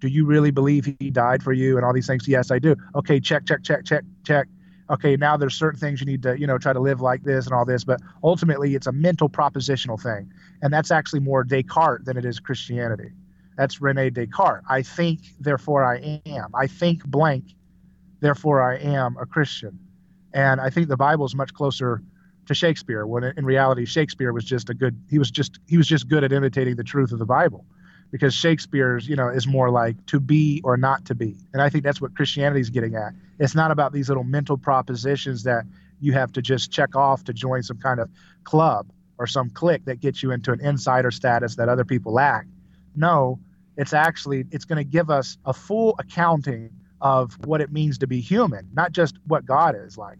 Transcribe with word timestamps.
do 0.00 0.08
you 0.08 0.24
really 0.24 0.50
believe 0.50 0.96
he 0.98 1.10
died 1.10 1.42
for 1.42 1.52
you 1.52 1.76
and 1.76 1.84
all 1.84 1.92
these 1.92 2.06
things? 2.06 2.26
Yes, 2.28 2.50
I 2.50 2.58
do. 2.58 2.76
Okay, 2.94 3.20
check, 3.20 3.46
check, 3.46 3.62
check, 3.62 3.84
check, 3.84 4.04
check. 4.24 4.46
Okay, 4.90 5.16
now 5.16 5.36
there's 5.36 5.54
certain 5.54 5.78
things 5.78 6.00
you 6.00 6.06
need 6.06 6.22
to, 6.22 6.38
you 6.38 6.46
know, 6.46 6.56
try 6.56 6.72
to 6.72 6.80
live 6.80 7.00
like 7.00 7.22
this 7.22 7.44
and 7.44 7.54
all 7.54 7.64
this, 7.64 7.84
but 7.84 8.00
ultimately 8.22 8.74
it's 8.74 8.86
a 8.86 8.92
mental 8.92 9.28
propositional 9.28 10.00
thing. 10.00 10.32
And 10.62 10.72
that's 10.72 10.90
actually 10.90 11.20
more 11.20 11.44
Descartes 11.44 12.06
than 12.06 12.16
it 12.16 12.24
is 12.24 12.40
Christianity. 12.40 13.10
That's 13.56 13.82
Rene 13.82 14.10
Descartes. 14.10 14.64
I 14.68 14.82
think, 14.82 15.20
therefore 15.40 15.84
I 15.84 16.22
am. 16.24 16.48
I 16.54 16.68
think 16.68 17.04
blank, 17.04 17.44
therefore 18.20 18.62
I 18.62 18.76
am 18.78 19.16
a 19.20 19.26
Christian. 19.26 19.78
And 20.32 20.60
I 20.60 20.70
think 20.70 20.88
the 20.88 20.96
Bible 20.96 21.26
is 21.26 21.34
much 21.34 21.52
closer 21.52 22.02
to 22.46 22.54
Shakespeare 22.54 23.06
when 23.06 23.24
in 23.24 23.44
reality 23.44 23.84
Shakespeare 23.84 24.32
was 24.32 24.44
just 24.44 24.70
a 24.70 24.74
good 24.74 24.98
he 25.10 25.18
was 25.18 25.30
just 25.30 25.58
he 25.68 25.76
was 25.76 25.86
just 25.86 26.08
good 26.08 26.24
at 26.24 26.32
imitating 26.32 26.76
the 26.76 26.84
truth 26.84 27.12
of 27.12 27.18
the 27.18 27.26
Bible 27.26 27.66
because 28.10 28.34
Shakespeare's, 28.34 29.08
you 29.08 29.16
know, 29.16 29.28
is 29.28 29.46
more 29.46 29.70
like 29.70 30.04
to 30.06 30.20
be 30.20 30.60
or 30.64 30.76
not 30.76 31.04
to 31.06 31.14
be. 31.14 31.36
And 31.52 31.60
I 31.60 31.68
think 31.68 31.84
that's 31.84 32.00
what 32.00 32.14
Christianity 32.14 32.60
is 32.60 32.70
getting 32.70 32.94
at. 32.94 33.12
It's 33.38 33.54
not 33.54 33.70
about 33.70 33.92
these 33.92 34.08
little 34.08 34.24
mental 34.24 34.56
propositions 34.56 35.42
that 35.44 35.64
you 36.00 36.12
have 36.12 36.32
to 36.32 36.42
just 36.42 36.70
check 36.70 36.96
off 36.96 37.24
to 37.24 37.32
join 37.32 37.62
some 37.62 37.78
kind 37.78 38.00
of 38.00 38.08
club 38.44 38.90
or 39.18 39.26
some 39.26 39.50
clique 39.50 39.84
that 39.84 40.00
gets 40.00 40.22
you 40.22 40.30
into 40.30 40.52
an 40.52 40.60
insider 40.60 41.10
status 41.10 41.56
that 41.56 41.68
other 41.68 41.84
people 41.84 42.12
lack. 42.12 42.46
No, 42.94 43.38
it's 43.76 43.92
actually 43.92 44.44
it's 44.50 44.64
going 44.64 44.78
to 44.78 44.84
give 44.84 45.10
us 45.10 45.38
a 45.44 45.52
full 45.52 45.94
accounting 45.98 46.70
of 47.00 47.36
what 47.46 47.60
it 47.60 47.72
means 47.72 47.98
to 47.98 48.06
be 48.06 48.20
human, 48.20 48.68
not 48.72 48.92
just 48.92 49.16
what 49.26 49.44
God 49.44 49.76
is 49.76 49.96
like. 49.96 50.18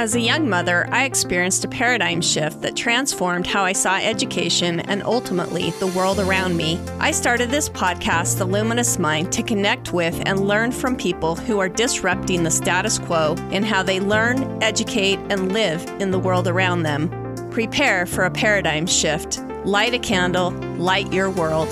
As 0.00 0.14
a 0.14 0.20
young 0.20 0.48
mother, 0.48 0.88
I 0.90 1.04
experienced 1.04 1.62
a 1.66 1.68
paradigm 1.68 2.22
shift 2.22 2.62
that 2.62 2.74
transformed 2.74 3.46
how 3.46 3.64
I 3.64 3.74
saw 3.74 3.98
education 3.98 4.80
and 4.80 5.02
ultimately 5.02 5.72
the 5.72 5.88
world 5.88 6.18
around 6.18 6.56
me. 6.56 6.80
I 6.98 7.10
started 7.10 7.50
this 7.50 7.68
podcast, 7.68 8.38
The 8.38 8.46
Luminous 8.46 8.98
Mind, 8.98 9.30
to 9.32 9.42
connect 9.42 9.92
with 9.92 10.18
and 10.24 10.48
learn 10.48 10.72
from 10.72 10.96
people 10.96 11.36
who 11.36 11.58
are 11.58 11.68
disrupting 11.68 12.44
the 12.44 12.50
status 12.50 12.98
quo 12.98 13.34
in 13.50 13.62
how 13.62 13.82
they 13.82 14.00
learn, 14.00 14.62
educate, 14.62 15.18
and 15.28 15.52
live 15.52 15.84
in 16.00 16.12
the 16.12 16.18
world 16.18 16.48
around 16.48 16.82
them. 16.84 17.10
Prepare 17.50 18.06
for 18.06 18.24
a 18.24 18.30
paradigm 18.30 18.86
shift. 18.86 19.42
Light 19.66 19.92
a 19.92 19.98
candle, 19.98 20.52
light 20.78 21.12
your 21.12 21.28
world. 21.28 21.68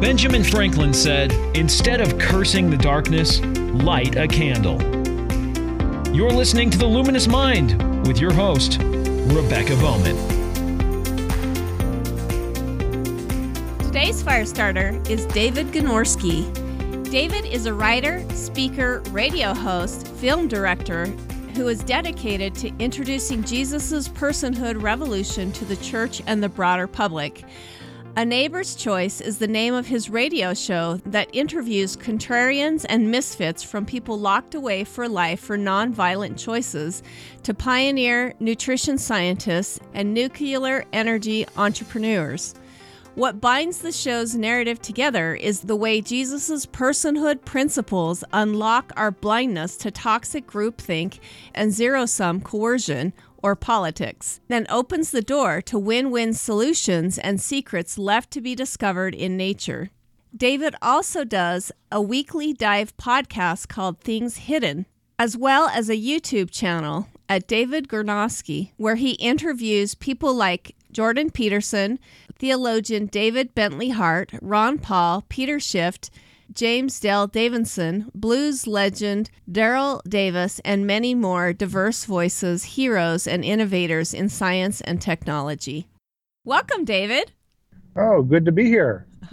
Benjamin 0.00 0.44
Franklin 0.44 0.94
said, 0.94 1.32
Instead 1.56 2.00
of 2.00 2.20
cursing 2.20 2.70
the 2.70 2.76
darkness, 2.76 3.40
light 3.40 4.14
a 4.14 4.28
candle. 4.28 4.80
You're 6.14 6.30
listening 6.30 6.70
to 6.70 6.78
The 6.78 6.86
Luminous 6.86 7.26
Mind 7.26 8.06
with 8.06 8.20
your 8.20 8.32
host, 8.32 8.78
Rebecca 8.80 9.74
Bowman. 9.74 10.16
Today's 13.80 14.22
fire 14.22 14.46
starter 14.46 15.02
is 15.10 15.26
David 15.26 15.72
Gornoski. 15.72 16.46
David 17.10 17.44
is 17.46 17.66
a 17.66 17.74
writer, 17.74 18.24
speaker, 18.30 19.02
radio 19.10 19.52
host, 19.52 20.06
film 20.06 20.46
director 20.46 21.06
who 21.56 21.66
is 21.66 21.82
dedicated 21.82 22.54
to 22.54 22.72
introducing 22.78 23.42
Jesus' 23.42 24.08
personhood 24.08 24.80
revolution 24.80 25.50
to 25.50 25.64
the 25.64 25.74
church 25.78 26.22
and 26.28 26.40
the 26.40 26.48
broader 26.48 26.86
public. 26.86 27.42
A 28.18 28.24
Neighbor's 28.24 28.74
Choice 28.74 29.20
is 29.20 29.38
the 29.38 29.46
name 29.46 29.74
of 29.74 29.86
his 29.86 30.10
radio 30.10 30.52
show 30.52 30.96
that 31.06 31.30
interviews 31.32 31.96
contrarians 31.96 32.84
and 32.88 33.12
misfits 33.12 33.62
from 33.62 33.86
people 33.86 34.18
locked 34.18 34.56
away 34.56 34.82
for 34.82 35.08
life 35.08 35.38
for 35.38 35.56
nonviolent 35.56 36.36
choices 36.36 37.04
to 37.44 37.54
pioneer 37.54 38.34
nutrition 38.40 38.98
scientists 38.98 39.78
and 39.94 40.12
nuclear 40.14 40.84
energy 40.92 41.46
entrepreneurs. 41.56 42.56
What 43.14 43.40
binds 43.40 43.78
the 43.78 43.92
show's 43.92 44.34
narrative 44.34 44.82
together 44.82 45.36
is 45.36 45.60
the 45.60 45.76
way 45.76 46.00
Jesus' 46.00 46.66
personhood 46.66 47.44
principles 47.44 48.24
unlock 48.32 48.92
our 48.96 49.12
blindness 49.12 49.76
to 49.76 49.92
toxic 49.92 50.44
groupthink 50.44 51.20
and 51.54 51.72
zero 51.72 52.04
sum 52.04 52.40
coercion 52.40 53.12
or 53.42 53.56
politics, 53.56 54.40
then 54.48 54.66
opens 54.68 55.10
the 55.10 55.22
door 55.22 55.60
to 55.62 55.78
win 55.78 56.10
win 56.10 56.34
solutions 56.34 57.18
and 57.18 57.40
secrets 57.40 57.98
left 57.98 58.30
to 58.32 58.40
be 58.40 58.54
discovered 58.54 59.14
in 59.14 59.36
nature. 59.36 59.90
David 60.36 60.74
also 60.82 61.24
does 61.24 61.72
a 61.90 62.02
weekly 62.02 62.52
dive 62.52 62.96
podcast 62.96 63.68
called 63.68 64.00
Things 64.00 64.38
Hidden, 64.38 64.86
as 65.18 65.36
well 65.36 65.68
as 65.68 65.88
a 65.88 65.96
YouTube 65.96 66.50
channel 66.50 67.08
at 67.28 67.46
David 67.46 67.88
Gornoski, 67.88 68.72
where 68.76 68.96
he 68.96 69.12
interviews 69.12 69.94
people 69.94 70.34
like 70.34 70.74
Jordan 70.92 71.30
Peterson, 71.30 71.98
theologian 72.38 73.06
David 73.06 73.54
Bentley 73.54 73.90
Hart, 73.90 74.30
Ron 74.40 74.78
Paul, 74.78 75.24
Peter 75.28 75.58
Schiff, 75.60 75.98
James 76.52 76.98
Dale 76.98 77.26
Davidson, 77.26 78.10
blues 78.14 78.66
legend 78.66 79.30
Daryl 79.50 80.00
Davis, 80.08 80.60
and 80.64 80.86
many 80.86 81.14
more 81.14 81.52
diverse 81.52 82.04
voices, 82.04 82.64
heroes, 82.64 83.26
and 83.26 83.44
innovators 83.44 84.14
in 84.14 84.28
science 84.28 84.80
and 84.80 85.00
technology. 85.00 85.88
Welcome, 86.44 86.84
David. 86.84 87.32
Oh, 87.98 88.22
good 88.22 88.44
to 88.44 88.52
be 88.52 88.66
here. 88.66 89.08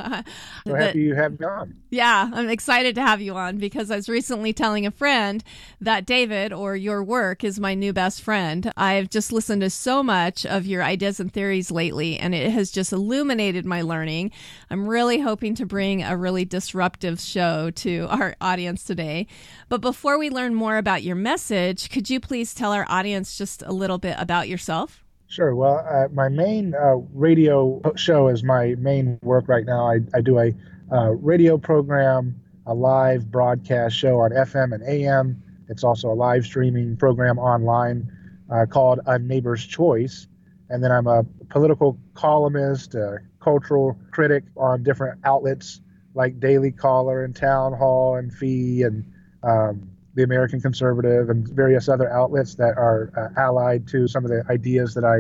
so 0.68 0.76
happy 0.76 1.02
you 1.02 1.16
have 1.16 1.40
me 1.40 1.46
on. 1.46 1.76
Yeah, 1.90 2.30
I'm 2.34 2.50
excited 2.50 2.96
to 2.96 3.02
have 3.02 3.22
you 3.22 3.36
on 3.36 3.58
because 3.58 3.92
I 3.92 3.96
was 3.96 4.10
recently 4.10 4.54
telling 4.54 4.86
a 4.86 4.92
friend 4.92 5.44
that 5.80 6.06
David 6.06 6.52
or 6.52 6.76
your 6.76 7.04
work 7.04 7.44
is 7.44 7.60
my 7.60 7.76
new 7.76 7.94
best 7.94 8.22
friend. 8.22 8.72
I've 8.76 9.10
just 9.10 9.32
listened 9.32 9.62
to 9.62 9.70
so 9.70 10.04
much 10.04 10.46
of 10.46 10.66
your 10.66 10.84
ideas 10.84 11.20
and 11.20 11.32
theories 11.32 11.72
lately, 11.72 12.18
and 12.18 12.34
it 12.36 12.52
has 12.52 12.72
just 12.72 12.92
illuminated 12.92 13.66
my 13.66 13.82
learning. 13.82 14.32
I'm 14.70 14.88
really 14.88 15.20
hoping 15.20 15.56
to 15.56 15.66
bring 15.66 16.04
a 16.04 16.18
really 16.18 16.44
disruptive 16.44 17.20
show 17.20 17.70
to 17.72 18.08
our 18.10 18.36
audience 18.42 18.84
today. 18.84 19.28
But 19.70 19.82
before 19.82 20.18
we 20.18 20.30
learn 20.30 20.56
more 20.56 20.78
about 20.78 21.04
your 21.04 21.16
message, 21.16 21.90
could 21.90 22.10
you 22.10 22.20
please 22.20 22.54
tell 22.54 22.74
our 22.74 22.86
audience 22.90 23.38
just 23.38 23.62
a 23.62 23.72
little 23.72 24.00
bit 24.00 24.16
about 24.20 24.50
yourself? 24.50 25.05
Sure. 25.36 25.54
Well, 25.54 25.86
uh, 25.86 26.08
my 26.14 26.30
main 26.30 26.74
uh, 26.76 26.96
radio 27.14 27.82
show 27.98 28.30
is 28.30 28.42
my 28.42 28.74
main 28.78 29.20
work 29.22 29.50
right 29.50 29.66
now. 29.66 29.86
I, 29.92 30.00
I 30.14 30.22
do 30.22 30.40
a 30.40 30.54
uh, 30.90 31.10
radio 31.10 31.58
program, 31.58 32.40
a 32.66 32.74
live 32.74 33.30
broadcast 33.30 33.98
show 33.98 34.22
on 34.22 34.32
FM 34.32 34.74
and 34.74 34.82
AM. 34.88 35.44
It's 35.68 35.84
also 35.84 36.10
a 36.10 36.16
live 36.16 36.46
streaming 36.46 36.96
program 36.96 37.38
online 37.38 38.10
uh, 38.50 38.66
called 38.66 39.02
A 39.08 39.20
Neighbor's 39.20 39.66
Choice. 39.66 40.26
And 40.70 40.82
then 40.82 40.94
I'm 40.94 41.06
a 41.06 41.26
political 41.50 42.00
columnist, 42.14 42.96
a 42.96 43.18
cultural 43.42 44.00
critic 44.12 44.46
on 44.56 44.84
different 44.84 45.20
outlets 45.26 45.82
like 46.14 46.40
Daily 46.40 46.72
Caller 46.72 47.26
and 47.26 47.36
Town 47.36 47.74
Hall 47.74 48.16
and 48.16 48.34
Fee 48.34 48.84
and 48.84 49.04
um, 49.44 49.90
the 50.16 50.24
American 50.24 50.62
Conservative 50.62 51.30
and 51.30 51.48
various 51.48 51.88
other 51.90 52.12
outlets 52.12 52.56
that 52.56 52.78
are 52.78 53.12
uh, 53.18 53.40
allied 53.40 53.88
to 53.90 54.08
some 54.08 54.24
of 54.24 54.32
the 54.32 54.44
ideas 54.50 54.94
that 54.94 55.04
I 55.04 55.20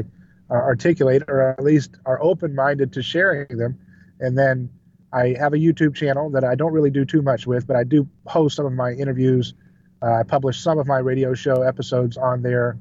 uh, 0.49 0.57
articulate, 0.57 1.23
or 1.27 1.41
at 1.41 1.63
least 1.63 1.97
are 2.05 2.21
open 2.21 2.55
minded 2.55 2.93
to 2.93 3.03
sharing 3.03 3.57
them. 3.57 3.77
And 4.19 4.37
then 4.37 4.69
I 5.11 5.35
have 5.39 5.53
a 5.53 5.57
YouTube 5.57 5.95
channel 5.95 6.29
that 6.31 6.43
I 6.43 6.55
don't 6.55 6.71
really 6.71 6.89
do 6.89 7.05
too 7.05 7.21
much 7.21 7.45
with, 7.45 7.67
but 7.67 7.75
I 7.75 7.83
do 7.83 8.07
host 8.25 8.55
some 8.55 8.65
of 8.65 8.73
my 8.73 8.91
interviews. 8.91 9.53
Uh, 10.01 10.13
I 10.13 10.23
publish 10.23 10.59
some 10.59 10.79
of 10.79 10.87
my 10.87 10.97
radio 10.97 11.33
show 11.33 11.61
episodes 11.61 12.17
on 12.17 12.41
there. 12.41 12.79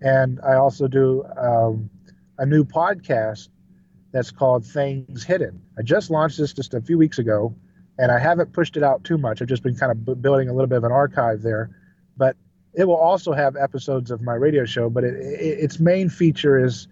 And 0.00 0.40
I 0.40 0.54
also 0.54 0.88
do 0.88 1.24
um, 1.36 1.90
a 2.38 2.46
new 2.46 2.64
podcast 2.64 3.48
that's 4.12 4.30
called 4.30 4.66
Things 4.66 5.22
Hidden. 5.22 5.62
I 5.78 5.82
just 5.82 6.10
launched 6.10 6.38
this 6.38 6.52
just 6.52 6.74
a 6.74 6.80
few 6.80 6.98
weeks 6.98 7.18
ago 7.18 7.54
and 7.98 8.10
I 8.10 8.18
haven't 8.18 8.52
pushed 8.52 8.76
it 8.76 8.82
out 8.82 9.04
too 9.04 9.18
much. 9.18 9.42
I've 9.42 9.48
just 9.48 9.62
been 9.62 9.76
kind 9.76 9.92
of 9.92 10.22
building 10.22 10.48
a 10.48 10.52
little 10.52 10.66
bit 10.66 10.78
of 10.78 10.84
an 10.84 10.92
archive 10.92 11.42
there, 11.42 11.70
but 12.16 12.36
it 12.74 12.84
will 12.84 12.96
also 12.96 13.32
have 13.32 13.56
episodes 13.56 14.10
of 14.10 14.22
my 14.22 14.34
radio 14.34 14.64
show. 14.64 14.88
But 14.88 15.04
it, 15.04 15.14
it, 15.14 15.58
its 15.60 15.78
main 15.78 16.08
feature 16.08 16.64
is 16.64 16.88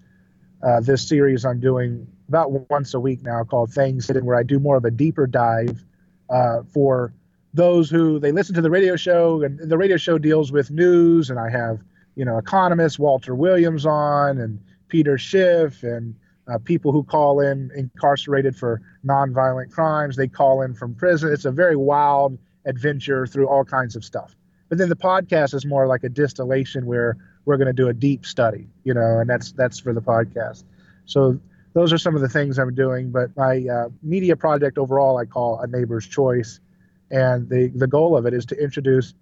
uh, 0.63 0.81
this 0.81 1.07
series 1.07 1.45
I'm 1.45 1.61
doing 1.61 2.07
about 2.29 2.71
once 2.71 2.95
a 2.95 3.01
week 3.01 3.23
now 3.23 3.45
called 3.45 3.73
Things 3.73 4.07
Hidden, 4.07 4.25
where 4.25 4.37
I 4.37 4.43
do 4.43 4.59
more 4.59 4.77
of 4.77 4.85
a 4.85 4.91
deeper 4.91 5.27
dive 5.27 5.85
uh, 6.29 6.63
for 6.73 7.13
those 7.55 7.91
who 7.91 8.21
they 8.21 8.31
listen 8.31 8.55
to 8.55 8.61
the 8.61 8.71
radio 8.71 8.95
show, 8.95 9.43
and 9.43 9.59
the 9.59 9.79
radio 9.79 9.97
show 9.97 10.19
deals 10.19 10.53
with 10.53 10.71
news, 10.71 11.31
and 11.31 11.41
I 11.41 11.51
have 11.51 11.81
you 12.15 12.25
know 12.25 12.39
economist 12.39 12.99
Walter 12.99 13.35
Williams 13.35 13.87
on, 13.87 14.39
and 14.39 14.61
Peter 14.89 15.19
Schiff, 15.19 15.83
and 15.83 16.15
uh, 16.51 16.59
people 16.59 16.93
who 16.93 17.03
call 17.03 17.41
in 17.41 17.71
incarcerated 17.77 18.57
for 18.57 18.81
nonviolent 19.05 19.71
crimes. 19.71 20.17
They 20.17 20.29
call 20.29 20.63
in 20.63 20.75
from 20.75 20.95
prison. 20.95 21.33
It's 21.33 21.45
a 21.45 21.51
very 21.51 21.77
wild 21.77 22.39
adventure 22.65 23.27
through 23.27 23.49
all 23.49 23.65
kinds 23.65 23.97
of 23.97 24.05
stuff. 24.05 24.37
But 24.69 24.79
then 24.79 24.89
the 24.89 24.97
podcast 24.97 25.55
is 25.55 25.67
more 25.67 25.87
like 25.87 26.05
a 26.05 26.09
distillation 26.09 26.87
where 26.87 27.17
we're 27.45 27.57
going 27.57 27.67
to 27.67 27.73
do 27.73 27.89
a 27.89 27.95
deep 27.95 28.25
study, 28.25 28.69
you 28.85 28.95
know, 28.95 29.19
and 29.19 29.29
that's 29.29 29.53
that's 29.53 29.81
for 29.81 29.93
the 29.93 30.03
podcast. 30.03 30.65
So 31.07 31.41
those 31.73 31.93
are 31.93 31.99
some 31.99 32.15
of 32.15 32.21
the 32.21 32.29
things 32.29 32.59
I'm 32.59 32.75
doing. 32.75 33.11
But 33.11 33.37
my 33.37 33.67
uh, 33.67 33.89
media 34.03 34.37
project 34.37 34.79
overall, 34.79 35.19
I 35.19 35.25
call 35.25 35.61
a 35.61 35.67
neighbor's 35.67 36.07
choice, 36.07 36.61
and 37.11 37.49
the 37.49 37.73
the 37.75 37.87
goal 37.87 38.17
of 38.17 38.27
it 38.27 38.35
is 38.35 38.47
to 38.47 38.63
introduce 38.63 39.15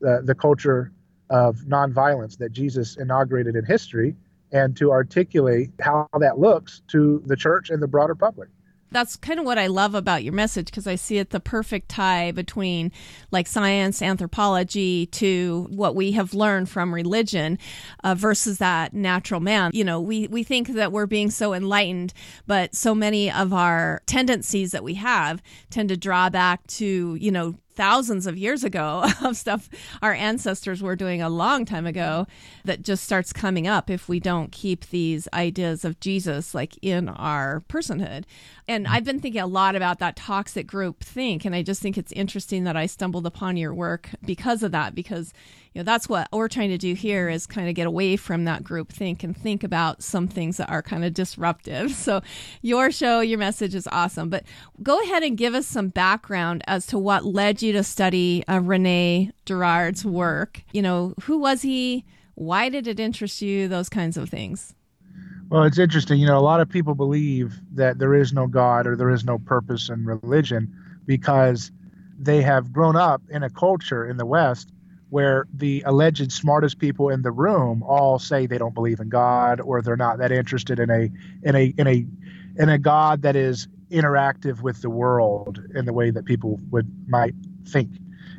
the, 0.00 0.22
the 0.24 0.34
culture 0.34 0.92
of 1.30 1.56
nonviolence 1.66 2.38
that 2.38 2.52
Jesus 2.52 2.96
inaugurated 2.96 3.56
in 3.56 3.64
history 3.64 4.16
and 4.52 4.76
to 4.76 4.90
articulate 4.90 5.70
how 5.80 6.08
that 6.20 6.38
looks 6.38 6.82
to 6.88 7.22
the 7.26 7.36
church 7.36 7.70
and 7.70 7.82
the 7.82 7.88
broader 7.88 8.14
public 8.14 8.48
that's 8.90 9.16
kind 9.16 9.38
of 9.38 9.44
what 9.44 9.58
I 9.58 9.66
love 9.66 9.94
about 9.94 10.22
your 10.22 10.32
message 10.32 10.66
because 10.66 10.86
I 10.86 10.94
see 10.94 11.18
it 11.18 11.30
the 11.30 11.40
perfect 11.40 11.88
tie 11.88 12.32
between 12.32 12.92
like 13.30 13.46
science, 13.46 14.00
anthropology 14.00 15.06
to 15.06 15.66
what 15.70 15.94
we 15.94 16.12
have 16.12 16.34
learned 16.34 16.68
from 16.68 16.94
religion 16.94 17.58
uh, 18.04 18.14
versus 18.14 18.58
that 18.58 18.94
natural 18.94 19.40
man. 19.40 19.72
You 19.74 19.84
know, 19.84 20.00
we, 20.00 20.28
we 20.28 20.42
think 20.42 20.68
that 20.68 20.92
we're 20.92 21.06
being 21.06 21.30
so 21.30 21.52
enlightened, 21.52 22.14
but 22.46 22.74
so 22.74 22.94
many 22.94 23.30
of 23.30 23.52
our 23.52 24.02
tendencies 24.06 24.72
that 24.72 24.84
we 24.84 24.94
have 24.94 25.42
tend 25.70 25.88
to 25.88 25.96
draw 25.96 26.30
back 26.30 26.66
to, 26.68 27.16
you 27.16 27.30
know, 27.30 27.56
thousands 27.76 28.26
of 28.26 28.36
years 28.36 28.64
ago 28.64 29.04
of 29.22 29.36
stuff 29.36 29.68
our 30.02 30.14
ancestors 30.14 30.82
were 30.82 30.96
doing 30.96 31.22
a 31.22 31.28
long 31.28 31.64
time 31.64 31.86
ago 31.86 32.26
that 32.64 32.82
just 32.82 33.04
starts 33.04 33.32
coming 33.32 33.66
up 33.66 33.90
if 33.90 34.08
we 34.08 34.18
don't 34.18 34.50
keep 34.50 34.88
these 34.88 35.28
ideas 35.32 35.84
of 35.84 36.00
Jesus 36.00 36.54
like 36.54 36.76
in 36.82 37.08
our 37.08 37.62
personhood. 37.68 38.24
And 38.66 38.86
hmm. 38.86 38.92
I've 38.92 39.04
been 39.04 39.20
thinking 39.20 39.40
a 39.40 39.46
lot 39.46 39.76
about 39.76 39.98
that 40.00 40.16
toxic 40.16 40.66
group 40.66 41.04
think 41.04 41.44
and 41.44 41.54
I 41.54 41.62
just 41.62 41.82
think 41.82 41.96
it's 41.96 42.12
interesting 42.12 42.64
that 42.64 42.76
I 42.76 42.86
stumbled 42.86 43.26
upon 43.26 43.56
your 43.56 43.74
work 43.74 44.10
because 44.24 44.62
of 44.62 44.72
that 44.72 44.94
because 44.94 45.32
you 45.76 45.80
know 45.80 45.84
that's 45.84 46.08
what 46.08 46.26
we're 46.32 46.48
trying 46.48 46.70
to 46.70 46.78
do 46.78 46.94
here 46.94 47.28
is 47.28 47.46
kind 47.46 47.68
of 47.68 47.74
get 47.74 47.86
away 47.86 48.16
from 48.16 48.46
that 48.46 48.64
group 48.64 48.90
think 48.90 49.22
and 49.22 49.36
think 49.36 49.62
about 49.62 50.02
some 50.02 50.26
things 50.26 50.56
that 50.56 50.70
are 50.70 50.80
kind 50.80 51.04
of 51.04 51.12
disruptive. 51.12 51.94
So 52.06 52.22
your 52.62 52.92
show 52.92 53.20
your 53.20 53.38
message 53.38 53.74
is 53.74 53.88
awesome 53.90 54.30
but 54.30 54.44
go 54.80 55.02
ahead 55.02 55.24
and 55.24 55.36
give 55.36 55.54
us 55.54 55.66
some 55.66 55.88
background 55.88 56.62
as 56.68 56.86
to 56.86 56.98
what 56.98 57.24
led 57.24 57.62
you 57.62 57.72
to 57.72 57.82
study 57.82 58.44
uh, 58.48 58.60
rene 58.60 59.32
girard's 59.44 60.04
work. 60.04 60.62
You 60.72 60.82
know 60.82 61.14
who 61.22 61.36
was 61.36 61.62
he? 61.62 62.04
Why 62.36 62.68
did 62.68 62.86
it 62.86 63.00
interest 63.00 63.42
you? 63.42 63.66
Those 63.66 63.88
kinds 63.88 64.16
of 64.16 64.30
things. 64.30 64.74
Well, 65.50 65.64
it's 65.64 65.78
interesting. 65.78 66.20
You 66.20 66.26
know, 66.26 66.38
a 66.38 66.40
lot 66.40 66.60
of 66.60 66.68
people 66.68 66.94
believe 66.94 67.60
that 67.72 67.98
there 67.98 68.14
is 68.14 68.32
no 68.32 68.46
God 68.46 68.86
or 68.86 68.96
there 68.96 69.10
is 69.10 69.24
no 69.24 69.38
purpose 69.38 69.90
in 69.90 70.04
religion 70.06 70.72
because 71.06 71.72
they 72.18 72.40
have 72.40 72.72
grown 72.72 72.96
up 72.96 73.20
in 73.28 73.42
a 73.42 73.50
culture 73.50 74.06
in 74.06 74.16
the 74.16 74.26
West 74.26 74.70
where 75.08 75.46
the 75.54 75.82
alleged 75.86 76.32
smartest 76.32 76.78
people 76.78 77.08
in 77.10 77.22
the 77.22 77.30
room 77.30 77.82
all 77.82 78.18
say 78.18 78.46
they 78.46 78.58
don't 78.58 78.74
believe 78.74 79.00
in 79.00 79.08
God 79.08 79.60
or 79.60 79.80
they're 79.80 79.96
not 79.96 80.18
that 80.18 80.32
interested 80.32 80.78
in 80.78 80.90
a 80.90 81.10
in 81.42 81.54
a 81.54 81.74
in 81.78 81.86
a 81.86 82.06
in 82.58 82.68
a 82.68 82.78
God 82.78 83.22
that 83.22 83.36
is 83.36 83.68
interactive 83.90 84.62
with 84.62 84.82
the 84.82 84.90
world 84.90 85.60
in 85.74 85.84
the 85.84 85.92
way 85.92 86.10
that 86.10 86.24
people 86.24 86.58
would 86.70 86.90
might 87.08 87.34
think. 87.68 87.90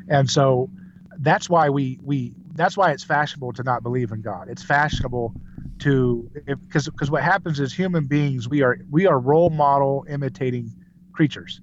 And 0.08 0.30
so 0.30 0.70
that's 1.18 1.48
why 1.48 1.70
we 1.70 1.98
we 2.02 2.34
that's 2.54 2.76
why 2.76 2.92
it's 2.92 3.04
fashionable 3.04 3.52
to 3.54 3.62
not 3.62 3.82
believe 3.82 4.12
in 4.12 4.20
God. 4.20 4.48
It's 4.48 4.62
fashionable 4.62 5.34
to 5.80 6.30
because 6.46 6.86
because 6.88 7.10
what 7.10 7.22
happens 7.22 7.60
is 7.60 7.72
human 7.72 8.06
beings 8.06 8.48
we 8.48 8.62
are 8.62 8.78
we 8.90 9.06
are 9.06 9.18
role 9.18 9.50
model 9.50 10.04
imitating 10.08 10.72
creatures. 11.12 11.60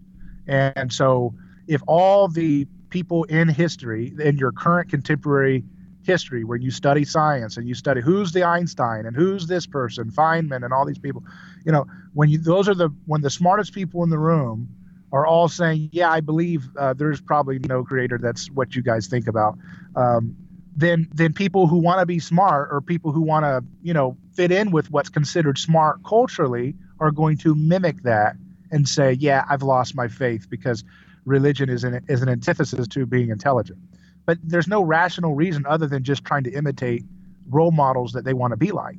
And 0.48 0.92
so 0.92 1.34
if 1.68 1.82
all 1.88 2.28
the 2.28 2.68
people 2.90 3.24
in 3.26 3.48
history, 3.48 4.14
in 4.20 4.38
your 4.38 4.52
current 4.52 4.90
contemporary 4.90 5.64
history, 6.04 6.44
when 6.44 6.62
you 6.62 6.72
study 6.72 7.04
science 7.04 7.58
and 7.58 7.68
you 7.68 7.74
study 7.74 8.02
who's 8.02 8.32
the 8.32 8.44
Einstein 8.44 9.06
and 9.06 9.16
who's 9.16 9.48
this 9.48 9.66
person, 9.66 10.12
Feynman, 10.12 10.64
and 10.64 10.74
all 10.74 10.86
these 10.86 11.00
people, 11.00 11.24
you 11.66 11.72
know, 11.72 11.86
when 12.14 12.30
you 12.30 12.38
those 12.38 12.70
are 12.70 12.76
the 12.76 12.90
when 13.06 13.22
the 13.22 13.30
smartest 13.30 13.74
people 13.74 14.04
in 14.04 14.10
the 14.10 14.20
room 14.20 14.70
are 15.12 15.26
all 15.26 15.48
saying, 15.48 15.90
yeah, 15.92 16.12
I 16.12 16.20
believe 16.20 16.68
uh, 16.78 16.94
there's 16.94 17.22
probably 17.22 17.60
no 17.60 17.84
creator. 17.84 18.18
That's 18.18 18.50
what 18.52 18.76
you 18.76 18.82
guys 18.82 19.08
think 19.08 19.28
about. 19.28 19.58
Um, 19.96 20.36
then 20.76 21.08
then 21.14 21.34
people 21.34 21.68
who 21.68 21.78
want 21.78 22.00
to 22.02 22.06
be 22.06 22.20
smart 22.20 22.70
or 22.72 22.82
people 22.82 23.12
who 23.12 23.22
want 23.22 23.46
to 23.46 23.64
you 23.82 23.94
know 23.94 24.18
fit 24.34 24.52
in 24.52 24.72
with 24.72 24.92
what's 24.92 25.10
considered 25.10 25.58
smart 25.58 26.04
culturally 26.04 26.76
are 27.00 27.12
going 27.12 27.38
to 27.38 27.56
mimic 27.56 28.04
that 28.04 28.36
and 28.72 28.88
say, 28.88 29.14
yeah, 29.14 29.46
I've 29.50 29.64
lost 29.64 29.96
my 29.96 30.08
faith 30.08 30.50
because 30.50 30.84
religion 31.26 31.70
is 31.70 31.84
an, 31.84 32.06
is 32.08 32.22
an 32.22 32.30
antithesis 32.30 32.88
to 32.90 33.06
being 33.06 33.30
intelligent. 33.30 33.80
But 34.26 34.38
there's 34.44 34.68
no 34.68 34.82
rational 34.82 35.36
reason 35.36 35.66
other 35.68 35.88
than 35.88 36.04
just 36.04 36.24
trying 36.26 36.44
to 36.46 36.52
imitate 36.52 37.04
role 37.50 37.72
models 37.72 38.14
that 38.14 38.26
they 38.26 38.34
want 38.34 38.52
to 38.52 38.58
be 38.58 38.72
like. 38.72 38.98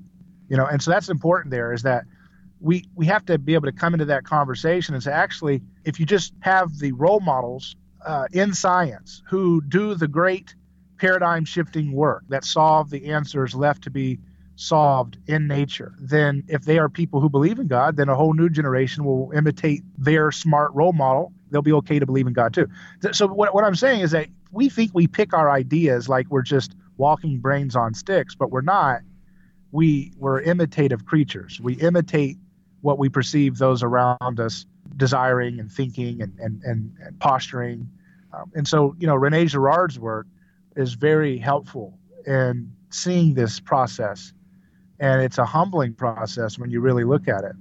You 0.49 0.57
know, 0.57 0.67
and 0.67 0.81
so 0.81 0.91
that's 0.91 1.09
important 1.09 1.51
there 1.51 1.73
is 1.73 1.83
that 1.83 2.05
we 2.61 2.85
we 2.95 3.07
have 3.07 3.25
to 3.27 3.39
be 3.39 3.55
able 3.55 3.67
to 3.67 3.73
come 3.73 3.95
into 3.95 4.07
that 4.07 4.25
conversation 4.25 4.95
and 4.95 5.03
say 5.03 5.13
actually 5.13 5.63
if 5.85 6.01
you 6.01 6.07
just 6.07 6.33
have 6.41 6.79
the 6.79 6.93
role 6.93 7.21
models 7.21 7.77
uh, 8.05 8.27
in 8.33 8.55
science 8.55 9.23
who 9.29 9.61
do 9.63 9.95
the 9.95 10.09
great 10.09 10.55
paradigm 10.99 11.45
shifting 11.45 11.93
work 11.93 12.25
that 12.29 12.45
solve 12.45 12.89
the 12.91 13.07
answers 13.07 13.55
left 13.55 13.83
to 13.83 13.91
be 13.91 14.19
solved 14.57 15.19
in 15.27 15.47
nature, 15.47 15.95
then 16.01 16.43
if 16.49 16.63
they 16.63 16.79
are 16.79 16.89
people 16.89 17.21
who 17.21 17.29
believe 17.29 17.59
in 17.59 17.67
God, 17.67 17.97
then 17.97 18.09
a 18.09 18.15
whole 18.15 18.33
new 18.33 18.49
generation 18.49 19.05
will 19.05 19.31
imitate 19.33 19.83
their 19.99 20.33
smart 20.33 20.73
role 20.75 20.95
model. 20.95 21.33
They'll 21.51 21.63
be 21.63 21.73
okay 21.73 21.99
to 21.99 22.07
believe 22.07 22.27
in 22.27 22.33
God 22.33 22.55
too. 22.55 22.69
So 23.13 23.27
what, 23.27 23.55
what 23.55 23.65
I'm 23.65 23.75
saying 23.75 24.01
is 24.01 24.11
that 24.13 24.29
we 24.53 24.69
think 24.69 24.93
we 24.95 25.07
pick 25.07 25.35
our 25.35 25.51
ideas 25.51 26.09
like 26.09 26.27
we're 26.31 26.43
just 26.43 26.75
walking 26.97 27.39
brains 27.39 27.77
on 27.77 27.95
sticks, 27.95 28.35
but 28.35 28.51
we're 28.51 28.63
not. 28.63 29.01
We 29.73 30.13
we're 30.17 30.41
imitative 30.41 31.05
creatures. 31.07 31.61
We 31.61 31.75
imitate 31.75 32.39
what 32.81 32.99
we 32.99 33.09
perceive 33.09 33.59
those 33.59 33.83
around 33.83 34.41
us 34.41 34.65
desiring 34.97 35.61
and 35.61 35.71
thinking 35.71 36.23
and 36.23 36.39
and 36.39 36.63
and, 36.63 36.93
and 37.05 37.19
posturing. 37.21 37.89
Um, 38.33 38.51
and 38.55 38.67
so 38.67 38.95
you 38.99 39.07
know 39.07 39.15
Rene 39.15 39.47
Girard's 39.47 39.99
work 39.99 40.27
is 40.77 40.95
very 40.95 41.39
helpful 41.39 41.99
in 42.27 42.73
seeing 42.91 43.35
this 43.35 43.61
process 43.61 44.33
and 44.99 45.21
it's 45.23 45.39
a 45.39 45.45
humbling 45.45 45.95
process 45.95 46.59
when 46.59 46.71
you 46.71 46.81
really 46.81 47.05
look 47.05 47.29
at 47.29 47.45
it. 47.45 47.55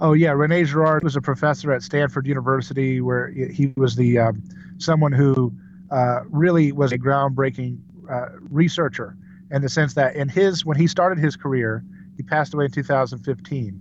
Oh 0.00 0.14
yeah, 0.14 0.30
Rene 0.30 0.64
Girard 0.64 1.04
was 1.04 1.16
a 1.16 1.20
professor 1.20 1.72
at 1.72 1.82
Stanford 1.82 2.26
University, 2.26 3.00
where 3.02 3.28
he 3.28 3.72
was 3.76 3.96
the 3.96 4.18
um, 4.18 4.42
someone 4.78 5.12
who 5.12 5.52
uh, 5.90 6.20
really 6.30 6.72
was 6.72 6.92
a 6.92 6.98
groundbreaking 6.98 7.78
uh, 8.10 8.28
researcher 8.48 9.16
in 9.50 9.60
the 9.60 9.68
sense 9.68 9.94
that 9.94 10.16
in 10.16 10.28
his 10.28 10.64
when 10.64 10.78
he 10.78 10.86
started 10.86 11.18
his 11.18 11.36
career, 11.36 11.84
he 12.16 12.22
passed 12.22 12.54
away 12.54 12.66
in 12.66 12.70
2015, 12.70 13.80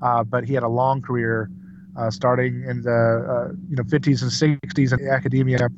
uh, 0.00 0.22
but 0.24 0.44
he 0.44 0.54
had 0.54 0.62
a 0.62 0.68
long 0.68 1.02
career 1.02 1.50
uh, 1.98 2.10
starting 2.10 2.62
in 2.64 2.82
the 2.82 2.90
uh, 2.90 3.52
you 3.68 3.74
know 3.76 3.82
50s 3.82 4.22
and 4.22 4.60
60s 4.62 4.92
in 4.96 5.08
academia 5.08 5.68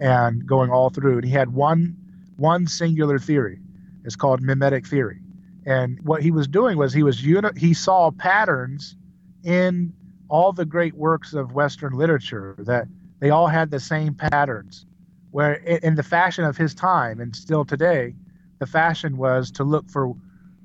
and 0.00 0.46
going 0.46 0.70
all 0.70 0.88
through. 0.88 1.16
And 1.18 1.24
he 1.26 1.32
had 1.32 1.52
one 1.52 1.94
one 2.36 2.66
singular 2.66 3.18
theory. 3.18 3.60
It's 4.04 4.16
called 4.16 4.40
mimetic 4.40 4.86
theory 4.86 5.20
and 5.66 6.00
what 6.04 6.22
he 6.22 6.30
was 6.30 6.46
doing 6.48 6.78
was 6.78 6.92
he 6.92 7.02
was 7.02 7.22
uni- 7.24 7.50
he 7.58 7.74
saw 7.74 8.10
patterns 8.12 8.96
in 9.44 9.92
all 10.28 10.52
the 10.52 10.64
great 10.64 10.94
works 10.94 11.34
of 11.34 11.52
Western 11.52 11.92
literature 11.94 12.56
that 12.58 12.88
they 13.20 13.30
all 13.30 13.46
had 13.46 13.70
the 13.70 13.80
same 13.80 14.14
patterns. 14.14 14.86
Where 15.30 15.54
in 15.54 15.94
the 15.96 16.02
fashion 16.02 16.44
of 16.44 16.56
his 16.56 16.74
time 16.74 17.20
and 17.20 17.34
still 17.34 17.64
today, 17.64 18.14
the 18.58 18.66
fashion 18.66 19.16
was 19.16 19.50
to 19.52 19.64
look 19.64 19.90
for 19.90 20.14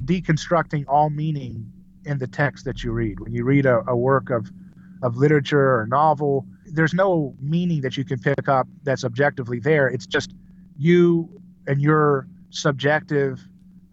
deconstructing 0.06 0.86
all 0.88 1.10
meaning 1.10 1.72
in 2.06 2.18
the 2.18 2.28
text 2.28 2.66
that 2.66 2.84
you 2.84 2.92
read. 2.92 3.20
When 3.20 3.34
you 3.34 3.44
read 3.44 3.66
a, 3.66 3.84
a 3.88 3.96
work 3.96 4.30
of 4.30 4.50
of 5.04 5.18
literature 5.18 5.80
or 5.80 5.88
novel, 5.88 6.46
there's 6.66 6.94
no 6.94 7.36
meaning 7.42 7.82
that 7.82 7.98
you 7.98 8.06
can 8.06 8.20
pick 8.20 8.48
up 8.48 8.68
that's 8.84 9.04
objectively 9.04 9.60
there. 9.60 9.88
It's 9.88 10.06
just 10.06 10.34
you 10.78 11.42
and 11.68 11.82
your 11.82 12.28
subjective 12.52 13.44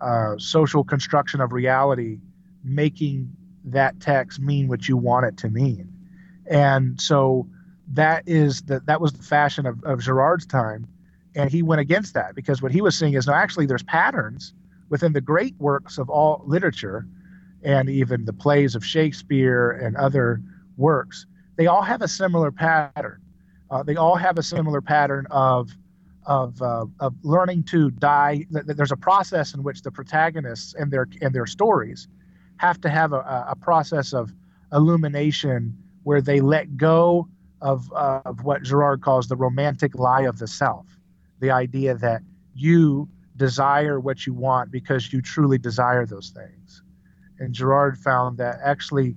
uh, 0.01 0.35
social 0.39 0.85
construction 0.85 1.41
of 1.41 1.53
reality 1.53 2.19
making 2.63 3.33
that 3.73 4.01
text 4.01 4.41
mean 4.41 4.69
what 4.69 4.89
you 4.89 4.97
want 4.97 5.27
it 5.27 5.37
to 5.39 5.49
mean. 5.49 5.93
And 6.47 7.01
so 7.01 7.49
that 7.93 8.23
is 8.27 8.63
the, 8.63 8.81
that 8.81 9.01
was 9.01 9.13
the 9.13 9.23
fashion 9.23 9.67
of, 9.67 9.83
of 9.85 10.01
Girard's 10.01 10.47
time. 10.47 10.87
And 11.35 11.51
he 11.51 11.63
went 11.63 11.81
against 11.81 12.15
that 12.15 12.35
because 12.35 12.63
what 12.63 12.73
he 12.73 12.81
was 12.81 12.97
seeing 12.97 13.15
is 13.15 13.27
no, 13.27 13.35
actually 13.35 13.67
there's 13.67 13.83
patterns 13.83 14.53
within 14.89 15.13
the 15.13 15.21
great 15.21 15.55
works 15.59 15.99
of 15.99 16.09
all 16.09 16.43
literature 16.47 17.07
and 17.63 17.89
even 17.89 18.25
the 18.25 18.33
plays 18.33 18.75
of 18.75 18.85
Shakespeare 18.85 19.71
and 19.71 19.97
other 19.97 20.41
works. 20.77 21.27
They 21.57 21.67
all 21.67 21.83
have 21.83 22.03
a 22.03 22.09
similar 22.09 22.51
pattern. 22.51 23.21
Uh, 23.71 23.83
they 23.83 23.97
all 23.97 24.17
have 24.17 24.39
a 24.39 24.43
similar 24.43 24.81
pattern 24.81 25.27
of 25.31 25.77
of, 26.29 26.61
uh, 26.61 26.85
of 27.01 27.15
learning 27.23 27.65
to 27.65 27.91
die. 27.91 28.45
There's 28.51 28.93
a 28.93 28.97
process 28.97 29.55
in 29.55 29.63
which 29.63 29.81
the 29.81 29.91
protagonists 29.91 30.75
and 30.75 30.91
their 30.91 31.09
and 31.23 31.35
their 31.35 31.47
stories 31.47 32.07
have 32.59 32.81
to 32.83 32.89
have 32.91 33.13
a, 33.13 33.47
a 33.49 33.57
process 33.57 34.13
of 34.13 34.33
illumination 34.73 35.77
where 36.03 36.21
they 36.21 36.41
let 36.41 36.77
go 36.77 37.29
of, 37.61 37.91
uh, 37.93 38.21
of 38.25 38.45
what 38.45 38.63
Girard 38.63 39.03
calls 39.03 39.29
the 39.29 39.37
romantic 39.37 39.99
lie 39.99 40.23
of 40.23 40.39
the 40.39 40.47
self, 40.47 40.87
the 41.41 41.51
idea 41.51 41.95
that 41.97 42.23
you 42.55 43.09
desire 43.37 44.01
what 44.01 44.27
you 44.27 44.35
want 44.35 44.71
because 44.71 45.13
you 45.13 45.23
truly 45.23 45.59
desire 45.59 46.05
those 46.05 46.31
things. 46.31 46.83
And 47.39 47.55
Girard 47.55 47.97
found 47.99 48.39
that 48.39 48.59
actually 48.63 49.17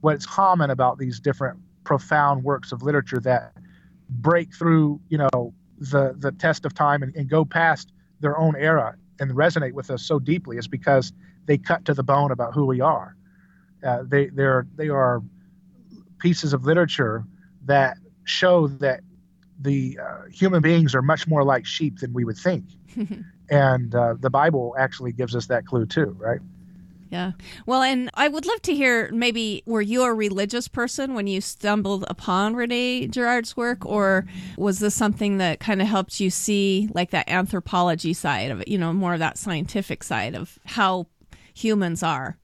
what's 0.00 0.26
common 0.26 0.70
about 0.70 0.98
these 0.98 1.20
different 1.20 1.58
profound 1.84 2.42
works 2.42 2.72
of 2.72 2.82
literature 2.82 3.20
that 3.20 3.52
break 4.08 4.54
through, 4.54 5.00
you 5.08 5.18
know, 5.18 5.52
the 5.78 6.14
the 6.18 6.32
test 6.32 6.64
of 6.64 6.74
time 6.74 7.02
and, 7.02 7.14
and 7.14 7.28
go 7.28 7.44
past 7.44 7.92
their 8.20 8.38
own 8.38 8.56
era 8.56 8.96
and 9.20 9.32
resonate 9.32 9.72
with 9.72 9.90
us 9.90 10.02
so 10.02 10.18
deeply 10.18 10.56
is 10.56 10.66
because 10.68 11.12
they 11.46 11.58
cut 11.58 11.84
to 11.84 11.94
the 11.94 12.02
bone 12.02 12.30
about 12.30 12.54
who 12.54 12.64
we 12.64 12.80
are. 12.80 13.16
Uh, 13.84 14.02
they 14.06 14.26
they're 14.26 14.66
they 14.76 14.88
are 14.88 15.22
pieces 16.18 16.52
of 16.52 16.64
literature 16.64 17.24
that 17.66 17.96
show 18.24 18.66
that 18.66 19.00
the 19.60 19.98
uh, 20.02 20.22
human 20.30 20.62
beings 20.62 20.94
are 20.94 21.02
much 21.02 21.26
more 21.26 21.44
like 21.44 21.66
sheep 21.66 21.98
than 21.98 22.12
we 22.12 22.24
would 22.24 22.38
think, 22.38 22.64
and 23.50 23.94
uh, 23.94 24.14
the 24.18 24.30
Bible 24.30 24.74
actually 24.78 25.12
gives 25.12 25.36
us 25.36 25.46
that 25.46 25.66
clue 25.66 25.86
too, 25.86 26.16
right? 26.18 26.40
Yeah. 27.14 27.30
Well, 27.64 27.82
and 27.82 28.10
I 28.14 28.26
would 28.26 28.44
love 28.44 28.60
to 28.62 28.74
hear 28.74 29.08
maybe 29.12 29.62
were 29.66 29.80
you 29.80 30.02
a 30.02 30.12
religious 30.12 30.66
person 30.66 31.14
when 31.14 31.28
you 31.28 31.40
stumbled 31.40 32.04
upon 32.08 32.56
Rene 32.56 33.06
Girard's 33.06 33.56
work, 33.56 33.86
or 33.86 34.26
was 34.56 34.80
this 34.80 34.96
something 34.96 35.38
that 35.38 35.60
kind 35.60 35.80
of 35.80 35.86
helped 35.86 36.18
you 36.18 36.28
see 36.28 36.88
like 36.92 37.10
that 37.10 37.28
anthropology 37.28 38.14
side 38.14 38.50
of 38.50 38.62
it, 38.62 38.66
you 38.66 38.78
know, 38.78 38.92
more 38.92 39.12
of 39.12 39.20
that 39.20 39.38
scientific 39.38 40.02
side 40.02 40.34
of 40.34 40.58
how 40.64 41.06
humans 41.54 42.02
are? 42.02 42.36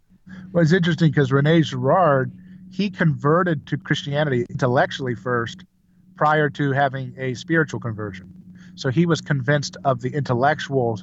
Well, 0.52 0.62
it's 0.62 0.73
interesting 0.73 1.11
because 1.11 1.33
Rene 1.33 1.62
Girard, 1.62 2.33
he 2.71 2.90
converted 2.90 3.67
to 3.67 3.76
Christianity 3.76 4.47
intellectually 4.49 5.14
first 5.14 5.64
prior 6.17 6.49
to 6.50 6.73
having 6.73 7.14
a 7.19 7.35
spiritual 7.35 7.81
conversion. 7.81 8.33
So 8.76 8.90
he 8.90 9.07
was 9.07 9.21
convinced 9.21 9.76
of 9.85 10.00
the 10.00 10.11
intellectual 10.11 11.00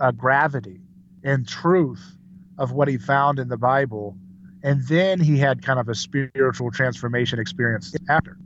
uh, 0.00 0.10
gravity 0.12 0.80
and 1.22 1.46
truth 1.46 2.16
of 2.58 2.72
what 2.72 2.88
he 2.88 2.98
found 2.98 3.38
in 3.38 3.48
the 3.48 3.56
Bible. 3.56 4.16
And 4.62 4.82
then 4.88 5.20
he 5.20 5.38
had 5.38 5.62
kind 5.62 5.78
of 5.78 5.88
a 5.88 5.94
spiritual 5.94 6.70
transformation 6.70 7.38
experience 7.38 7.94
after. 8.08 8.38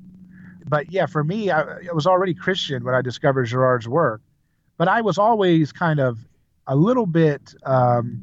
But 0.66 0.92
yeah, 0.92 1.06
for 1.06 1.24
me, 1.24 1.50
I, 1.50 1.62
I 1.62 1.92
was 1.92 2.06
already 2.06 2.34
Christian 2.34 2.84
when 2.84 2.94
I 2.94 3.02
discovered 3.02 3.46
Girard's 3.46 3.88
work, 3.88 4.20
but 4.76 4.88
I 4.88 5.00
was 5.00 5.16
always 5.16 5.72
kind 5.72 6.00
of 6.00 6.18
a 6.66 6.76
little 6.76 7.06
bit 7.06 7.54
um, 7.64 8.22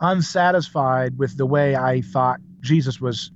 unsatisfied 0.00 1.18
with 1.18 1.36
the 1.36 1.46
way 1.46 1.76
I 1.76 2.00
thought 2.00 2.40
Jesus 2.60 3.00
was 3.00 3.30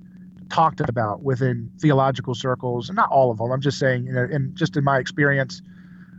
talked 0.49 0.81
about 0.81 1.23
within 1.23 1.71
theological 1.79 2.35
circles. 2.35 2.91
Not 2.91 3.09
all 3.09 3.31
of 3.31 3.37
them. 3.37 3.51
I'm 3.51 3.61
just 3.61 3.79
saying, 3.79 4.05
know, 4.05 4.27
and 4.29 4.55
just 4.55 4.75
in 4.75 4.83
my 4.83 4.99
experience, 4.99 5.61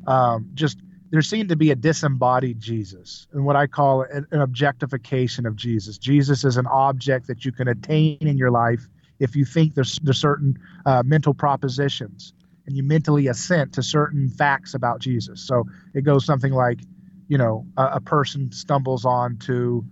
um, 0.06 0.50
just 0.54 0.78
there 1.10 1.22
seemed 1.22 1.50
to 1.50 1.56
be 1.56 1.70
a 1.70 1.76
disembodied 1.76 2.58
Jesus 2.58 3.28
and 3.32 3.44
what 3.44 3.54
I 3.54 3.66
call 3.66 4.02
an, 4.02 4.26
an 4.30 4.40
objectification 4.40 5.44
of 5.46 5.56
Jesus. 5.56 5.98
Jesus 5.98 6.44
is 6.44 6.56
an 6.56 6.66
object 6.66 7.26
that 7.26 7.44
you 7.44 7.52
can 7.52 7.68
attain 7.68 8.18
in 8.20 8.38
your 8.38 8.50
life 8.50 8.88
if 9.20 9.36
you 9.36 9.44
think 9.44 9.74
there's, 9.74 9.98
there's 10.02 10.18
certain 10.18 10.58
uh, 10.86 11.02
mental 11.04 11.34
propositions 11.34 12.32
and 12.66 12.74
you 12.74 12.82
mentally 12.82 13.26
assent 13.26 13.74
to 13.74 13.82
certain 13.82 14.30
facts 14.30 14.74
about 14.74 15.00
Jesus. 15.00 15.46
So 15.46 15.64
it 15.94 16.02
goes 16.02 16.24
something 16.24 16.52
like, 16.52 16.80
you 17.28 17.36
know, 17.36 17.66
a, 17.76 17.84
a 17.94 18.00
person 18.00 18.50
stumbles 18.50 19.04
onto 19.04 19.84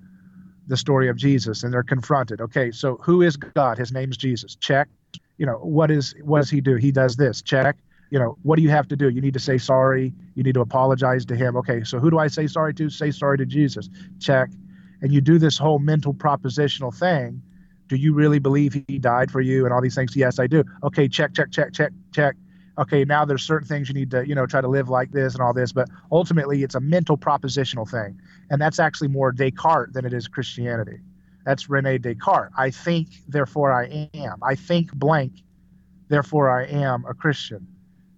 the 0.70 0.76
story 0.76 1.08
of 1.08 1.16
Jesus 1.16 1.62
and 1.62 1.72
they're 1.72 1.82
confronted. 1.82 2.40
Okay, 2.40 2.70
so 2.70 2.96
who 3.02 3.20
is 3.20 3.36
God? 3.36 3.76
His 3.76 3.92
name's 3.92 4.16
Jesus. 4.16 4.54
Check. 4.56 4.88
You 5.36 5.44
know, 5.44 5.58
what 5.62 5.90
is 5.90 6.14
what 6.22 6.38
does 6.40 6.50
he 6.50 6.62
do? 6.62 6.76
He 6.76 6.90
does 6.90 7.16
this. 7.16 7.42
Check 7.42 7.76
you 8.10 8.18
know, 8.18 8.36
what 8.42 8.56
do 8.56 8.62
you 8.62 8.70
have 8.70 8.88
to 8.88 8.96
do? 8.96 9.08
You 9.08 9.20
need 9.20 9.34
to 9.34 9.40
say 9.40 9.56
sorry. 9.56 10.12
You 10.34 10.42
need 10.42 10.54
to 10.54 10.60
apologize 10.60 11.24
to 11.26 11.36
him. 11.36 11.56
Okay, 11.56 11.84
so 11.84 11.98
who 11.98 12.10
do 12.10 12.18
I 12.18 12.26
say 12.26 12.46
sorry 12.46 12.74
to? 12.74 12.90
Say 12.90 13.10
sorry 13.12 13.38
to 13.38 13.46
Jesus. 13.46 13.88
Check. 14.18 14.50
And 15.00 15.12
you 15.12 15.20
do 15.20 15.38
this 15.38 15.56
whole 15.56 15.78
mental 15.78 16.12
propositional 16.12 16.94
thing. 16.94 17.40
Do 17.88 17.96
you 17.96 18.12
really 18.12 18.38
believe 18.38 18.84
he 18.88 18.98
died 18.98 19.30
for 19.30 19.40
you 19.40 19.64
and 19.64 19.72
all 19.72 19.80
these 19.80 19.94
things? 19.94 20.14
Yes, 20.14 20.38
I 20.38 20.46
do. 20.46 20.64
Okay, 20.82 21.08
check, 21.08 21.34
check, 21.34 21.50
check, 21.50 21.72
check, 21.72 21.92
check. 22.12 22.36
Okay, 22.80 23.04
now 23.04 23.26
there's 23.26 23.42
certain 23.42 23.68
things 23.68 23.88
you 23.88 23.94
need 23.94 24.10
to, 24.10 24.26
you 24.26 24.34
know, 24.34 24.46
try 24.46 24.62
to 24.62 24.68
live 24.68 24.88
like 24.88 25.12
this 25.12 25.34
and 25.34 25.42
all 25.42 25.52
this, 25.52 25.70
but 25.70 25.88
ultimately 26.10 26.62
it's 26.62 26.74
a 26.74 26.80
mental 26.80 27.18
propositional 27.18 27.88
thing. 27.88 28.18
And 28.48 28.60
that's 28.60 28.78
actually 28.78 29.08
more 29.08 29.32
Descartes 29.32 29.92
than 29.92 30.06
it 30.06 30.14
is 30.14 30.26
Christianity. 30.26 30.98
That's 31.44 31.68
Rene 31.68 31.98
Descartes. 31.98 32.52
I 32.56 32.70
think, 32.70 33.08
therefore 33.28 33.70
I 33.70 34.08
am. 34.14 34.38
I 34.42 34.54
think 34.54 34.94
blank, 34.94 35.42
therefore 36.08 36.48
I 36.48 36.64
am 36.64 37.04
a 37.06 37.12
Christian. 37.12 37.66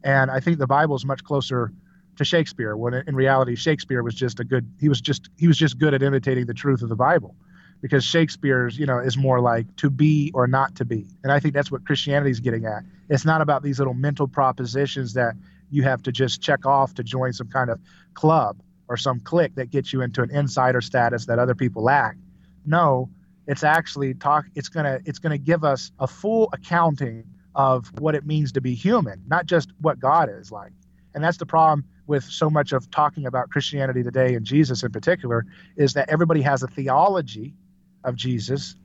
And 0.04 0.30
I 0.30 0.38
think 0.38 0.58
the 0.58 0.66
Bible 0.66 0.94
is 0.94 1.04
much 1.04 1.24
closer 1.24 1.72
to 2.16 2.24
Shakespeare 2.24 2.76
when 2.76 2.94
in 2.94 3.16
reality 3.16 3.56
Shakespeare 3.56 4.02
was 4.02 4.14
just 4.14 4.38
a 4.38 4.44
good 4.44 4.70
he 4.78 4.88
was 4.88 5.00
just 5.00 5.30
he 5.38 5.48
was 5.48 5.56
just 5.56 5.78
good 5.78 5.94
at 5.94 6.02
imitating 6.02 6.46
the 6.46 6.54
truth 6.54 6.82
of 6.82 6.88
the 6.88 6.96
Bible 6.96 7.34
because 7.82 8.04
Shakespeare's 8.04 8.78
you 8.78 8.86
know 8.86 8.98
is 8.98 9.16
more 9.16 9.40
like 9.40 9.66
to 9.76 9.90
be 9.90 10.30
or 10.34 10.46
not 10.46 10.74
to 10.76 10.84
be. 10.84 11.06
And 11.22 11.30
I 11.30 11.40
think 11.40 11.52
that's 11.52 11.70
what 11.70 11.84
Christianity 11.84 12.30
is 12.30 12.40
getting 12.40 12.64
at. 12.64 12.84
It's 13.10 13.26
not 13.26 13.42
about 13.42 13.62
these 13.62 13.78
little 13.78 13.94
mental 13.94 14.26
propositions 14.26 15.12
that 15.14 15.34
you 15.70 15.82
have 15.82 16.02
to 16.04 16.12
just 16.12 16.40
check 16.40 16.64
off 16.64 16.94
to 16.94 17.02
join 17.02 17.32
some 17.34 17.48
kind 17.48 17.68
of 17.68 17.80
club 18.14 18.62
or 18.88 18.96
some 18.96 19.20
clique 19.20 19.54
that 19.56 19.70
gets 19.70 19.92
you 19.92 20.00
into 20.00 20.22
an 20.22 20.30
insider 20.30 20.80
status 20.80 21.26
that 21.26 21.38
other 21.38 21.54
people 21.54 21.82
lack. 21.82 22.16
No 22.64 23.10
it's 23.46 23.64
actually 23.64 24.14
talk 24.14 24.46
it's 24.54 24.68
going 24.68 24.84
to 24.84 25.00
it's 25.08 25.18
going 25.18 25.32
to 25.32 25.38
give 25.38 25.64
us 25.64 25.90
a 25.98 26.06
full 26.06 26.48
accounting 26.52 27.24
of 27.54 27.90
what 28.00 28.14
it 28.14 28.24
means 28.24 28.52
to 28.52 28.60
be 28.60 28.74
human, 28.74 29.22
not 29.26 29.46
just 29.46 29.70
what 29.80 29.98
God 30.00 30.30
is 30.30 30.50
like. 30.50 30.72
And 31.14 31.22
that's 31.22 31.36
the 31.36 31.46
problem 31.46 31.84
with 32.06 32.24
so 32.24 32.48
much 32.48 32.72
of 32.72 32.90
talking 32.90 33.26
about 33.26 33.50
Christianity 33.50 34.02
today 34.02 34.34
and 34.34 34.46
Jesus 34.46 34.82
in 34.82 34.90
particular 34.90 35.44
is 35.76 35.92
that 35.94 36.08
everybody 36.08 36.40
has 36.42 36.62
a 36.62 36.66
theology 36.66 37.54
of 38.04 38.16
Jesus. 38.16 38.76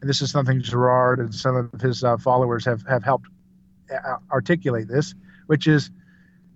And 0.00 0.08
this 0.08 0.20
is 0.20 0.30
something 0.30 0.60
Girard 0.60 1.18
and 1.20 1.34
some 1.34 1.56
of 1.56 1.80
his 1.80 2.04
uh, 2.04 2.16
followers 2.16 2.64
have, 2.64 2.86
have 2.86 3.02
helped 3.02 3.28
uh, 3.90 4.16
articulate 4.30 4.88
this, 4.88 5.14
which 5.46 5.66
is, 5.66 5.90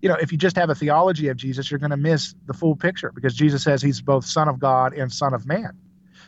you 0.02 0.08
know, 0.08 0.16
if 0.16 0.32
you 0.32 0.38
just 0.38 0.56
have 0.56 0.70
a 0.70 0.74
theology 0.74 1.28
of 1.28 1.36
Jesus, 1.36 1.70
you're 1.70 1.80
going 1.80 1.90
to 1.90 1.96
miss 1.96 2.34
the 2.46 2.54
full 2.54 2.76
picture 2.76 3.10
because 3.14 3.34
Jesus 3.34 3.62
says 3.62 3.82
he's 3.82 4.00
both 4.00 4.24
Son 4.24 4.48
of 4.48 4.58
God 4.58 4.92
and 4.92 5.12
Son 5.12 5.34
of 5.34 5.46
Man. 5.46 5.72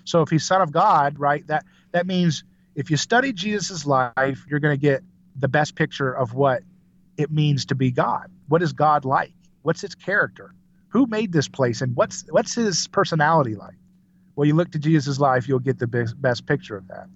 So 0.05 0.23
if 0.23 0.31
he's 0.31 0.45
Son 0.45 0.61
of 0.61 0.73
God, 0.73 1.19
right, 1.19 1.47
that, 1.47 1.65
that 1.93 2.07
means 2.07 2.43
if 2.75 2.91
you 2.91 2.97
study 2.97 3.33
Jesus' 3.33 3.85
life, 3.87 4.45
you're 4.49 4.61
going 4.61 4.77
to 4.77 4.81
get 4.81 5.03
the 5.37 5.49
best 5.49 5.75
picture 5.75 6.13
of 6.13 6.35
what 6.35 6.63
it 7.17 7.31
means 7.31 7.67
to 7.67 7.75
be 7.75 7.91
God. 7.91 8.31
What 8.49 8.63
is 8.63 8.73
God 8.73 9.05
like? 9.05 9.33
What's 9.63 9.85
its 9.85 9.95
character? 9.95 10.55
Who 10.89 11.07
made 11.07 11.33
this 11.33 11.49
place 11.49 11.83
and 11.83 11.95
what's 11.95 12.25
what's 12.31 12.55
his 12.55 12.89
personality 12.89 13.55
like? 13.55 13.77
Well, 14.41 14.47
you 14.47 14.55
look 14.55 14.71
to 14.71 14.79
Jesus' 14.79 15.19
life, 15.19 15.47
you'll 15.47 15.59
get 15.59 15.79
the 15.79 15.87
best, 15.87 16.19
best 16.23 16.47
picture 16.47 16.75
of 16.75 16.89
that. 16.89 17.09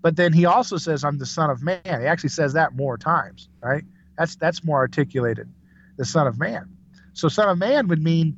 But 0.00 0.14
then 0.14 0.32
he 0.32 0.44
also 0.44 0.76
says, 0.76 1.02
I'm 1.02 1.18
the 1.18 1.26
Son 1.26 1.50
of 1.50 1.60
Man. 1.60 1.80
He 1.84 1.90
actually 1.90 2.28
says 2.28 2.52
that 2.52 2.76
more 2.76 2.96
times, 2.96 3.48
right? 3.60 3.82
That's 4.16 4.36
that's 4.36 4.62
more 4.62 4.78
articulated, 4.78 5.52
the 5.96 6.04
Son 6.04 6.28
of 6.28 6.38
Man. 6.38 6.68
So 7.14 7.26
Son 7.26 7.48
of 7.48 7.58
Man 7.58 7.88
would 7.88 8.00
mean 8.00 8.36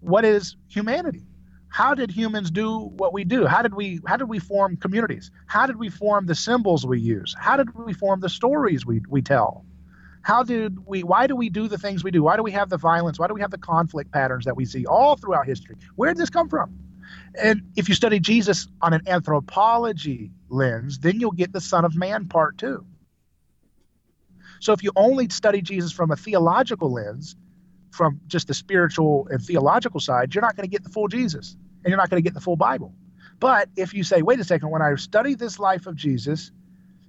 what 0.00 0.24
is 0.24 0.56
humanity? 0.66 1.22
how 1.70 1.94
did 1.94 2.10
humans 2.10 2.50
do 2.50 2.78
what 2.96 3.12
we 3.12 3.24
do 3.24 3.44
how 3.44 3.60
did 3.60 3.74
we 3.74 4.00
how 4.06 4.16
did 4.16 4.26
we 4.26 4.38
form 4.38 4.74
communities 4.78 5.30
how 5.48 5.66
did 5.66 5.76
we 5.76 5.90
form 5.90 6.24
the 6.24 6.34
symbols 6.34 6.86
we 6.86 6.98
use 6.98 7.36
how 7.38 7.58
did 7.58 7.74
we 7.74 7.92
form 7.92 8.20
the 8.20 8.28
stories 8.30 8.86
we, 8.86 9.02
we 9.10 9.20
tell 9.20 9.66
how 10.22 10.42
did 10.42 10.78
we 10.86 11.02
why 11.02 11.26
do 11.26 11.36
we 11.36 11.50
do 11.50 11.68
the 11.68 11.76
things 11.76 12.02
we 12.02 12.10
do 12.10 12.22
why 12.22 12.36
do 12.38 12.42
we 12.42 12.50
have 12.50 12.70
the 12.70 12.78
violence 12.78 13.18
why 13.18 13.26
do 13.28 13.34
we 13.34 13.40
have 13.42 13.50
the 13.50 13.58
conflict 13.58 14.10
patterns 14.10 14.46
that 14.46 14.56
we 14.56 14.64
see 14.64 14.86
all 14.86 15.14
throughout 15.14 15.44
history 15.44 15.76
where 15.96 16.10
did 16.10 16.16
this 16.16 16.30
come 16.30 16.48
from 16.48 16.74
and 17.40 17.62
if 17.76 17.88
you 17.88 17.94
study 17.94 18.20
jesus 18.20 18.68
on 18.82 18.92
an 18.92 19.02
anthropology 19.06 20.30
lens 20.48 20.98
then 20.98 21.20
you'll 21.20 21.30
get 21.30 21.52
the 21.52 21.60
son 21.60 21.84
of 21.84 21.96
man 21.96 22.28
part 22.28 22.58
too 22.58 22.84
so 24.60 24.72
if 24.72 24.82
you 24.82 24.92
only 24.96 25.28
study 25.28 25.62
jesus 25.62 25.92
from 25.92 26.10
a 26.10 26.16
theological 26.16 26.92
lens 26.92 27.36
from 27.90 28.20
just 28.26 28.48
the 28.48 28.54
spiritual 28.54 29.28
and 29.30 29.42
theological 29.42 30.00
side, 30.00 30.34
you're 30.34 30.42
not 30.42 30.56
going 30.56 30.68
to 30.68 30.70
get 30.70 30.84
the 30.84 30.90
full 30.90 31.08
Jesus 31.08 31.56
and 31.84 31.90
you're 31.90 31.96
not 31.98 32.10
going 32.10 32.22
to 32.22 32.26
get 32.26 32.34
the 32.34 32.40
full 32.40 32.56
Bible. 32.56 32.94
But 33.40 33.68
if 33.76 33.94
you 33.94 34.04
say, 34.04 34.22
wait 34.22 34.40
a 34.40 34.44
second, 34.44 34.70
when 34.70 34.82
I 34.82 34.94
study 34.96 35.34
this 35.34 35.58
life 35.58 35.86
of 35.86 35.96
Jesus, 35.96 36.50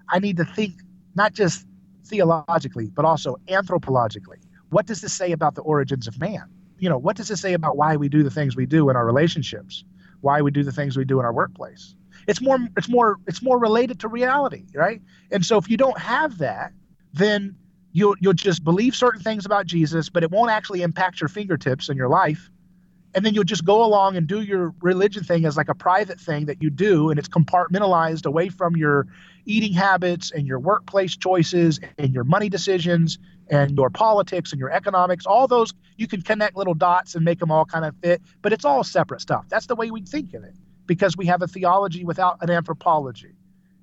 I 0.09 0.19
need 0.19 0.37
to 0.37 0.45
think 0.45 0.73
not 1.15 1.33
just 1.33 1.65
theologically, 2.05 2.89
but 2.93 3.05
also 3.05 3.37
anthropologically. 3.47 4.41
What 4.69 4.85
does 4.85 5.01
this 5.01 5.13
say 5.13 5.31
about 5.31 5.55
the 5.55 5.61
origins 5.61 6.07
of 6.07 6.19
man? 6.19 6.43
You 6.79 6.89
know, 6.89 6.97
what 6.97 7.15
does 7.15 7.27
this 7.27 7.41
say 7.41 7.53
about 7.53 7.77
why 7.77 7.97
we 7.97 8.09
do 8.09 8.23
the 8.23 8.31
things 8.31 8.55
we 8.55 8.65
do 8.65 8.89
in 8.89 8.95
our 8.95 9.05
relationships? 9.05 9.83
Why 10.21 10.41
we 10.41 10.51
do 10.51 10.63
the 10.63 10.71
things 10.71 10.97
we 10.97 11.05
do 11.05 11.19
in 11.19 11.25
our 11.25 11.33
workplace? 11.33 11.95
It's 12.27 12.41
more 12.41 12.59
it's 12.77 12.89
more 12.89 13.17
it's 13.27 13.41
more 13.41 13.59
related 13.59 14.01
to 14.01 14.07
reality, 14.07 14.65
right? 14.73 15.01
And 15.31 15.45
so 15.45 15.57
if 15.57 15.69
you 15.69 15.77
don't 15.77 15.97
have 15.97 16.39
that, 16.39 16.73
then 17.13 17.55
you'll 17.91 18.15
you'll 18.19 18.33
just 18.33 18.63
believe 18.63 18.95
certain 18.95 19.21
things 19.21 19.45
about 19.45 19.65
Jesus, 19.65 20.09
but 20.09 20.23
it 20.23 20.31
won't 20.31 20.51
actually 20.51 20.81
impact 20.81 21.21
your 21.21 21.27
fingertips 21.27 21.89
and 21.89 21.97
your 21.97 22.09
life. 22.09 22.49
And 23.15 23.25
then 23.25 23.33
you'll 23.33 23.43
just 23.43 23.65
go 23.65 23.83
along 23.83 24.17
and 24.17 24.27
do 24.27 24.41
your 24.41 24.75
religion 24.81 25.23
thing 25.23 25.45
as 25.45 25.57
like 25.57 25.69
a 25.69 25.73
private 25.73 26.19
thing 26.19 26.45
that 26.45 26.61
you 26.61 26.69
do, 26.69 27.09
and 27.09 27.17
it's 27.17 27.27
compartmentalized 27.27 28.25
away 28.25 28.49
from 28.49 28.75
your 28.75 29.07
eating 29.45 29.73
habits 29.73 30.31
and 30.31 30.45
your 30.45 30.59
workplace 30.59 31.17
choices 31.17 31.79
and 31.97 32.13
your 32.13 32.23
money 32.23 32.49
decisions 32.49 33.17
and 33.49 33.71
mm-hmm. 33.71 33.79
your 33.79 33.89
politics 33.89 34.51
and 34.51 34.59
your 34.59 34.71
economics. 34.71 35.25
All 35.25 35.47
those 35.47 35.73
you 35.97 36.07
can 36.07 36.21
connect 36.21 36.55
little 36.55 36.73
dots 36.73 37.15
and 37.15 37.25
make 37.25 37.39
them 37.39 37.51
all 37.51 37.65
kind 37.65 37.85
of 37.85 37.95
fit, 38.01 38.21
but 38.41 38.53
it's 38.53 38.65
all 38.65 38.83
separate 38.83 39.21
stuff. 39.21 39.45
That's 39.49 39.65
the 39.65 39.75
way 39.75 39.91
we 39.91 40.01
think 40.01 40.33
of 40.33 40.43
it 40.43 40.55
because 40.85 41.15
we 41.15 41.25
have 41.27 41.41
a 41.41 41.47
theology 41.47 42.03
without 42.03 42.37
an 42.41 42.49
anthropology. 42.49 43.35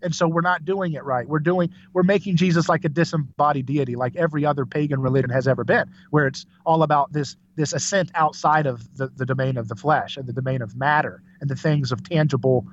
and 0.02 0.14
so 0.14 0.28
we're 0.28 0.42
not 0.42 0.64
doing 0.64 0.92
it 0.92 1.04
right 1.04 1.26
we're 1.26 1.38
doing 1.38 1.70
we're 1.94 2.02
making 2.02 2.36
jesus 2.36 2.68
like 2.68 2.84
a 2.84 2.88
disembodied 2.88 3.64
deity 3.64 3.96
like 3.96 4.14
every 4.16 4.44
other 4.44 4.66
pagan 4.66 5.00
religion 5.00 5.30
has 5.30 5.48
ever 5.48 5.64
been 5.64 5.90
where 6.10 6.26
it's 6.26 6.44
all 6.66 6.82
about 6.82 7.12
this 7.12 7.36
this 7.54 7.72
ascent 7.72 8.10
outside 8.14 8.66
of 8.66 8.94
the, 8.98 9.08
the 9.16 9.24
domain 9.24 9.56
of 9.56 9.68
the 9.68 9.74
flesh 9.74 10.18
and 10.18 10.26
the 10.26 10.32
domain 10.32 10.60
of 10.60 10.76
matter 10.76 11.22
and 11.40 11.48
the 11.48 11.56
things 11.56 11.92
of 11.92 12.02
tangible 12.02 12.66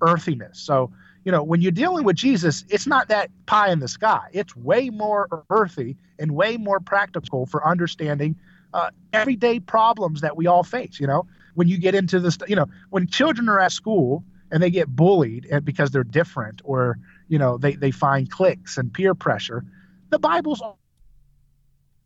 earthiness 0.00 0.58
so 0.58 0.90
you 1.24 1.32
know 1.32 1.42
when 1.42 1.60
you're 1.60 1.72
dealing 1.72 2.04
with 2.04 2.16
jesus 2.16 2.64
it's 2.68 2.86
not 2.86 3.08
that 3.08 3.30
pie 3.46 3.70
in 3.70 3.80
the 3.80 3.88
sky. 3.88 4.28
It's 4.32 4.54
way 4.54 4.90
more 4.90 5.44
earthy 5.50 5.96
and 6.18 6.32
way 6.32 6.56
more 6.56 6.80
practical 6.80 7.46
for 7.46 7.66
understanding 7.66 8.36
uh, 8.72 8.90
everyday 9.12 9.58
problems 9.58 10.20
that 10.20 10.36
we 10.36 10.46
all 10.46 10.62
face 10.62 11.00
you 11.00 11.06
know? 11.06 11.26
When 11.54 11.68
you 11.68 11.78
get 11.78 11.94
into 11.94 12.20
this 12.20 12.38
you 12.48 12.56
know 12.56 12.66
when 12.90 13.06
children 13.06 13.48
are 13.48 13.60
at 13.60 13.72
school 13.72 14.24
and 14.50 14.62
they 14.62 14.70
get 14.70 14.88
bullied 14.88 15.48
because 15.64 15.90
they're 15.90 16.04
different 16.04 16.62
or 16.64 16.98
you 17.28 17.38
know 17.38 17.58
they, 17.58 17.74
they 17.74 17.90
find 17.90 18.30
cliques 18.30 18.78
and 18.78 18.92
peer 18.92 19.14
pressure 19.14 19.64
the 20.10 20.18
bible's 20.18 20.62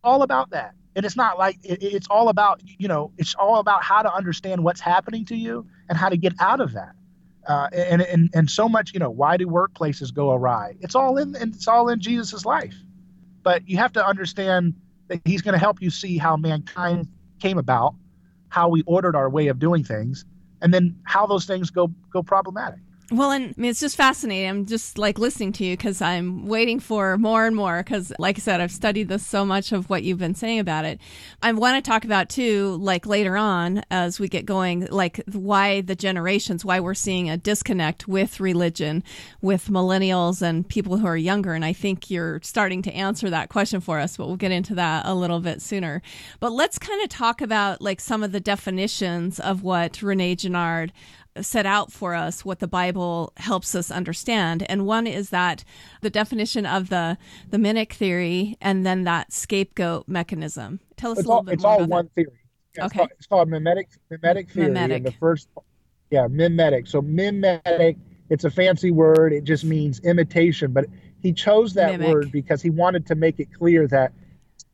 all 0.05 0.21
about 0.21 0.51
that. 0.51 0.75
And 0.95 1.05
it's 1.05 1.17
not 1.17 1.37
like 1.37 1.57
it, 1.63 1.83
it's 1.83 2.07
all 2.09 2.29
about 2.29 2.61
you 2.63 2.87
know 2.87 3.11
it's 3.17 3.35
all 3.35 3.59
about 3.59 3.83
how 3.83 4.01
to 4.01 4.13
understand 4.13 4.63
what's 4.63 4.79
happening 4.79 5.25
to 5.25 5.35
you 5.35 5.67
and 5.89 5.97
how 5.97 6.07
to 6.07 6.15
get 6.15 6.33
out 6.39 6.61
of 6.61 6.73
that 6.73 6.93
uh, 7.47 7.69
and, 7.73 8.01
and 8.01 8.29
and 8.33 8.49
so 8.49 8.67
much 8.67 8.93
you 8.93 8.99
know 8.99 9.09
why 9.09 9.37
do 9.37 9.47
workplaces 9.47 10.13
go 10.13 10.31
awry 10.31 10.75
it's 10.81 10.95
all 10.95 11.17
in 11.17 11.35
it's 11.35 11.67
all 11.67 11.89
in 11.89 11.99
jesus' 11.99 12.45
life 12.45 12.75
but 13.43 13.67
you 13.67 13.77
have 13.77 13.93
to 13.93 14.05
understand 14.05 14.73
that 15.07 15.21
he's 15.25 15.41
going 15.41 15.53
to 15.53 15.59
help 15.59 15.81
you 15.81 15.89
see 15.89 16.17
how 16.17 16.35
mankind 16.35 17.07
came 17.39 17.57
about 17.57 17.93
how 18.49 18.69
we 18.69 18.81
ordered 18.83 19.15
our 19.15 19.29
way 19.29 19.47
of 19.47 19.59
doing 19.59 19.83
things 19.83 20.25
and 20.61 20.73
then 20.73 20.97
how 21.03 21.25
those 21.27 21.45
things 21.45 21.69
go 21.69 21.91
go 22.11 22.23
problematic. 22.23 22.79
Well, 23.11 23.29
and 23.29 23.53
I 23.55 23.61
mean, 23.61 23.69
it's 23.69 23.79
just 23.79 23.95
fascinating. 23.95 24.49
I'm 24.49 24.65
just 24.65 24.97
like 24.97 25.19
listening 25.19 25.53
to 25.53 25.63
you 25.63 25.77
because 25.77 26.01
I'm 26.01 26.47
waiting 26.47 26.79
for 26.79 27.19
more 27.19 27.45
and 27.45 27.55
more. 27.55 27.83
Because, 27.83 28.11
like 28.17 28.37
I 28.37 28.39
said, 28.39 28.61
I've 28.61 28.71
studied 28.71 29.09
this 29.09 29.25
so 29.25 29.45
much 29.45 29.71
of 29.71 29.91
what 29.91 30.01
you've 30.01 30.17
been 30.17 30.33
saying 30.33 30.59
about 30.59 30.85
it. 30.85 30.99
I 31.43 31.51
want 31.51 31.83
to 31.83 31.87
talk 31.87 32.03
about 32.03 32.29
too, 32.29 32.77
like 32.77 33.05
later 33.05 33.37
on 33.37 33.83
as 33.91 34.19
we 34.19 34.27
get 34.27 34.47
going, 34.47 34.87
like 34.89 35.21
why 35.31 35.81
the 35.81 35.95
generations, 35.95 36.65
why 36.65 36.79
we're 36.79 36.95
seeing 36.95 37.29
a 37.29 37.37
disconnect 37.37 38.07
with 38.07 38.39
religion, 38.39 39.03
with 39.39 39.67
millennials 39.67 40.41
and 40.41 40.67
people 40.67 40.97
who 40.97 41.05
are 41.05 41.17
younger. 41.17 41.53
And 41.53 41.63
I 41.63 41.73
think 41.73 42.09
you're 42.09 42.39
starting 42.41 42.81
to 42.83 42.91
answer 42.91 43.29
that 43.29 43.49
question 43.49 43.81
for 43.81 43.99
us, 43.99 44.17
but 44.17 44.25
we'll 44.25 44.35
get 44.35 44.51
into 44.51 44.73
that 44.75 45.05
a 45.05 45.13
little 45.13 45.41
bit 45.41 45.61
sooner. 45.61 46.01
But 46.39 46.53
let's 46.53 46.79
kind 46.79 47.03
of 47.03 47.09
talk 47.09 47.41
about 47.41 47.81
like 47.81 48.01
some 48.01 48.23
of 48.23 48.31
the 48.31 48.39
definitions 48.39 49.39
of 49.39 49.61
what 49.61 50.01
Rene 50.01 50.35
Girard 50.37 50.91
set 51.41 51.65
out 51.65 51.91
for 51.91 52.13
us 52.15 52.45
what 52.45 52.59
the 52.59 52.67
Bible 52.67 53.33
helps 53.37 53.75
us 53.75 53.91
understand. 53.91 54.65
And 54.69 54.85
one 54.85 55.07
is 55.07 55.29
that 55.29 55.63
the 56.01 56.09
definition 56.09 56.65
of 56.65 56.89
the 56.89 57.17
the 57.49 57.57
Mimek 57.57 57.93
theory 57.93 58.57
and 58.61 58.85
then 58.85 59.03
that 59.03 59.31
scapegoat 59.33 60.07
mechanism. 60.07 60.79
Tell 60.97 61.11
us 61.11 61.19
it's 61.19 61.25
a 61.25 61.29
little 61.29 61.37
all, 61.37 61.43
bit 61.43 61.53
it's 61.55 61.63
more 61.63 61.73
It's 61.73 61.81
all 61.81 61.87
one 61.87 62.05
that. 62.05 62.13
theory. 62.15 62.39
Yeah, 62.77 62.85
Okay. 62.85 62.87
It's 62.87 62.95
called, 62.97 63.09
it's 63.19 63.27
called 63.27 63.49
mimetic 63.49 63.89
mimetic 64.09 64.49
theory. 64.51 64.67
Mimetic. 64.67 64.97
And 64.97 65.05
the 65.05 65.11
first 65.13 65.49
yeah, 66.11 66.27
mimetic. 66.27 66.87
So 66.87 67.01
mimetic, 67.01 67.97
it's 68.29 68.43
a 68.43 68.49
fancy 68.49 68.91
word. 68.91 69.33
It 69.33 69.43
just 69.43 69.63
means 69.65 69.99
imitation, 70.01 70.71
but 70.71 70.85
he 71.21 71.33
chose 71.33 71.73
that 71.73 71.91
Mimic. 71.99 72.13
word 72.13 72.31
because 72.31 72.61
he 72.61 72.69
wanted 72.69 73.05
to 73.07 73.15
make 73.15 73.39
it 73.39 73.47
clear 73.53 73.87
that 73.87 74.13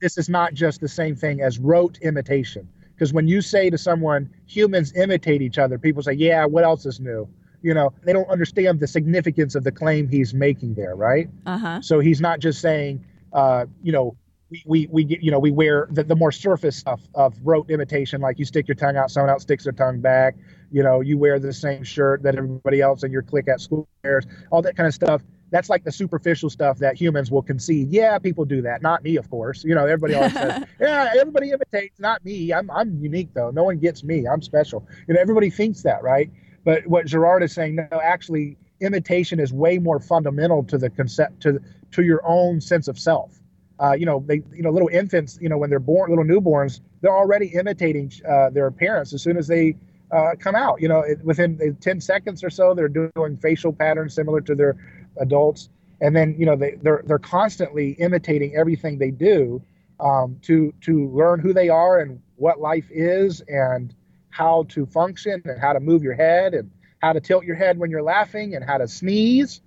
this 0.02 0.18
is 0.18 0.28
not 0.30 0.54
just 0.54 0.82
the 0.82 0.88
same 0.88 1.16
thing 1.16 1.42
as 1.42 1.60
rote 1.60 1.98
imitation. 2.02 2.68
Because 3.02 3.14
when 3.14 3.28
you 3.28 3.42
say 3.42 3.72
to 3.72 3.80
someone, 3.80 4.30
humans 4.46 4.94
imitate 4.94 5.42
each 5.42 5.58
other, 5.58 5.80
people 5.80 6.04
say, 6.04 6.12
yeah, 6.12 6.46
what 6.46 6.64
else 6.64 6.86
is 6.86 7.00
new? 7.00 7.28
You 7.64 7.74
know, 7.74 7.94
they 8.04 8.14
don't 8.14 8.30
understand 8.30 8.80
the 8.80 8.86
significance 8.86 9.56
of 9.56 9.64
the 9.64 9.72
claim 9.72 10.08
he's 10.08 10.36
making 10.36 10.76
there, 10.76 10.96
right? 10.96 11.28
Uh-huh. 11.48 11.82
So 11.82 12.00
he's 12.00 12.22
not 12.22 12.40
just 12.40 12.62
saying, 12.62 13.04
uh, 13.34 13.66
you 13.82 13.92
know, 13.92 14.16
we, 14.52 14.64
we, 14.68 14.88
we 14.92 15.04
get, 15.04 15.24
you 15.24 15.32
know, 15.32 15.40
we 15.40 15.50
wear 15.50 15.88
the, 15.90 16.04
the 16.04 16.16
more 16.16 16.32
surface 16.32 16.76
stuff 16.76 17.02
of 17.16 17.34
rote 17.44 17.72
imitation, 17.72 18.22
like 18.22 18.38
you 18.38 18.46
stick 18.46 18.68
your 18.68 18.76
tongue 18.76 18.98
out, 18.98 19.10
someone 19.10 19.32
else 19.32 19.42
sticks 19.42 19.64
their 19.64 19.74
tongue 19.74 20.00
back. 20.00 20.36
You 20.72 20.84
know, 20.84 21.02
you 21.02 21.18
wear 21.18 21.40
the 21.40 21.54
same 21.54 21.84
shirt 21.84 22.22
that 22.22 22.36
everybody 22.36 22.82
else 22.82 23.02
in 23.02 23.12
your 23.12 23.24
clique 23.24 23.48
at 23.48 23.62
school 23.62 23.88
wears, 24.04 24.28
all 24.52 24.62
that 24.62 24.78
kind 24.78 24.86
of 24.86 24.94
stuff. 24.94 25.24
That's 25.52 25.70
like 25.70 25.84
the 25.84 25.92
superficial 25.92 26.50
stuff 26.50 26.80
that 26.80 26.96
humans 26.96 27.30
will 27.30 27.42
concede. 27.42 27.90
Yeah, 27.92 28.18
people 28.20 28.46
do 28.46 28.62
that. 28.62 28.82
Not 28.82 29.04
me, 29.04 29.18
of 29.18 29.30
course. 29.30 29.64
You 29.64 29.76
know, 29.76 29.86
everybody 29.86 30.16
always 30.16 30.34
says, 30.34 30.64
yeah, 30.80 31.14
everybody 31.20 31.52
imitates. 31.52 32.00
Not 32.00 32.24
me. 32.24 32.54
I'm, 32.54 32.72
I'm 32.72 32.98
unique, 33.02 33.30
though. 33.34 33.52
No 33.52 33.64
one 33.64 33.78
gets 33.78 34.04
me. 34.04 34.28
I'm 34.28 34.42
special. 34.42 34.88
You 35.08 35.14
know, 35.14 35.22
everybody 35.22 35.50
thinks 35.50 35.84
that, 35.84 36.02
right? 36.04 36.32
But 36.64 36.88
what 36.88 37.06
Girard 37.06 37.44
is 37.44 37.54
saying, 37.54 37.76
no, 37.76 38.02
actually, 38.02 38.58
imitation 38.80 39.40
is 39.40 39.52
way 39.52 39.78
more 39.78 40.00
fundamental 40.00 40.64
to 40.64 40.78
the 40.78 40.90
concept, 40.90 41.42
to, 41.44 41.62
to 41.92 42.04
your 42.04 42.22
own 42.26 42.62
sense 42.62 42.88
of 42.88 42.98
self. 42.98 43.38
Uh, 43.80 43.94
you 43.94 44.06
know, 44.06 44.24
they, 44.28 44.44
you 44.54 44.62
know, 44.62 44.70
little 44.70 44.90
infants, 44.90 45.40
you 45.42 45.50
know, 45.50 45.58
when 45.58 45.70
they're 45.70 45.80
born, 45.80 46.10
little 46.10 46.24
newborns, 46.24 46.82
they're 47.02 47.16
already 47.16 47.48
imitating 47.48 48.12
uh, 48.30 48.50
their 48.52 48.70
parents 48.70 49.12
as 49.12 49.22
soon 49.22 49.38
as 49.38 49.48
they 49.48 49.76
uh, 50.12 50.32
come 50.40 50.56
out. 50.56 50.80
You 50.82 50.88
know, 50.88 51.00
it, 51.00 51.24
within 51.24 51.60
uh, 51.62 51.74
10 51.82 52.00
seconds 52.00 52.44
or 52.44 52.50
so, 52.50 52.76
they're 52.76 52.88
doing 52.88 53.38
facial 53.42 53.74
patterns 53.74 54.14
similar 54.14 54.42
to 54.42 54.56
their 54.56 54.78
adults. 55.18 55.70
And 56.02 56.16
then, 56.16 56.36
you 56.38 56.46
know, 56.46 56.56
they, 56.56 56.78
they're, 56.82 57.04
they're 57.06 57.20
constantly 57.20 57.92
imitating 57.92 58.56
everything 58.56 58.98
they 58.98 59.12
do 59.12 59.62
um, 60.00 60.38
to, 60.44 60.74
to 60.82 61.10
learn 61.10 61.40
who 61.40 61.54
they 61.54 61.70
are 61.70 62.00
and 62.00 62.20
what 62.38 62.60
life 62.60 62.88
is 62.90 63.42
and 63.42 63.94
how 64.32 64.64
to 64.70 64.86
function 64.86 65.42
and 65.46 65.60
how 65.60 65.74
to 65.74 65.80
move 65.80 66.02
your 66.02 66.16
head 66.16 66.54
and 66.54 66.72
how 67.00 67.14
to 67.14 67.20
tilt 67.20 67.44
your 67.44 67.56
head 67.56 67.78
when 67.78 67.92
you're 67.92 68.02
laughing 68.02 68.56
and 68.56 68.66
how 68.66 68.78
to 68.78 68.88
sneeze. 68.88 69.62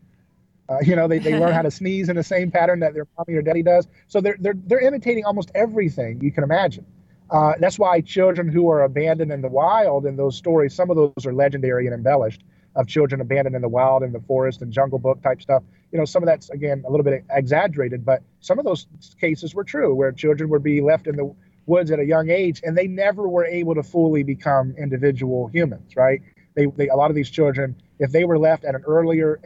Uh, 0.68 0.78
you 0.82 0.96
know, 0.96 1.06
they, 1.06 1.18
they 1.18 1.38
learn 1.38 1.52
how 1.52 1.62
to 1.62 1.70
sneeze 1.70 2.08
in 2.08 2.16
the 2.16 2.22
same 2.22 2.50
pattern 2.50 2.80
that 2.80 2.94
their 2.94 3.06
mommy 3.16 3.38
or 3.38 3.42
daddy 3.42 3.62
does. 3.62 3.86
So 4.08 4.20
they're, 4.20 4.36
they're, 4.40 4.54
they're 4.56 4.80
imitating 4.80 5.24
almost 5.24 5.50
everything 5.54 6.20
you 6.20 6.32
can 6.32 6.42
imagine. 6.42 6.86
Uh, 7.30 7.52
that's 7.58 7.78
why 7.78 8.00
children 8.00 8.48
who 8.48 8.68
are 8.68 8.82
abandoned 8.82 9.30
in 9.32 9.40
the 9.40 9.48
wild 9.48 10.06
in 10.06 10.16
those 10.16 10.36
stories, 10.36 10.74
some 10.74 10.90
of 10.90 10.96
those 10.96 11.26
are 11.26 11.32
legendary 11.32 11.86
and 11.86 11.94
embellished 11.94 12.42
of 12.76 12.86
children 12.86 13.20
abandoned 13.20 13.54
in 13.54 13.62
the 13.62 13.68
wild 13.68 14.02
in 14.02 14.12
the 14.12 14.20
forest 14.20 14.62
and 14.62 14.72
jungle 14.72 14.98
book 14.98 15.22
type 15.22 15.40
stuff. 15.40 15.62
You 15.92 15.98
know, 15.98 16.04
some 16.04 16.22
of 16.22 16.26
that's 16.26 16.50
again 16.50 16.84
a 16.86 16.90
little 16.90 17.04
bit 17.04 17.24
exaggerated, 17.30 18.04
but 18.04 18.22
some 18.40 18.58
of 18.58 18.64
those 18.64 18.86
cases 19.20 19.54
were 19.54 19.64
true 19.64 19.94
where 19.94 20.12
children 20.12 20.50
would 20.50 20.62
be 20.62 20.80
left 20.80 21.06
in 21.06 21.16
the 21.16 21.34
woods 21.66 21.90
at 21.90 21.98
a 21.98 22.04
young 22.04 22.30
age 22.30 22.60
and 22.64 22.76
they 22.76 22.86
never 22.86 23.28
were 23.28 23.46
able 23.46 23.74
to 23.74 23.82
fully 23.82 24.22
become 24.22 24.74
individual 24.76 25.48
humans, 25.48 25.96
right? 25.96 26.20
They, 26.54 26.66
they 26.66 26.88
a 26.88 26.96
lot 26.96 27.10
of 27.10 27.16
these 27.16 27.30
children, 27.30 27.76
if 27.98 28.10
they 28.10 28.24
were 28.24 28.38
left 28.38 28.64
at 28.64 28.74
an 28.74 28.82
earlier 28.86 29.40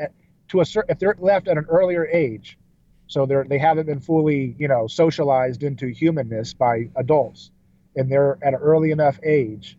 to 0.49 0.61
a 0.61 0.65
certain 0.65 0.91
if 0.91 0.99
they're 0.99 1.17
left 1.19 1.49
at 1.49 1.59
an 1.59 1.67
earlier 1.69 2.07
age, 2.07 2.59
so 3.07 3.27
they're 3.27 3.45
they 3.45 3.59
haven't 3.59 3.87
been 3.87 4.01
fully 4.01 4.55
you 4.59 4.69
know 4.69 4.87
socialized 4.87 5.63
into 5.63 5.89
humanness 5.89 6.55
by 6.55 6.91
adults, 6.97 7.51
and 7.97 8.11
they're 8.11 8.39
at 8.43 8.55
an 8.55 8.61
early 8.61 8.91
enough 8.91 9.19
age, 9.25 9.79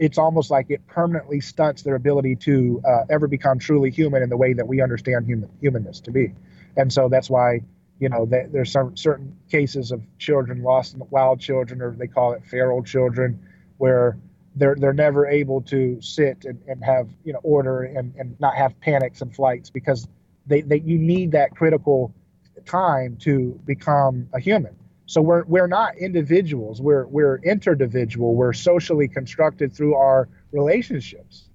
it's 0.00 0.18
almost 0.18 0.50
like 0.50 0.70
it 0.70 0.84
permanently 0.88 1.40
stunts 1.40 1.82
their 1.82 1.94
ability 1.94 2.34
to 2.34 2.82
uh, 2.88 3.04
ever 3.10 3.28
become 3.28 3.58
truly 3.60 3.90
human 3.90 4.22
in 4.22 4.30
the 4.30 4.36
way 4.36 4.54
that 4.54 4.66
we 4.66 4.82
understand 4.82 5.26
human 5.26 5.50
humanness 5.60 6.00
to 6.00 6.10
be, 6.10 6.32
and 6.76 6.92
so 6.92 7.08
that's 7.08 7.30
why 7.30 7.60
you 8.00 8.08
know 8.08 8.26
that 8.26 8.52
there's 8.52 8.72
some 8.72 8.96
certain 8.96 9.36
cases 9.50 9.92
of 9.92 10.02
children 10.18 10.62
lost 10.62 10.94
in 10.94 10.98
the 10.98 11.04
wild 11.06 11.38
children 11.38 11.82
or 11.82 11.92
they 11.92 12.08
call 12.08 12.32
it 12.32 12.44
feral 12.46 12.82
children, 12.82 13.38
where 13.78 14.18
they're 14.56 14.74
they're 14.74 14.92
never 14.94 15.26
able 15.26 15.60
to 15.62 16.00
sit 16.00 16.44
and, 16.46 16.60
and 16.66 16.82
have 16.82 17.08
you 17.24 17.32
know 17.32 17.40
order 17.42 17.82
and, 17.82 18.14
and 18.16 18.40
not 18.40 18.56
have 18.56 18.78
panics 18.80 19.20
and 19.20 19.34
flights 19.34 19.70
because 19.70 20.08
they, 20.46 20.62
they 20.62 20.80
you 20.80 20.98
need 20.98 21.32
that 21.32 21.54
critical 21.54 22.12
time 22.66 23.16
to 23.18 23.60
become 23.66 24.28
a 24.32 24.40
human. 24.40 24.74
So 25.10 25.20
we're 25.20 25.42
we're 25.46 25.66
not 25.66 25.98
individuals. 25.98 26.80
We're 26.80 27.04
we're 27.08 27.38
interdividual. 27.38 28.36
We're 28.36 28.52
socially 28.52 29.08
constructed 29.08 29.74
through 29.74 29.96
our 29.96 30.28
relationships. 30.52 31.48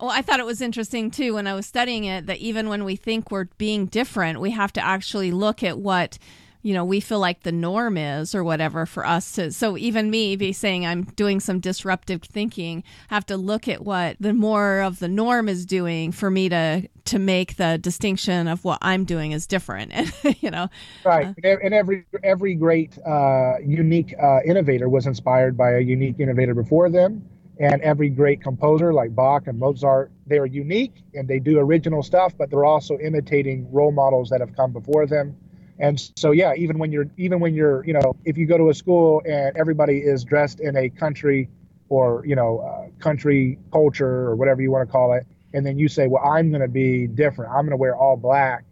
Well, 0.00 0.08
I 0.08 0.22
thought 0.22 0.40
it 0.40 0.46
was 0.46 0.62
interesting 0.62 1.10
too 1.10 1.34
when 1.34 1.46
I 1.46 1.52
was 1.52 1.66
studying 1.66 2.04
it 2.04 2.24
that 2.24 2.38
even 2.38 2.70
when 2.70 2.82
we 2.82 2.96
think 2.96 3.30
we're 3.30 3.48
being 3.58 3.84
different, 3.84 4.40
we 4.40 4.52
have 4.52 4.72
to 4.72 4.80
actually 4.82 5.32
look 5.32 5.62
at 5.62 5.78
what 5.78 6.16
you 6.64 6.74
know 6.74 6.84
we 6.84 6.98
feel 6.98 7.20
like 7.20 7.42
the 7.42 7.52
norm 7.52 7.96
is 7.96 8.34
or 8.34 8.42
whatever 8.42 8.86
for 8.86 9.06
us 9.06 9.32
to 9.32 9.52
so 9.52 9.76
even 9.76 10.10
me 10.10 10.34
be 10.34 10.52
saying 10.52 10.84
i'm 10.84 11.04
doing 11.14 11.38
some 11.38 11.60
disruptive 11.60 12.22
thinking 12.22 12.82
have 13.08 13.24
to 13.24 13.36
look 13.36 13.68
at 13.68 13.84
what 13.84 14.16
the 14.18 14.32
more 14.32 14.80
of 14.80 14.98
the 14.98 15.08
norm 15.08 15.48
is 15.48 15.64
doing 15.64 16.10
for 16.10 16.30
me 16.30 16.48
to 16.48 16.88
to 17.04 17.18
make 17.18 17.56
the 17.56 17.78
distinction 17.78 18.48
of 18.48 18.64
what 18.64 18.78
i'm 18.82 19.04
doing 19.04 19.32
is 19.32 19.46
different 19.46 19.92
and 19.92 20.12
you 20.40 20.50
know? 20.50 20.68
Right, 21.04 21.34
and 21.42 21.60
and 21.62 21.74
every 21.74 22.04
every 22.22 22.54
great 22.54 22.98
uh, 23.06 23.58
unique 23.64 24.14
uh, 24.20 24.40
innovator 24.44 24.88
was 24.88 25.06
inspired 25.06 25.56
by 25.56 25.72
a 25.72 25.80
unique 25.80 26.18
innovator 26.18 26.54
before 26.54 26.90
them, 26.90 27.28
and 27.58 27.80
every 27.82 28.08
great 28.08 28.42
composer 28.42 28.92
like 28.92 29.14
Bach 29.14 29.46
and 29.46 29.58
Mozart, 29.58 30.10
they're 30.26 30.46
unique 30.46 30.94
and 31.14 31.28
they 31.28 31.38
do 31.38 31.58
original 31.58 32.02
stuff, 32.02 32.36
but 32.36 32.50
they're 32.50 32.64
also 32.64 32.98
imitating 32.98 33.70
role 33.72 33.92
models 33.92 34.28
that 34.30 34.40
have 34.40 34.54
come 34.56 34.72
before 34.72 35.06
them. 35.06 35.36
And 35.78 36.00
so, 36.16 36.30
yeah, 36.30 36.54
even 36.54 36.78
when 36.78 36.92
you're 36.92 37.10
even 37.16 37.40
when 37.40 37.54
you're 37.54 37.84
you 37.84 37.92
know 37.92 38.16
if 38.24 38.38
you 38.38 38.46
go 38.46 38.56
to 38.56 38.70
a 38.70 38.74
school 38.74 39.22
and 39.26 39.56
everybody 39.56 39.98
is 39.98 40.24
dressed 40.24 40.60
in 40.60 40.76
a 40.76 40.88
country 40.88 41.48
or 41.88 42.24
you 42.26 42.36
know 42.36 42.60
uh, 42.60 43.02
country 43.02 43.58
culture 43.72 44.28
or 44.28 44.36
whatever 44.36 44.62
you 44.62 44.70
want 44.70 44.88
to 44.88 44.92
call 44.92 45.12
it, 45.14 45.26
and 45.52 45.66
then 45.66 45.78
you 45.78 45.88
say, 45.88 46.06
well, 46.06 46.24
I'm 46.24 46.50
going 46.50 46.62
to 46.62 46.68
be 46.68 47.06
different. 47.06 47.52
I'm 47.52 47.62
going 47.62 47.70
to 47.70 47.76
wear 47.76 47.96
all 47.96 48.16
black 48.16 48.64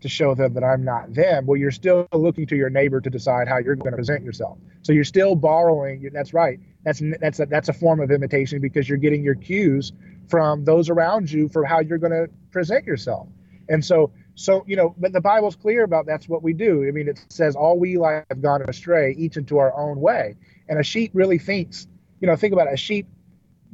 to 0.00 0.08
show 0.08 0.34
them 0.34 0.52
that 0.52 0.62
I'm 0.62 0.84
not 0.84 1.14
them. 1.14 1.46
Well, 1.46 1.56
you're 1.56 1.70
still 1.70 2.06
looking 2.12 2.46
to 2.48 2.56
your 2.56 2.68
neighbor 2.68 3.00
to 3.00 3.08
decide 3.08 3.48
how 3.48 3.56
you're 3.56 3.74
going 3.74 3.92
to 3.92 3.96
present 3.96 4.22
yourself. 4.22 4.58
So 4.82 4.92
you're 4.92 5.04
still 5.04 5.34
borrowing. 5.34 6.10
That's 6.12 6.34
right. 6.34 6.60
That's 6.84 7.02
that's 7.20 7.40
a, 7.40 7.46
that's 7.46 7.70
a 7.70 7.72
form 7.72 8.00
of 8.00 8.10
imitation 8.10 8.60
because 8.60 8.86
you're 8.86 8.98
getting 8.98 9.24
your 9.24 9.34
cues 9.34 9.92
from 10.28 10.64
those 10.66 10.90
around 10.90 11.30
you 11.30 11.48
for 11.48 11.64
how 11.64 11.80
you're 11.80 11.98
going 11.98 12.12
to 12.12 12.28
present 12.50 12.84
yourself. 12.84 13.28
And 13.70 13.82
so 13.82 14.12
so 14.34 14.64
you 14.66 14.76
know, 14.76 14.94
but 14.98 15.12
the 15.12 15.20
Bible's 15.20 15.56
clear 15.56 15.84
about 15.84 16.06
that's 16.06 16.28
what 16.28 16.42
we 16.42 16.52
do. 16.52 16.86
I 16.86 16.90
mean, 16.90 17.08
it 17.08 17.24
says 17.28 17.56
all 17.56 17.78
we 17.78 17.98
like 17.98 18.26
have 18.30 18.42
gone 18.42 18.62
astray, 18.68 19.14
each 19.16 19.36
into 19.36 19.58
our 19.58 19.76
own 19.76 20.00
way. 20.00 20.36
And 20.68 20.78
a 20.78 20.82
sheep 20.82 21.10
really 21.14 21.38
thinks, 21.38 21.86
you 22.20 22.26
know, 22.26 22.36
think 22.36 22.52
about 22.52 22.68
it. 22.68 22.74
A 22.74 22.76
sheep 22.76 23.06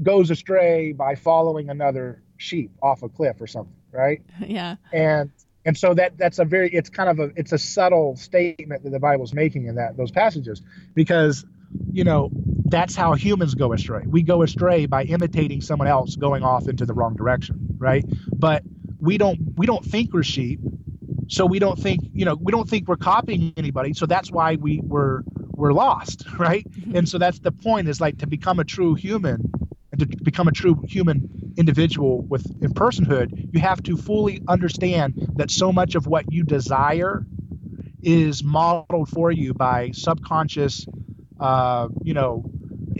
goes 0.02 0.30
astray 0.30 0.92
by 0.92 1.14
following 1.14 1.70
another 1.70 2.22
sheep 2.36 2.72
off 2.82 3.02
a 3.02 3.08
cliff 3.08 3.40
or 3.40 3.46
something, 3.46 3.74
right? 3.92 4.22
Yeah. 4.46 4.76
And 4.92 5.30
and 5.64 5.76
so 5.76 5.94
that 5.94 6.16
that's 6.16 6.38
a 6.38 6.44
very 6.44 6.70
it's 6.70 6.88
kind 6.88 7.08
of 7.08 7.18
a 7.18 7.32
it's 7.36 7.52
a 7.52 7.58
subtle 7.58 8.16
statement 8.16 8.82
that 8.84 8.90
the 8.90 9.00
Bible's 9.00 9.32
making 9.32 9.66
in 9.66 9.76
that 9.76 9.96
those 9.96 10.10
passages 10.10 10.62
because 10.94 11.44
you 11.92 12.04
know 12.04 12.30
that's 12.66 12.94
how 12.94 13.14
humans 13.14 13.54
go 13.54 13.72
astray. 13.72 14.04
We 14.06 14.22
go 14.22 14.42
astray 14.42 14.86
by 14.86 15.04
imitating 15.04 15.60
someone 15.60 15.88
else 15.88 16.16
going 16.16 16.42
off 16.42 16.68
into 16.68 16.86
the 16.86 16.94
wrong 16.94 17.14
direction, 17.14 17.76
right? 17.78 18.04
But 18.32 18.62
we 19.00 19.18
don't 19.18 19.38
we 19.56 19.66
don't 19.66 19.84
think 19.84 20.12
we're 20.12 20.22
sheep, 20.22 20.60
so 21.28 21.46
we 21.46 21.58
don't 21.58 21.78
think 21.78 22.02
you 22.12 22.24
know 22.24 22.34
we 22.34 22.52
don't 22.52 22.68
think 22.68 22.88
we're 22.88 22.96
copying 22.96 23.52
anybody. 23.56 23.92
So 23.94 24.06
that's 24.06 24.30
why 24.30 24.56
we 24.56 24.80
were 24.82 25.24
we're 25.60 25.72
lost, 25.72 26.26
right? 26.38 26.68
Mm-hmm. 26.70 26.96
And 26.96 27.08
so 27.08 27.18
that's 27.18 27.38
the 27.38 27.52
point 27.52 27.88
is 27.88 28.00
like 28.00 28.18
to 28.18 28.26
become 28.26 28.58
a 28.58 28.64
true 28.64 28.94
human 28.94 29.50
and 29.92 30.00
to 30.00 30.06
become 30.22 30.48
a 30.48 30.52
true 30.52 30.82
human 30.86 31.54
individual 31.56 32.22
with 32.22 32.46
in 32.62 32.72
personhood, 32.72 33.48
you 33.52 33.60
have 33.60 33.82
to 33.84 33.96
fully 33.96 34.40
understand 34.48 35.14
that 35.36 35.50
so 35.50 35.72
much 35.72 35.94
of 35.94 36.06
what 36.06 36.32
you 36.32 36.44
desire 36.44 37.24
is 38.02 38.42
modeled 38.42 39.08
for 39.08 39.30
you 39.30 39.52
by 39.52 39.90
subconscious, 39.90 40.86
uh, 41.38 41.88
you 42.02 42.14
know, 42.14 42.44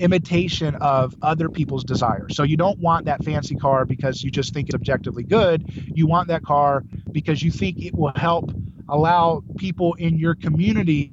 imitation 0.00 0.74
of 0.76 1.14
other 1.22 1.48
people's 1.48 1.84
desires. 1.84 2.34
So 2.34 2.42
you 2.42 2.56
don't 2.56 2.78
want 2.78 3.06
that 3.06 3.22
fancy 3.24 3.54
car 3.54 3.84
because 3.84 4.22
you 4.22 4.30
just 4.30 4.54
think 4.54 4.68
it's 4.68 4.74
objectively 4.74 5.22
good. 5.22 5.70
You 5.86 6.06
want 6.06 6.28
that 6.28 6.42
car 6.42 6.84
because 7.12 7.42
you 7.42 7.50
think 7.50 7.82
it 7.82 7.94
will 7.94 8.12
help 8.16 8.50
allow 8.88 9.42
people 9.56 9.94
in 9.94 10.18
your 10.18 10.34
community 10.34 11.12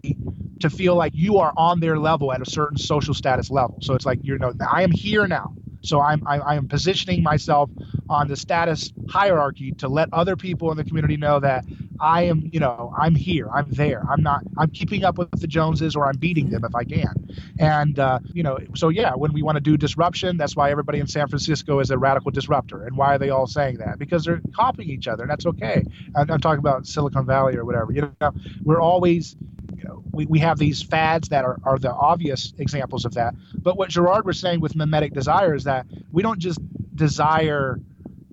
to 0.60 0.70
feel 0.70 0.96
like 0.96 1.14
you 1.16 1.38
are 1.38 1.54
on 1.56 1.80
their 1.80 2.00
level 2.00 2.34
at 2.34 2.42
a 2.42 2.46
certain 2.46 2.78
social 2.78 3.14
status 3.14 3.52
level. 3.52 3.78
So 3.82 3.94
it's 3.94 4.06
like 4.06 4.20
you 4.24 4.38
know 4.38 4.54
I 4.72 4.84
am 4.84 4.92
here 4.92 5.28
now. 5.28 5.54
So 5.82 6.02
I'm 6.02 6.26
I, 6.26 6.40
I, 6.40 6.56
am 6.56 6.68
positioning 6.68 7.22
myself 7.22 7.70
on 8.10 8.28
the 8.28 8.36
status 8.36 8.92
hierarchy 9.10 9.74
to 9.74 9.88
let 9.88 10.10
other 10.12 10.36
people 10.36 10.72
in 10.72 10.78
the 10.78 10.84
community 10.84 11.18
know 11.18 11.40
that 11.40 11.66
I 12.00 12.24
am 12.24 12.50
you 12.52 12.60
know 12.60 12.94
I'm 12.98 13.16
here 13.16 13.50
I'm 13.52 13.70
there. 13.72 14.04
I'm 14.10 14.22
not 14.24 14.42
I'm 14.58 14.70
keeping 14.72 15.04
up 15.04 15.18
with 15.18 15.32
the 15.40 15.48
Joneses 15.48 15.96
or 15.96 16.08
I'm 16.08 16.18
beating 16.18 16.50
them 16.50 16.64
if 16.66 16.76
I 16.76 16.84
can. 16.84 17.30
And 17.60 18.00
uh, 18.00 18.20
you 18.34 18.44
know 18.44 18.60
so 18.76 18.90
yeah 18.90 19.14
when 19.14 19.34
we 19.34 19.42
want 19.42 19.58
to 19.58 19.62
do 19.62 19.78
disruption 19.78 20.38
that's 20.38 20.56
why 20.56 20.72
everybody 20.72 21.00
in 21.00 21.08
San 21.08 21.28
Francisco 21.28 21.80
is 21.80 21.92
a 21.92 21.98
radical 21.98 22.32
disruptor. 22.32 22.84
And 22.84 22.98
why 22.98 23.16
are 23.16 23.20
they 23.20 23.30
all 23.30 23.48
saying 23.48 23.78
that? 23.78 24.00
Because 24.00 24.26
they're 24.26 24.42
copying 24.56 24.90
each 24.90 25.08
other 25.08 25.24
and 25.24 25.32
that's 25.32 25.46
okay. 25.46 25.84
I'm, 26.16 26.30
I'm 26.32 26.40
talking 26.40 26.60
about 26.60 26.88
Silicon 26.88 27.26
Valley 27.26 27.56
or 27.56 27.66
whatever 27.66 27.92
you 27.92 28.14
know? 28.22 28.32
We're 28.64 28.82
always 28.82 29.36
you 29.76 29.84
know, 29.84 30.04
we, 30.12 30.26
we 30.26 30.40
have 30.40 30.58
these 30.58 30.82
fads 30.82 31.30
that 31.30 31.46
are, 31.46 31.60
are 31.64 31.78
the 31.78 31.94
obvious 31.94 32.54
examples 32.58 33.06
of 33.06 33.14
that. 33.14 33.36
But 33.56 33.78
what 33.78 33.90
Girard 33.90 34.26
was 34.26 34.40
saying 34.40 34.60
with 34.60 34.76
mimetic 34.76 35.14
desire 35.14 35.54
is 35.54 35.66
that 35.66 35.86
we 36.12 36.24
don't 36.24 36.40
just 36.40 36.60
desire 36.96 37.80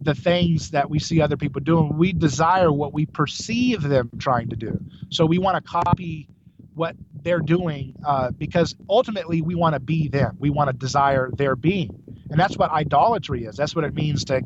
the 0.04 0.14
things 0.14 0.70
that 0.70 0.90
we 0.90 0.98
see 0.98 1.20
other 1.20 1.36
people 1.36 1.60
doing, 1.60 1.96
we 1.96 2.12
desire 2.12 2.70
what 2.70 2.92
we 2.92 3.06
perceive 3.06 3.82
them 3.82 4.10
trying 4.18 4.50
to 4.50 4.56
do. 4.56 4.78
So 5.10 5.26
we 5.26 5.38
want 5.38 5.62
to 5.62 5.70
copy 5.70 6.28
what 6.74 6.96
they're 7.22 7.40
doing 7.40 7.94
uh, 8.06 8.30
because 8.32 8.74
ultimately 8.88 9.42
we 9.42 9.54
want 9.54 9.74
to 9.74 9.80
be 9.80 10.08
them. 10.08 10.36
We 10.38 10.50
want 10.50 10.70
to 10.70 10.76
desire 10.76 11.30
their 11.32 11.56
being. 11.56 12.02
And 12.30 12.38
that's 12.38 12.56
what 12.56 12.70
idolatry 12.70 13.44
is. 13.44 13.56
That's 13.56 13.74
what 13.74 13.84
it 13.84 13.94
means 13.94 14.24
to 14.26 14.42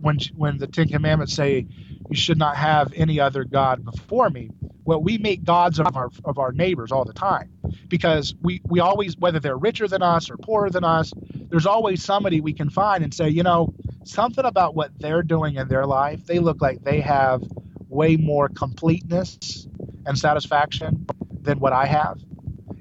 when 0.00 0.18
when 0.36 0.58
the 0.58 0.66
Ten 0.66 0.88
Commandments 0.88 1.34
say 1.34 1.66
you 2.10 2.16
should 2.16 2.38
not 2.38 2.56
have 2.56 2.92
any 2.94 3.20
other 3.20 3.44
god 3.44 3.84
before 3.84 4.30
me 4.30 4.50
well 4.84 5.02
we 5.02 5.18
make 5.18 5.44
gods 5.44 5.78
of 5.78 5.96
our 5.96 6.10
of 6.24 6.38
our 6.38 6.52
neighbors 6.52 6.92
all 6.92 7.04
the 7.04 7.12
time 7.12 7.50
because 7.88 8.34
we 8.42 8.60
we 8.64 8.80
always 8.80 9.16
whether 9.18 9.40
they're 9.40 9.56
richer 9.58 9.88
than 9.88 10.02
us 10.02 10.30
or 10.30 10.36
poorer 10.36 10.70
than 10.70 10.84
us 10.84 11.12
there's 11.50 11.66
always 11.66 12.02
somebody 12.02 12.40
we 12.40 12.52
can 12.52 12.70
find 12.70 13.04
and 13.04 13.12
say 13.12 13.28
you 13.28 13.42
know 13.42 13.72
something 14.08 14.44
about 14.44 14.74
what 14.74 14.90
they're 15.00 15.22
doing 15.22 15.56
in 15.56 15.68
their 15.68 15.86
life 15.86 16.24
they 16.26 16.38
look 16.38 16.60
like 16.62 16.82
they 16.84 17.00
have 17.00 17.42
way 17.88 18.16
more 18.16 18.48
completeness 18.48 19.68
and 20.06 20.18
satisfaction 20.18 21.06
than 21.42 21.60
what 21.60 21.72
i 21.72 21.86
have. 21.86 22.18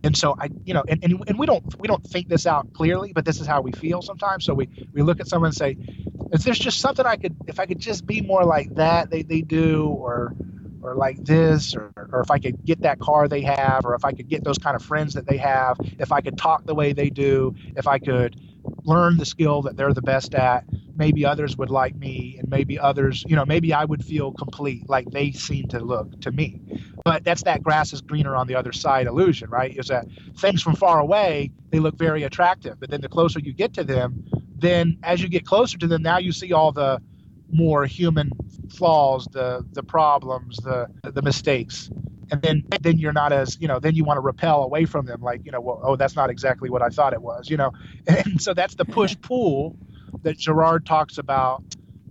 And 0.04 0.18
so 0.18 0.36
i 0.40 0.50
you 0.66 0.74
know 0.74 0.84
and, 0.88 1.04
and, 1.04 1.24
and 1.28 1.40
we 1.40 1.46
don't 1.46 1.64
we 1.80 1.88
don't 1.88 2.06
think 2.08 2.30
this 2.30 2.48
out 2.48 2.72
clearly 2.74 3.14
but 3.14 3.26
this 3.26 3.40
is 3.42 3.48
how 3.48 3.62
we 3.62 3.72
feel 3.74 4.02
sometimes. 4.02 4.46
So 4.46 4.54
we 4.54 4.70
we 4.94 5.02
look 5.04 5.20
at 5.20 5.28
someone 5.28 5.50
and 5.50 5.56
say 5.56 5.78
is 6.34 6.44
there's 6.44 6.60
just 6.60 6.80
something 6.80 7.06
i 7.06 7.16
could 7.18 7.36
if 7.48 7.60
i 7.60 7.66
could 7.66 7.80
just 7.80 8.06
be 8.06 8.22
more 8.22 8.44
like 8.46 8.74
that 8.76 9.10
they, 9.10 9.24
they 9.24 9.42
do 9.42 9.88
or 9.90 10.34
or 10.84 10.96
like 10.96 11.24
this 11.26 11.76
or, 11.76 11.92
or 12.12 12.22
if 12.22 12.32
i 12.32 12.40
could 12.40 12.64
get 12.66 12.82
that 12.82 13.00
car 13.00 13.28
they 13.28 13.42
have 13.42 13.86
or 13.86 13.96
if 13.96 14.06
i 14.06 14.12
could 14.12 14.30
get 14.30 14.44
those 14.44 14.58
kind 14.58 14.76
of 14.76 14.84
friends 14.84 15.14
that 15.14 15.26
they 15.28 15.38
have 15.38 15.78
if 16.00 16.12
i 16.12 16.22
could 16.22 16.38
talk 16.38 16.66
the 16.66 16.76
way 16.76 16.94
they 16.94 17.10
do 17.10 17.54
if 17.76 17.88
i 17.88 17.98
could 18.00 18.36
learn 18.84 19.18
the 19.18 19.26
skill 19.26 19.62
that 19.64 19.78
they're 19.78 19.94
the 19.94 20.02
best 20.02 20.36
at. 20.36 20.66
Maybe 20.96 21.26
others 21.26 21.58
would 21.58 21.70
like 21.70 21.96
me 21.96 22.38
and 22.40 22.50
maybe 22.50 22.80
others 22.80 23.24
you 23.28 23.36
know 23.36 23.46
maybe 23.46 23.74
i 23.74 23.86
would 23.86 24.04
feel 24.04 24.32
complete 24.34 24.90
like 24.90 25.10
they 25.12 25.32
seem 25.32 25.68
to 25.70 25.80
look 25.80 26.20
to 26.22 26.32
me. 26.32 26.62
But 27.04 27.24
that's 27.24 27.44
that 27.44 27.64
grass 27.64 27.94
is 27.94 28.02
greener 28.02 28.36
on 28.36 28.48
the 28.48 28.56
other 28.56 28.72
side 28.72 29.08
illusion 29.08 29.50
right? 29.50 29.76
Is 29.78 29.88
that 29.88 30.08
things 30.38 30.62
from 30.62 30.76
far 30.76 31.00
away 31.00 31.52
they 31.72 31.80
look 31.80 31.98
very 31.98 32.24
attractive 32.24 32.80
but 32.80 32.90
then 32.90 33.02
the 33.02 33.10
closer 33.10 33.40
you 33.40 33.54
get 33.54 33.74
to 33.74 33.84
them 33.84 34.26
then 34.58 34.98
as 35.04 35.22
you 35.22 35.30
get 35.30 35.46
closer 35.46 35.78
to 35.78 35.88
them 35.88 36.02
now 36.02 36.18
you 36.18 36.32
see 36.32 36.54
all 36.54 36.72
the 36.72 37.02
more 37.52 37.86
human 37.86 38.32
flaws, 38.70 39.28
the 39.32 39.66
the 39.72 39.84
problems, 39.84 40.58
the 40.58 40.88
the 41.04 41.22
mistakes, 41.22 41.90
and 42.32 42.42
then 42.42 42.64
then 42.82 42.98
you're 43.00 43.14
not 43.14 43.34
as 43.34 43.58
you 43.62 43.68
know 43.68 43.80
then 43.80 43.96
you 43.96 44.04
want 44.06 44.18
to 44.18 44.22
repel 44.22 44.64
away 44.64 44.86
from 44.86 45.06
them 45.06 45.22
like 45.22 45.42
you 45.46 45.52
know 45.52 45.62
well 45.62 45.82
oh 45.84 45.96
that's 45.96 46.16
not 46.16 46.30
exactly 46.30 46.70
what 46.70 46.82
I 46.82 46.90
thought 46.90 47.14
it 47.14 47.22
was 47.22 47.50
you 47.50 47.58
know? 47.58 47.72
And 48.08 48.42
so 48.42 48.54
that's 48.54 48.76
the 48.76 48.86
push 48.86 49.16
pull 49.22 49.78
that 50.24 50.38
Girard 50.38 50.86
talks 50.86 51.18
about 51.20 51.64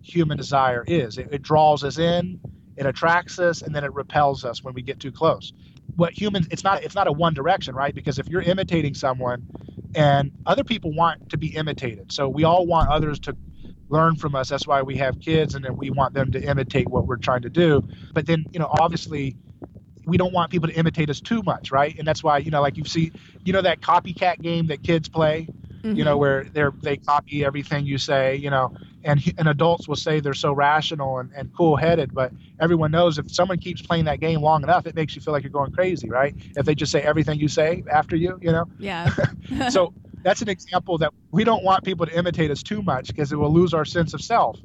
human 0.02 0.36
desire 0.38 0.84
is. 0.86 1.18
It, 1.18 1.28
it 1.32 1.42
draws 1.42 1.84
us 1.84 1.98
in 1.98 2.40
it 2.76 2.86
attracts 2.86 3.38
us 3.38 3.62
and 3.62 3.74
then 3.74 3.84
it 3.84 3.94
repels 3.94 4.44
us 4.44 4.62
when 4.64 4.74
we 4.74 4.82
get 4.82 5.00
too 5.00 5.12
close. 5.12 5.52
What 5.96 6.12
humans 6.20 6.48
it's 6.50 6.64
not 6.64 6.84
it's 6.84 6.94
not 6.96 7.08
a 7.08 7.12
one 7.12 7.34
direction 7.34 7.74
right? 7.74 7.94
Because 7.94 8.18
if 8.18 8.28
you're 8.28 8.42
imitating 8.42 8.94
someone 8.94 9.46
and 9.94 10.32
other 10.46 10.64
people 10.64 10.94
want 10.94 11.30
to 11.30 11.38
be 11.38 11.48
imitated 11.56 12.12
so 12.12 12.28
we 12.28 12.44
all 12.44 12.66
want 12.66 12.90
others 12.90 13.20
to 13.20 13.34
learn 13.90 14.16
from 14.16 14.36
us. 14.36 14.50
That's 14.50 14.66
why 14.68 14.82
we 14.82 14.96
have 14.98 15.20
kids, 15.20 15.56
and 15.56 15.64
then 15.64 15.76
we 15.76 15.90
want 15.90 16.14
them 16.14 16.32
to 16.32 16.42
imitate 16.42 16.88
what 16.90 17.06
we're 17.06 17.18
trying 17.18 17.42
to 17.42 17.50
do. 17.50 17.84
But 18.14 18.26
then, 18.26 18.46
you 18.52 18.60
know, 18.60 18.68
obviously, 18.70 19.36
we 20.06 20.16
don't 20.16 20.32
want 20.32 20.50
people 20.50 20.68
to 20.68 20.74
imitate 20.74 21.10
us 21.10 21.20
too 21.20 21.42
much, 21.42 21.70
right? 21.70 21.98
And 21.98 22.06
that's 22.06 22.22
why, 22.22 22.38
you 22.38 22.50
know, 22.50 22.62
like 22.62 22.76
you 22.76 22.84
see, 22.84 23.12
you 23.44 23.52
know, 23.52 23.62
that 23.62 23.80
copycat 23.80 24.40
game 24.40 24.68
that 24.68 24.82
kids 24.82 25.08
play, 25.08 25.48
mm-hmm. 25.82 25.96
you 25.96 26.04
know, 26.04 26.12
mm-hmm. 26.12 26.20
where 26.20 26.44
they're 26.44 26.72
they 26.80 26.96
copy 26.96 27.44
everything 27.44 27.84
you 27.84 27.98
say, 27.98 28.36
you 28.36 28.48
know, 28.48 28.72
and 29.04 29.20
and 29.36 29.48
adults 29.48 29.88
will 29.88 29.96
say 29.96 30.20
they're 30.20 30.32
so 30.34 30.52
rational 30.52 31.18
and, 31.18 31.32
and 31.32 31.52
cool 31.56 31.76
headed, 31.76 32.14
but 32.14 32.32
everyone 32.60 32.92
knows 32.92 33.18
if 33.18 33.30
someone 33.32 33.58
keeps 33.58 33.82
playing 33.82 34.04
that 34.04 34.20
game 34.20 34.40
long 34.40 34.62
enough, 34.62 34.86
it 34.86 34.94
makes 34.94 35.16
you 35.16 35.20
feel 35.20 35.32
like 35.32 35.42
you're 35.42 35.50
going 35.50 35.72
crazy, 35.72 36.08
right? 36.08 36.34
If 36.56 36.64
they 36.64 36.76
just 36.76 36.92
say 36.92 37.02
everything 37.02 37.40
you 37.40 37.48
say 37.48 37.84
after 37.90 38.14
you, 38.14 38.38
you 38.40 38.52
know. 38.52 38.66
Yeah. 38.78 39.10
so 39.70 39.92
that's 40.22 40.40
an 40.40 40.48
example 40.48 40.98
that 40.98 41.12
we 41.32 41.42
don't 41.42 41.64
want 41.64 41.84
people 41.84 42.06
to 42.06 42.16
imitate 42.16 42.52
us 42.52 42.62
too 42.62 42.82
much 42.82 43.08
because 43.08 43.32
it 43.32 43.36
will 43.36 43.52
lose 43.52 43.74
our 43.74 43.84
sense 43.84 44.14
of 44.14 44.20
self. 44.20 44.58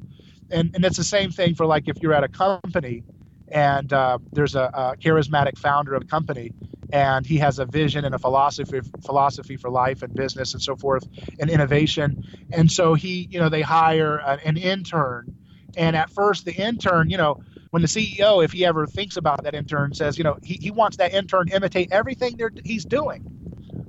And, 0.51 0.75
and 0.75 0.84
it's 0.86 0.97
the 0.97 1.04
same 1.04 1.32
thing 1.32 1.56
for 1.56 1.65
like 1.65 1.88
if 1.88 2.01
you're 2.01 2.13
at 2.13 2.23
a 2.23 2.27
company 2.27 3.04
and 3.51 3.91
uh, 3.91 4.17
there's 4.31 4.55
a, 4.55 4.69
a, 4.73 4.95
charismatic 4.97 5.57
founder 5.57 5.93
of 5.93 6.03
a 6.03 6.05
company 6.05 6.51
and 6.93 7.25
he 7.25 7.37
has 7.37 7.59
a 7.59 7.65
vision 7.65 8.05
and 8.05 8.15
a 8.15 8.19
philosophy 8.19 8.81
philosophy 9.05 9.57
for 9.57 9.69
life 9.69 10.01
and 10.01 10.13
business 10.13 10.53
and 10.53 10.61
so 10.61 10.75
forth 10.75 11.07
and 11.39 11.49
innovation. 11.49 12.23
And 12.51 12.71
so 12.71 12.93
he 12.93 13.27
you 13.29 13.39
know 13.39 13.49
they 13.49 13.61
hire 13.61 14.17
an, 14.17 14.39
an 14.45 14.57
intern. 14.57 15.35
And 15.77 15.95
at 15.95 16.09
first 16.09 16.45
the 16.45 16.53
intern 16.53 17.09
you 17.09 17.17
know 17.17 17.41
when 17.69 17.81
the 17.81 17.87
ceo 17.87 18.43
if 18.43 18.51
he 18.51 18.65
ever 18.65 18.85
thinks 18.87 19.15
about 19.15 19.43
that 19.43 19.53
intern 19.53 19.93
says 19.93 20.17
you 20.17 20.23
know 20.23 20.37
he, 20.43 20.55
he 20.55 20.71
wants 20.71 20.97
that 20.97 21.13
intern 21.13 21.47
to 21.47 21.55
imitate 21.55 21.91
everything 21.91 22.39
he's 22.63 22.85
doing. 22.85 23.23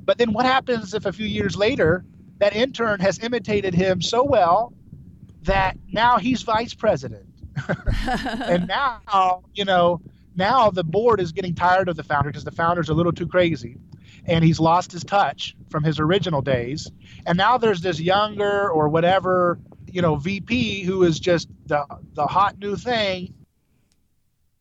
But 0.05 0.19
then 0.19 0.33
what 0.33 0.47
happens 0.47 0.95
if 0.95 1.07
a 1.07 1.13
few 1.13 1.27
years 1.27 1.57
later 1.57 2.05
that 2.39 2.55
intern 2.55 3.01
has 3.01 3.19
imitated 3.21 3.75
him 3.75 4.03
so 4.03 4.25
well 4.25 4.73
that 5.43 5.77
now 5.93 6.19
he's 6.19 6.43
vice 6.43 6.75
president? 6.75 7.27
And 8.47 8.67
now, 8.67 9.45
you 9.55 9.65
know, 9.65 10.01
now 10.35 10.71
the 10.71 10.85
board 10.85 11.21
is 11.21 11.33
getting 11.33 11.55
tired 11.55 11.89
of 11.89 11.97
the 11.97 12.03
founder 12.03 12.31
because 12.31 12.45
the 12.45 12.51
founder's 12.51 12.89
a 12.89 12.95
little 12.95 13.13
too 13.13 13.27
crazy 13.27 13.77
and 14.25 14.45
he's 14.45 14.61
lost 14.61 14.93
his 14.93 15.05
touch 15.05 15.57
from 15.69 15.83
his 15.85 15.99
original 15.99 16.43
days. 16.43 16.91
And 17.27 17.37
now 17.37 17.59
there's 17.59 17.81
this 17.81 18.01
younger 18.01 18.71
or 18.71 18.89
whatever 18.89 19.59
you 19.93 20.03
know 20.03 20.17
VP 20.17 20.83
who 20.85 21.05
is 21.05 21.21
just 21.21 21.49
the 21.67 21.85
the 22.15 22.27
hot 22.27 22.59
new 22.59 22.77
thing, 22.77 23.35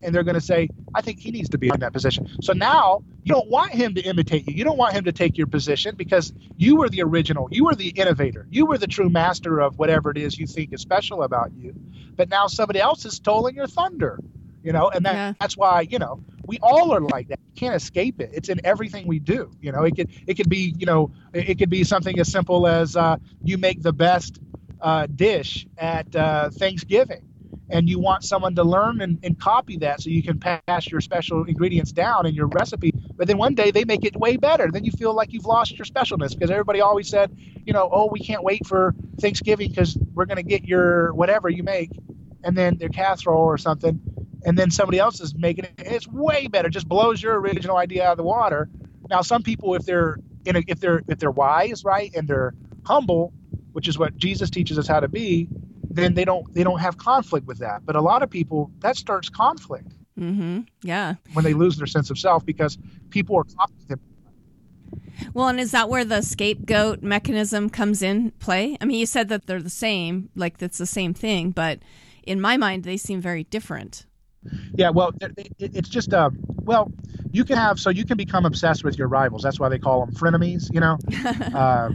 and 0.01 0.13
they're 0.13 0.23
going 0.23 0.36
to 0.36 0.41
say, 0.41 0.67
I 0.93 1.01
think 1.01 1.19
he 1.19 1.32
needs 1.32 1.49
to 1.49 1.58
be 1.58 1.69
in 1.69 1.80
that 1.80 1.93
position. 1.93 2.27
So 2.41 2.54
now 2.54 3.04
you 3.23 3.34
don't 3.34 3.49
want 3.49 3.71
him 3.71 3.95
to 3.95 4.01
imitate 4.01 4.47
you. 4.47 4.56
You 4.56 4.63
don't 4.63 4.77
want 4.77 4.93
him 4.93 5.06
to 5.06 5.12
take 5.12 5.38
your 5.38 5.47
position 5.47 5.95
because 5.95 6.34
you 6.58 6.75
were 6.75 6.89
the 6.89 7.01
original. 7.04 7.47
You 7.51 7.65
were 7.65 7.75
the 7.75 7.89
innovator. 7.89 8.47
You 8.49 8.65
were 8.65 8.77
the 8.77 8.88
true 8.88 9.10
master 9.10 9.60
of 9.60 9.80
whatever 9.80 10.12
it 10.12 10.17
is 10.17 10.38
you 10.38 10.47
think 10.47 10.73
is 10.73 10.82
special 10.82 11.23
about 11.23 11.51
you. 11.56 11.75
But 12.21 12.29
now 12.29 12.45
somebody 12.45 12.79
else 12.79 13.03
is 13.05 13.15
stolen 13.15 13.55
your 13.55 13.65
thunder. 13.65 14.21
You 14.62 14.73
know, 14.73 14.91
and 14.93 15.03
that, 15.07 15.13
Yeah. 15.15 15.34
that's 15.39 15.57
why 15.57 15.81
you 15.81 15.97
know 15.97 16.21
we 16.45 16.60
all 16.62 16.91
are 16.93 17.01
like 17.01 17.29
that. 17.29 17.39
You 17.55 17.60
can't 17.60 17.75
escape 17.75 18.21
it. 18.21 18.29
It's 18.31 18.47
in 18.47 18.62
everything 18.63 19.07
we 19.07 19.17
do. 19.19 19.49
You 19.60 19.71
know, 19.71 19.81
it 19.86 19.95
could 19.95 20.10
it 20.27 20.36
could 20.36 20.47
be 20.49 20.75
you 20.77 20.86
know 20.86 21.10
it 21.34 21.49
it 21.49 21.57
could 21.57 21.71
be 21.71 21.84
something 21.84 22.19
as 22.19 22.29
simple 22.29 22.67
as 22.67 22.95
uh, 22.95 23.17
you 23.43 23.57
make 23.57 23.81
the 23.81 23.91
best 23.91 24.39
uh, 24.81 25.07
dish 25.07 25.65
at 25.79 26.15
uh, 26.15 26.51
Thanksgiving, 26.51 27.23
and 27.71 27.89
you 27.89 27.99
want 27.99 28.23
someone 28.23 28.55
to 28.55 28.63
learn 28.63 29.01
and, 29.01 29.19
and 29.23 29.39
copy 29.39 29.77
that 29.77 30.01
so 30.01 30.10
you 30.10 30.23
can 30.23 30.39
pass 30.39 30.89
your 30.91 31.01
special 31.01 31.45
ingredients 31.45 31.91
down 31.93 32.25
in 32.27 32.36
your 32.36 32.47
recipe. 32.47 32.93
But 33.17 33.27
then 33.27 33.38
one 33.38 33.55
day 33.55 33.71
they 33.71 33.86
make 33.86 34.05
it 34.05 34.15
way 34.17 34.38
better. 34.38 34.69
Then 34.71 34.86
you 34.86 34.91
feel 34.91 35.15
like 35.15 35.34
you've 35.34 35.45
lost 35.45 35.77
your 35.77 35.86
specialness 35.86 36.31
because 36.31 36.51
everybody 36.51 36.81
always 36.81 37.10
said, 37.10 37.36
you 37.65 37.73
know, 37.73 37.89
oh, 37.91 38.07
we 38.12 38.19
can't 38.19 38.43
wait 38.43 38.67
for 38.67 38.93
Thanksgiving 39.21 39.69
because 39.69 39.97
we're 40.13 40.25
going 40.25 40.38
to 40.38 40.43
get 40.43 40.65
your 40.65 41.13
whatever 41.13 41.49
you 41.49 41.63
make, 41.63 41.91
and 42.43 42.57
then 42.57 42.77
their 42.77 42.89
casserole 42.89 43.43
or 43.43 43.57
something, 43.57 43.99
and 44.45 44.57
then 44.57 44.71
somebody 44.71 44.99
else 44.99 45.21
is 45.21 45.36
making 45.36 45.65
it. 45.65 45.73
It's 45.77 46.07
way 46.07 46.47
better. 46.47 46.69
Just 46.69 46.88
blows 46.89 47.21
your 47.23 47.39
original 47.39 47.77
idea 47.77 48.05
out 48.05 48.13
of 48.13 48.17
the 48.17 48.23
water. 48.23 48.69
Now, 49.10 49.21
some 49.21 49.43
people, 49.43 49.75
if 49.75 49.86
they're 49.86 50.17
in 50.45 50.57
a, 50.57 50.63
if 50.67 50.79
they're 50.79 51.03
if 51.07 51.19
they're 51.19 51.31
wise, 51.31 51.86
right, 51.86 52.12
and 52.15 52.27
they're 52.27 52.53
humble, 52.86 53.34
which 53.73 53.88
is 53.88 53.97
what 53.99 54.17
Jesus 54.17 54.49
teaches 54.49 54.79
us 54.79 54.88
how 54.88 54.99
to 54.99 55.07
be, 55.10 55.47
then 55.95 56.13
they 56.13 56.25
don't 56.25 56.51
they 56.54 56.63
don't 56.63 56.80
have 56.80 56.97
conflict 56.97 57.47
with 57.47 57.60
that. 57.60 57.86
But 57.86 57.95
a 57.95 58.01
lot 58.01 58.23
of 58.23 58.30
people 58.30 58.71
that 58.80 58.97
starts 58.97 59.30
conflict 59.30 59.93
Mm-hmm. 60.19 60.60
Yeah. 60.84 61.15
when 61.34 61.45
they 61.45 61.54
lose 61.54 61.77
their 61.77 61.88
sense 61.88 62.10
of 62.10 62.19
self 62.19 62.45
because 62.45 62.77
people 63.10 63.38
are 63.38 63.43
copying 63.43 63.88
them. 63.88 63.99
Well, 65.34 65.47
and 65.47 65.60
is 65.60 65.71
that 65.71 65.89
where 65.89 66.04
the 66.04 66.21
scapegoat 66.21 67.01
mechanism 67.01 67.69
comes 67.69 68.01
in 68.01 68.32
play? 68.32 68.77
I 68.82 68.86
mean, 68.86 68.99
you 68.99 69.06
said 69.06 69.30
that 69.30 69.47
they're 69.47 69.62
the 69.62 69.69
same, 69.69 70.30
like 70.36 70.58
that's 70.58 70.77
the 70.77 70.86
same 70.86 71.13
thing, 71.13 71.51
but 71.51 71.80
in 72.23 72.41
my 72.41 72.58
mind, 72.58 72.84
they 72.84 72.97
seem 72.97 73.21
very 73.21 73.45
different. 73.45 74.06
Yeah, 74.73 74.89
well, 74.89 75.13
it, 75.21 75.54
it, 75.60 75.75
it's 75.75 75.89
just 75.89 76.13
uh, 76.13 76.30
well, 76.63 76.91
you 77.32 77.45
can 77.45 77.58
have 77.58 77.80
so 77.80 77.89
you 77.89 78.06
can 78.06 78.17
become 78.17 78.45
obsessed 78.45 78.84
with 78.84 78.97
your 78.97 79.08
rivals. 79.08 79.43
That's 79.43 79.60
why 79.60 79.69
they 79.69 79.80
call 79.80 80.06
them 80.06 80.13
frenemies. 80.15 80.73
You 80.73 80.80
know, 80.82 80.97
uh, 81.58 81.91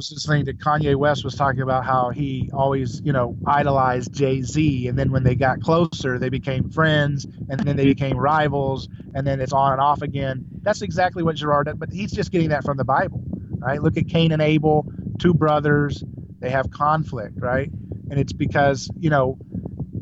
was 0.00 0.12
listening 0.12 0.46
to 0.46 0.54
Kanye 0.54 0.96
West 0.96 1.24
was 1.24 1.34
talking 1.34 1.60
about 1.60 1.84
how 1.84 2.08
he 2.08 2.50
always 2.54 3.02
you 3.04 3.12
know 3.12 3.36
idolized 3.46 4.12
Jay 4.14 4.40
Z, 4.40 4.88
and 4.88 4.98
then 4.98 5.10
when 5.10 5.24
they 5.24 5.34
got 5.34 5.60
closer, 5.60 6.18
they 6.18 6.30
became 6.30 6.70
friends, 6.70 7.26
and 7.26 7.60
then 7.60 7.76
they 7.76 7.84
became 7.84 8.16
rivals, 8.16 8.88
and 9.14 9.26
then 9.26 9.40
it's 9.40 9.52
on 9.52 9.72
and 9.72 9.80
off 9.80 10.00
again. 10.00 10.46
That's 10.62 10.80
exactly 10.80 11.22
what 11.22 11.36
Girard 11.36 11.66
did, 11.66 11.78
but 11.78 11.92
he's 11.92 12.12
just 12.12 12.30
getting 12.30 12.48
that 12.48 12.64
from 12.64 12.78
the 12.78 12.84
Bible, 12.84 13.22
right? 13.58 13.82
Look 13.82 13.98
at 13.98 14.08
Cain 14.08 14.32
and 14.32 14.40
Abel, 14.40 14.86
two 15.18 15.34
brothers, 15.34 16.02
they 16.38 16.48
have 16.48 16.70
conflict, 16.70 17.34
right? 17.38 17.70
And 18.10 18.18
it's 18.18 18.32
because 18.32 18.90
you 18.98 19.10
know 19.10 19.38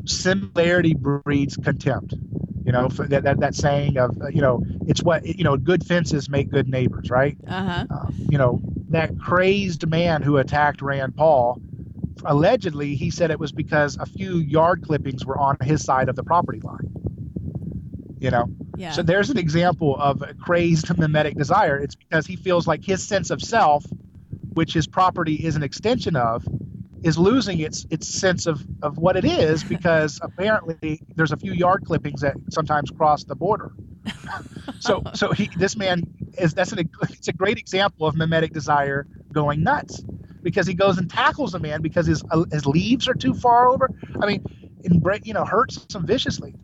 similarity 0.05 0.93
breeds 0.93 1.57
contempt. 1.57 2.13
You 2.63 2.71
know 2.71 2.87
for 2.87 3.05
that, 3.07 3.23
that 3.23 3.39
that 3.41 3.53
saying 3.53 3.97
of 3.97 4.15
you 4.31 4.41
know 4.41 4.63
it's 4.87 5.03
what 5.03 5.25
you 5.25 5.43
know 5.43 5.57
good 5.57 5.85
fences 5.85 6.29
make 6.29 6.49
good 6.49 6.69
neighbors, 6.69 7.09
right? 7.09 7.35
Uh 7.45 7.63
huh. 7.63 7.85
Uh, 7.89 8.11
you 8.29 8.37
know 8.37 8.61
that 8.89 9.17
crazed 9.19 9.87
man 9.87 10.21
who 10.21 10.37
attacked 10.37 10.81
Rand 10.81 11.15
Paul. 11.15 11.61
Allegedly, 12.25 12.95
he 12.95 13.09
said 13.09 13.31
it 13.31 13.39
was 13.39 13.51
because 13.51 13.97
a 13.97 14.05
few 14.05 14.37
yard 14.37 14.83
clippings 14.83 15.25
were 15.25 15.37
on 15.37 15.57
his 15.61 15.83
side 15.83 16.09
of 16.09 16.15
the 16.15 16.23
property 16.23 16.59
line. 16.59 16.91
You 18.19 18.31
know, 18.31 18.49
Yeah. 18.75 18.91
so 18.91 19.01
there's 19.01 19.29
an 19.29 19.37
example 19.37 19.97
of 19.99 20.21
a 20.21 20.33
crazed 20.33 20.95
mimetic 20.97 21.37
desire. 21.37 21.77
It's 21.77 21.95
because 21.95 22.27
he 22.27 22.35
feels 22.35 22.67
like 22.67 22.83
his 22.83 23.07
sense 23.07 23.29
of 23.29 23.41
self, 23.41 23.85
which 24.53 24.73
his 24.73 24.87
property 24.87 25.35
is 25.35 25.55
an 25.55 25.63
extension 25.63 26.15
of, 26.17 26.45
is 27.03 27.17
losing 27.17 27.59
its 27.59 27.85
its 27.89 28.07
sense 28.07 28.45
of, 28.45 28.65
of 28.81 28.97
what 28.97 29.15
it 29.15 29.23
is 29.23 29.63
because 29.75 30.19
apparently 30.21 31.01
there's 31.15 31.31
a 31.31 31.37
few 31.37 31.53
yard 31.53 31.85
clippings 31.85 32.19
that 32.21 32.35
sometimes 32.49 32.91
cross 32.91 33.23
the 33.23 33.35
border. 33.35 33.71
so 34.79 35.01
so 35.13 35.31
he 35.31 35.49
this 35.57 35.77
man 35.77 36.03
is 36.37 36.53
that's 36.53 36.71
an 36.71 36.89
it's 37.03 37.27
a 37.27 37.33
great 37.33 37.57
example 37.57 38.07
of 38.07 38.15
mimetic 38.15 38.51
desire 38.53 39.07
going 39.33 39.63
nuts 39.63 40.03
because 40.43 40.67
he 40.67 40.73
goes 40.73 40.97
and 40.97 41.09
tackles 41.09 41.53
a 41.53 41.59
man 41.59 41.81
because 41.81 42.07
his 42.07 42.23
uh, 42.31 42.45
his 42.51 42.65
leaves 42.65 43.07
are 43.07 43.13
too 43.13 43.33
far 43.33 43.67
over. 43.67 43.89
I 44.21 44.25
mean, 44.25 44.45
and 44.85 45.03
you 45.23 45.33
know 45.33 45.45
hurts 45.45 45.85
him 45.93 46.05
viciously. 46.05 46.55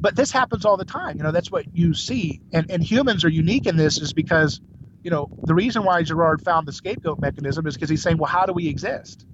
But 0.00 0.16
this 0.16 0.30
happens 0.30 0.64
all 0.64 0.76
the 0.76 0.84
time. 0.84 1.16
You 1.18 1.24
know 1.24 1.32
that's 1.32 1.50
what 1.50 1.66
you 1.74 1.94
see, 1.94 2.40
and 2.52 2.70
and 2.70 2.82
humans 2.82 3.24
are 3.24 3.30
unique 3.30 3.66
in 3.66 3.76
this 3.76 4.00
is 4.00 4.12
because 4.12 4.60
you 5.02 5.10
know 5.10 5.30
the 5.44 5.54
reason 5.54 5.84
why 5.84 6.02
Girard 6.02 6.42
found 6.42 6.68
the 6.68 6.72
scapegoat 6.72 7.20
mechanism 7.20 7.66
is 7.66 7.74
because 7.74 7.90
he's 7.90 8.02
saying, 8.02 8.18
well, 8.18 8.30
how 8.30 8.46
do 8.46 8.52
we 8.52 8.68
exist? 8.68 9.26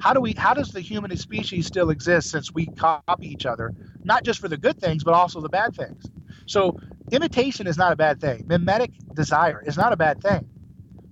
How 0.00 0.12
do 0.14 0.20
we? 0.20 0.34
How 0.36 0.54
does 0.54 0.72
the 0.72 0.80
human 0.80 1.16
species 1.16 1.66
still 1.66 1.90
exist 1.90 2.30
since 2.30 2.52
we 2.54 2.68
copy 2.68 3.28
each 3.32 3.46
other, 3.46 3.74
not 4.04 4.24
just 4.24 4.40
for 4.40 4.48
the 4.48 4.58
good 4.58 4.78
things 4.78 5.04
but 5.04 5.14
also 5.14 5.40
the 5.40 5.48
bad 5.50 5.74
things? 5.76 6.10
So 6.46 6.76
imitation 7.12 7.66
is 7.66 7.78
not 7.78 7.92
a 7.92 7.96
bad 7.96 8.20
thing. 8.20 8.46
Mimetic 8.48 8.92
desire 9.14 9.62
is 9.66 9.76
not 9.78 9.92
a 9.92 9.98
bad 9.98 10.20
thing. 10.22 10.48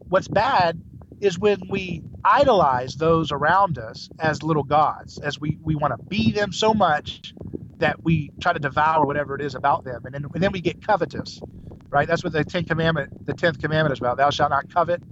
What's 0.09 0.29
bad 0.29 0.81
is 1.21 1.39
when 1.39 1.69
we 1.71 2.03
idolize 2.25 2.97
those 2.97 3.33
around 3.33 3.79
us 3.79 4.11
as 4.21 4.43
little 4.45 4.65
gods, 4.65 5.21
as 5.21 5.41
we, 5.41 5.59
we 5.65 5.77
want 5.77 5.93
to 5.95 5.99
be 6.09 6.33
them 6.33 6.53
so 6.53 6.75
much 6.75 7.35
that 7.79 8.05
we 8.05 8.33
try 8.41 8.55
to 8.55 8.61
devour 8.61 9.07
whatever 9.07 9.35
it 9.37 9.43
is 9.43 9.55
about 9.57 9.85
them, 9.85 10.07
and 10.07 10.15
then 10.15 10.27
and 10.35 10.43
then 10.43 10.53
we 10.53 10.61
get 10.63 10.87
covetous, 10.87 11.43
right? 11.91 12.09
That's 12.09 12.25
what 12.25 12.33
the 12.33 12.45
Ten 12.45 12.65
Commandment, 12.65 13.27
the 13.27 13.35
tenth 13.35 13.61
commandment 13.61 13.93
is 13.95 14.01
about. 14.01 14.19
Thou 14.19 14.31
shalt 14.31 14.51
not 14.51 14.73
covet. 14.73 15.03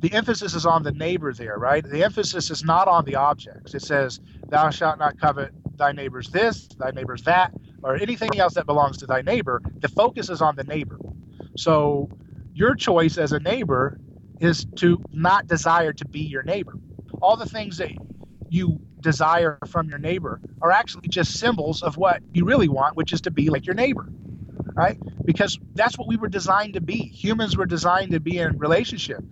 The 0.00 0.12
emphasis 0.14 0.54
is 0.54 0.66
on 0.66 0.82
the 0.84 0.92
neighbor 0.92 1.32
there, 1.32 1.58
right? 1.58 1.84
The 1.84 2.04
emphasis 2.04 2.50
is 2.50 2.64
not 2.64 2.88
on 2.88 3.04
the 3.06 3.16
objects. 3.16 3.74
It 3.74 3.82
says, 3.82 4.20
"Thou 4.50 4.70
shalt 4.70 4.98
not 4.98 5.18
covet 5.18 5.52
thy 5.76 5.92
neighbor's 5.92 6.30
this, 6.30 6.68
thy 6.78 6.90
neighbor's 6.92 7.22
that, 7.24 7.52
or 7.82 7.96
anything 7.96 8.38
else 8.38 8.54
that 8.54 8.66
belongs 8.66 8.98
to 8.98 9.06
thy 9.06 9.22
neighbor." 9.22 9.62
The 9.80 9.88
focus 9.88 10.30
is 10.30 10.40
on 10.40 10.56
the 10.56 10.64
neighbor. 10.64 10.98
So 11.56 12.10
your 12.54 12.74
choice 12.74 13.18
as 13.18 13.32
a 13.32 13.40
neighbor 13.40 13.98
is 14.40 14.66
to 14.76 15.02
not 15.12 15.46
desire 15.46 15.92
to 15.94 16.06
be 16.06 16.20
your 16.20 16.42
neighbor. 16.42 16.74
All 17.20 17.36
the 17.36 17.46
things 17.46 17.78
that 17.78 17.90
you 18.48 18.80
desire 19.00 19.58
from 19.66 19.88
your 19.88 19.98
neighbor 19.98 20.40
are 20.60 20.70
actually 20.70 21.08
just 21.08 21.38
symbols 21.38 21.82
of 21.82 21.96
what 21.96 22.22
you 22.32 22.44
really 22.44 22.68
want, 22.68 22.96
which 22.96 23.12
is 23.12 23.20
to 23.22 23.30
be 23.30 23.50
like 23.50 23.66
your 23.66 23.74
neighbor, 23.74 24.08
right? 24.76 24.98
Because 25.24 25.58
that's 25.74 25.98
what 25.98 26.08
we 26.08 26.16
were 26.16 26.28
designed 26.28 26.74
to 26.74 26.80
be. 26.80 26.96
Humans 26.96 27.56
were 27.56 27.66
designed 27.66 28.12
to 28.12 28.20
be 28.20 28.38
in 28.38 28.58
relationship. 28.58 29.22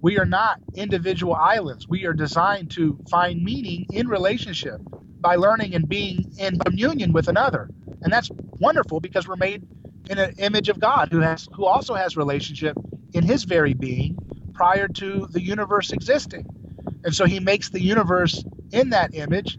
We 0.00 0.18
are 0.18 0.26
not 0.26 0.60
individual 0.74 1.34
islands. 1.34 1.88
We 1.88 2.06
are 2.06 2.12
designed 2.12 2.70
to 2.72 2.98
find 3.08 3.42
meaning 3.42 3.86
in 3.90 4.08
relationship 4.08 4.80
by 5.20 5.36
learning 5.36 5.74
and 5.74 5.88
being 5.88 6.26
in 6.38 6.58
communion 6.58 7.12
with 7.12 7.28
another. 7.28 7.70
And 8.04 8.12
that's 8.12 8.30
wonderful 8.60 9.00
because 9.00 9.26
we're 9.26 9.36
made 9.36 9.64
in 10.10 10.18
an 10.18 10.34
image 10.38 10.68
of 10.68 10.78
God 10.78 11.10
who 11.10 11.20
has 11.20 11.48
who 11.54 11.64
also 11.64 11.94
has 11.94 12.16
relationship 12.16 12.76
in 13.14 13.24
his 13.24 13.44
very 13.44 13.74
being 13.74 14.18
prior 14.54 14.88
to 14.88 15.26
the 15.32 15.42
universe 15.42 15.92
existing. 15.92 16.46
And 17.04 17.14
so 17.14 17.24
he 17.24 17.40
makes 17.40 17.70
the 17.70 17.80
universe 17.80 18.44
in 18.72 18.90
that 18.90 19.14
image 19.14 19.58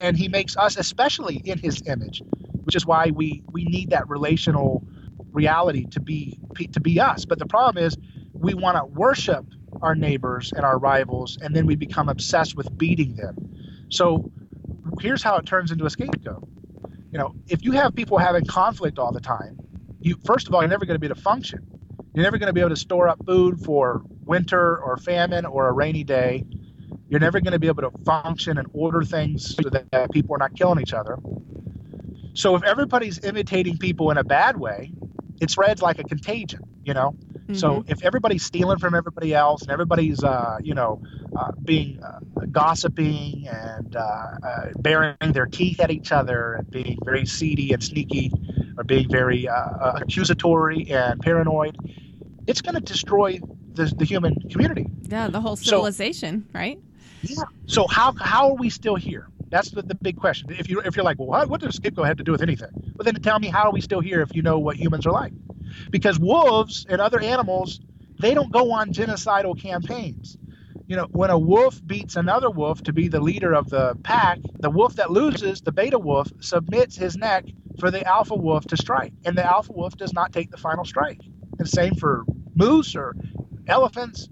and 0.00 0.16
he 0.16 0.28
makes 0.28 0.56
us 0.56 0.76
especially 0.76 1.36
in 1.44 1.58
his 1.58 1.82
image, 1.86 2.22
which 2.64 2.76
is 2.76 2.86
why 2.86 3.10
we 3.14 3.42
we 3.50 3.64
need 3.64 3.90
that 3.90 4.08
relational 4.08 4.84
reality 5.32 5.86
to 5.92 6.00
be 6.00 6.38
to 6.72 6.80
be 6.80 7.00
us. 7.00 7.24
But 7.24 7.38
the 7.38 7.46
problem 7.46 7.82
is 7.84 7.96
we 8.34 8.54
want 8.54 8.76
to 8.76 8.84
worship 8.84 9.46
our 9.82 9.94
neighbors 9.94 10.52
and 10.54 10.64
our 10.64 10.78
rivals 10.78 11.38
and 11.40 11.56
then 11.56 11.66
we 11.66 11.76
become 11.76 12.08
obsessed 12.08 12.56
with 12.56 12.76
beating 12.76 13.16
them. 13.16 13.36
So 13.90 14.30
here's 15.00 15.22
how 15.22 15.36
it 15.36 15.46
turns 15.46 15.70
into 15.72 15.86
a 15.86 15.90
scapegoat. 15.90 16.46
You 17.12 17.18
know, 17.18 17.34
if 17.48 17.64
you 17.64 17.72
have 17.72 17.94
people 17.94 18.18
having 18.18 18.44
conflict 18.44 18.98
all 18.98 19.12
the 19.12 19.20
time, 19.20 19.58
you 20.00 20.16
first 20.24 20.46
of 20.46 20.54
all 20.54 20.62
you're 20.62 20.68
never 20.68 20.84
going 20.84 20.94
to 20.94 21.00
be 21.00 21.06
able 21.06 21.16
to 21.16 21.22
function. 21.22 21.60
You're 22.14 22.24
never 22.24 22.38
going 22.38 22.48
to 22.48 22.52
be 22.52 22.60
able 22.60 22.70
to 22.70 22.76
store 22.76 23.08
up 23.08 23.18
food 23.26 23.60
for 23.60 24.02
winter 24.24 24.78
or 24.78 24.96
famine 24.96 25.46
or 25.46 25.68
a 25.68 25.72
rainy 25.72 26.04
day. 26.04 26.44
You're 27.08 27.20
never 27.20 27.40
going 27.40 27.52
to 27.52 27.58
be 27.58 27.68
able 27.68 27.82
to 27.82 27.92
function 28.04 28.58
and 28.58 28.68
order 28.72 29.02
things 29.02 29.56
so 29.56 29.70
that 29.70 30.10
people 30.12 30.34
are 30.34 30.38
not 30.38 30.54
killing 30.54 30.80
each 30.80 30.92
other. 30.92 31.18
So 32.34 32.54
if 32.56 32.62
everybody's 32.62 33.24
imitating 33.24 33.78
people 33.78 34.10
in 34.10 34.18
a 34.18 34.24
bad 34.24 34.58
way, 34.58 34.92
it 35.40 35.50
spreads 35.50 35.80
like 35.82 35.98
a 35.98 36.04
contagion, 36.04 36.60
you 36.84 36.94
know? 36.94 37.16
So 37.54 37.84
if 37.88 38.04
everybody's 38.04 38.44
stealing 38.44 38.78
from 38.78 38.94
everybody 38.94 39.34
else 39.34 39.62
and 39.62 39.70
everybody's, 39.70 40.22
uh, 40.22 40.58
you 40.62 40.74
know, 40.74 41.00
uh, 41.38 41.52
being 41.64 42.02
uh, 42.02 42.18
gossiping 42.50 43.46
and 43.48 43.94
uh, 43.94 44.00
uh, 44.00 44.70
baring 44.76 45.32
their 45.32 45.46
teeth 45.46 45.78
at 45.80 45.90
each 45.90 46.10
other 46.12 46.54
and 46.54 46.70
being 46.70 46.98
very 47.04 47.26
seedy 47.26 47.72
and 47.72 47.82
sneaky 47.82 48.32
or 48.76 48.84
being 48.84 49.08
very 49.08 49.48
uh, 49.48 49.92
accusatory 50.02 50.90
and 50.90 51.20
paranoid, 51.20 51.76
it's 52.46 52.60
going 52.60 52.74
to 52.74 52.80
destroy 52.80 53.38
the, 53.74 53.84
the 53.96 54.04
human 54.04 54.34
community. 54.50 54.86
Yeah, 55.02 55.28
the 55.28 55.40
whole 55.40 55.56
So- 55.56 55.70
civilization, 55.70 56.48
right? 56.52 56.78
Yeah. 57.22 57.44
So 57.66 57.86
how 57.88 58.12
how 58.12 58.50
are 58.50 58.54
we 58.54 58.70
still 58.70 58.94
here? 58.94 59.26
That's 59.50 59.70
the, 59.70 59.82
the 59.82 59.96
big 59.96 60.16
question. 60.16 60.50
If 60.50 60.68
you 60.70 60.80
if 60.80 60.94
you're 60.94 61.04
like, 61.04 61.18
well, 61.18 61.26
what, 61.28 61.48
what 61.50 61.60
does 61.60 61.74
scapegoat 61.74 62.06
have 62.06 62.16
to 62.18 62.24
do 62.24 62.30
with 62.32 62.42
anything? 62.42 62.70
Well, 62.94 63.04
then 63.04 63.14
tell 63.16 63.38
me 63.40 63.48
how 63.48 63.64
are 63.68 63.72
we 63.72 63.80
still 63.80 64.00
here 64.00 64.20
if 64.22 64.34
you 64.36 64.42
know 64.42 64.58
what 64.60 64.76
humans 64.76 65.04
are 65.04 65.12
like? 65.12 65.32
Because 65.90 66.16
wolves 66.18 66.86
and 66.88 67.00
other 67.00 67.20
animals, 67.20 67.80
they 68.20 68.34
don't 68.34 68.52
go 68.52 68.70
on 68.70 68.92
genocidal 68.92 69.60
campaigns. 69.60 70.37
You 70.88 70.96
know, 70.96 71.08
when 71.12 71.30
a 71.30 71.38
wolf 71.38 71.80
beats 71.86 72.16
another 72.16 72.50
wolf 72.50 72.82
to 72.84 72.94
be 72.94 73.08
the 73.08 73.20
leader 73.20 73.54
of 73.54 73.70
the 73.70 73.96
pack, 74.04 74.40
the 74.60 74.70
wolf 74.70 74.96
that 74.96 75.10
loses, 75.12 75.62
the 75.62 75.72
beta 75.72 75.98
wolf, 76.00 76.30
submits 76.40 76.96
his 76.96 77.16
neck 77.16 77.46
for 77.80 77.90
the 77.92 78.06
alpha 78.06 78.36
wolf 78.36 78.66
to 78.68 78.78
strike, 78.78 79.14
and 79.26 79.38
the 79.38 79.44
alpha 79.44 79.72
wolf 79.72 79.96
does 79.98 80.14
not 80.14 80.32
take 80.32 80.50
the 80.52 80.58
final 80.58 80.86
strike. 80.86 81.20
And 81.60 81.68
same 81.68 81.94
for 81.96 82.24
moose 82.56 82.96
or 82.96 83.16
elephants 83.68 84.26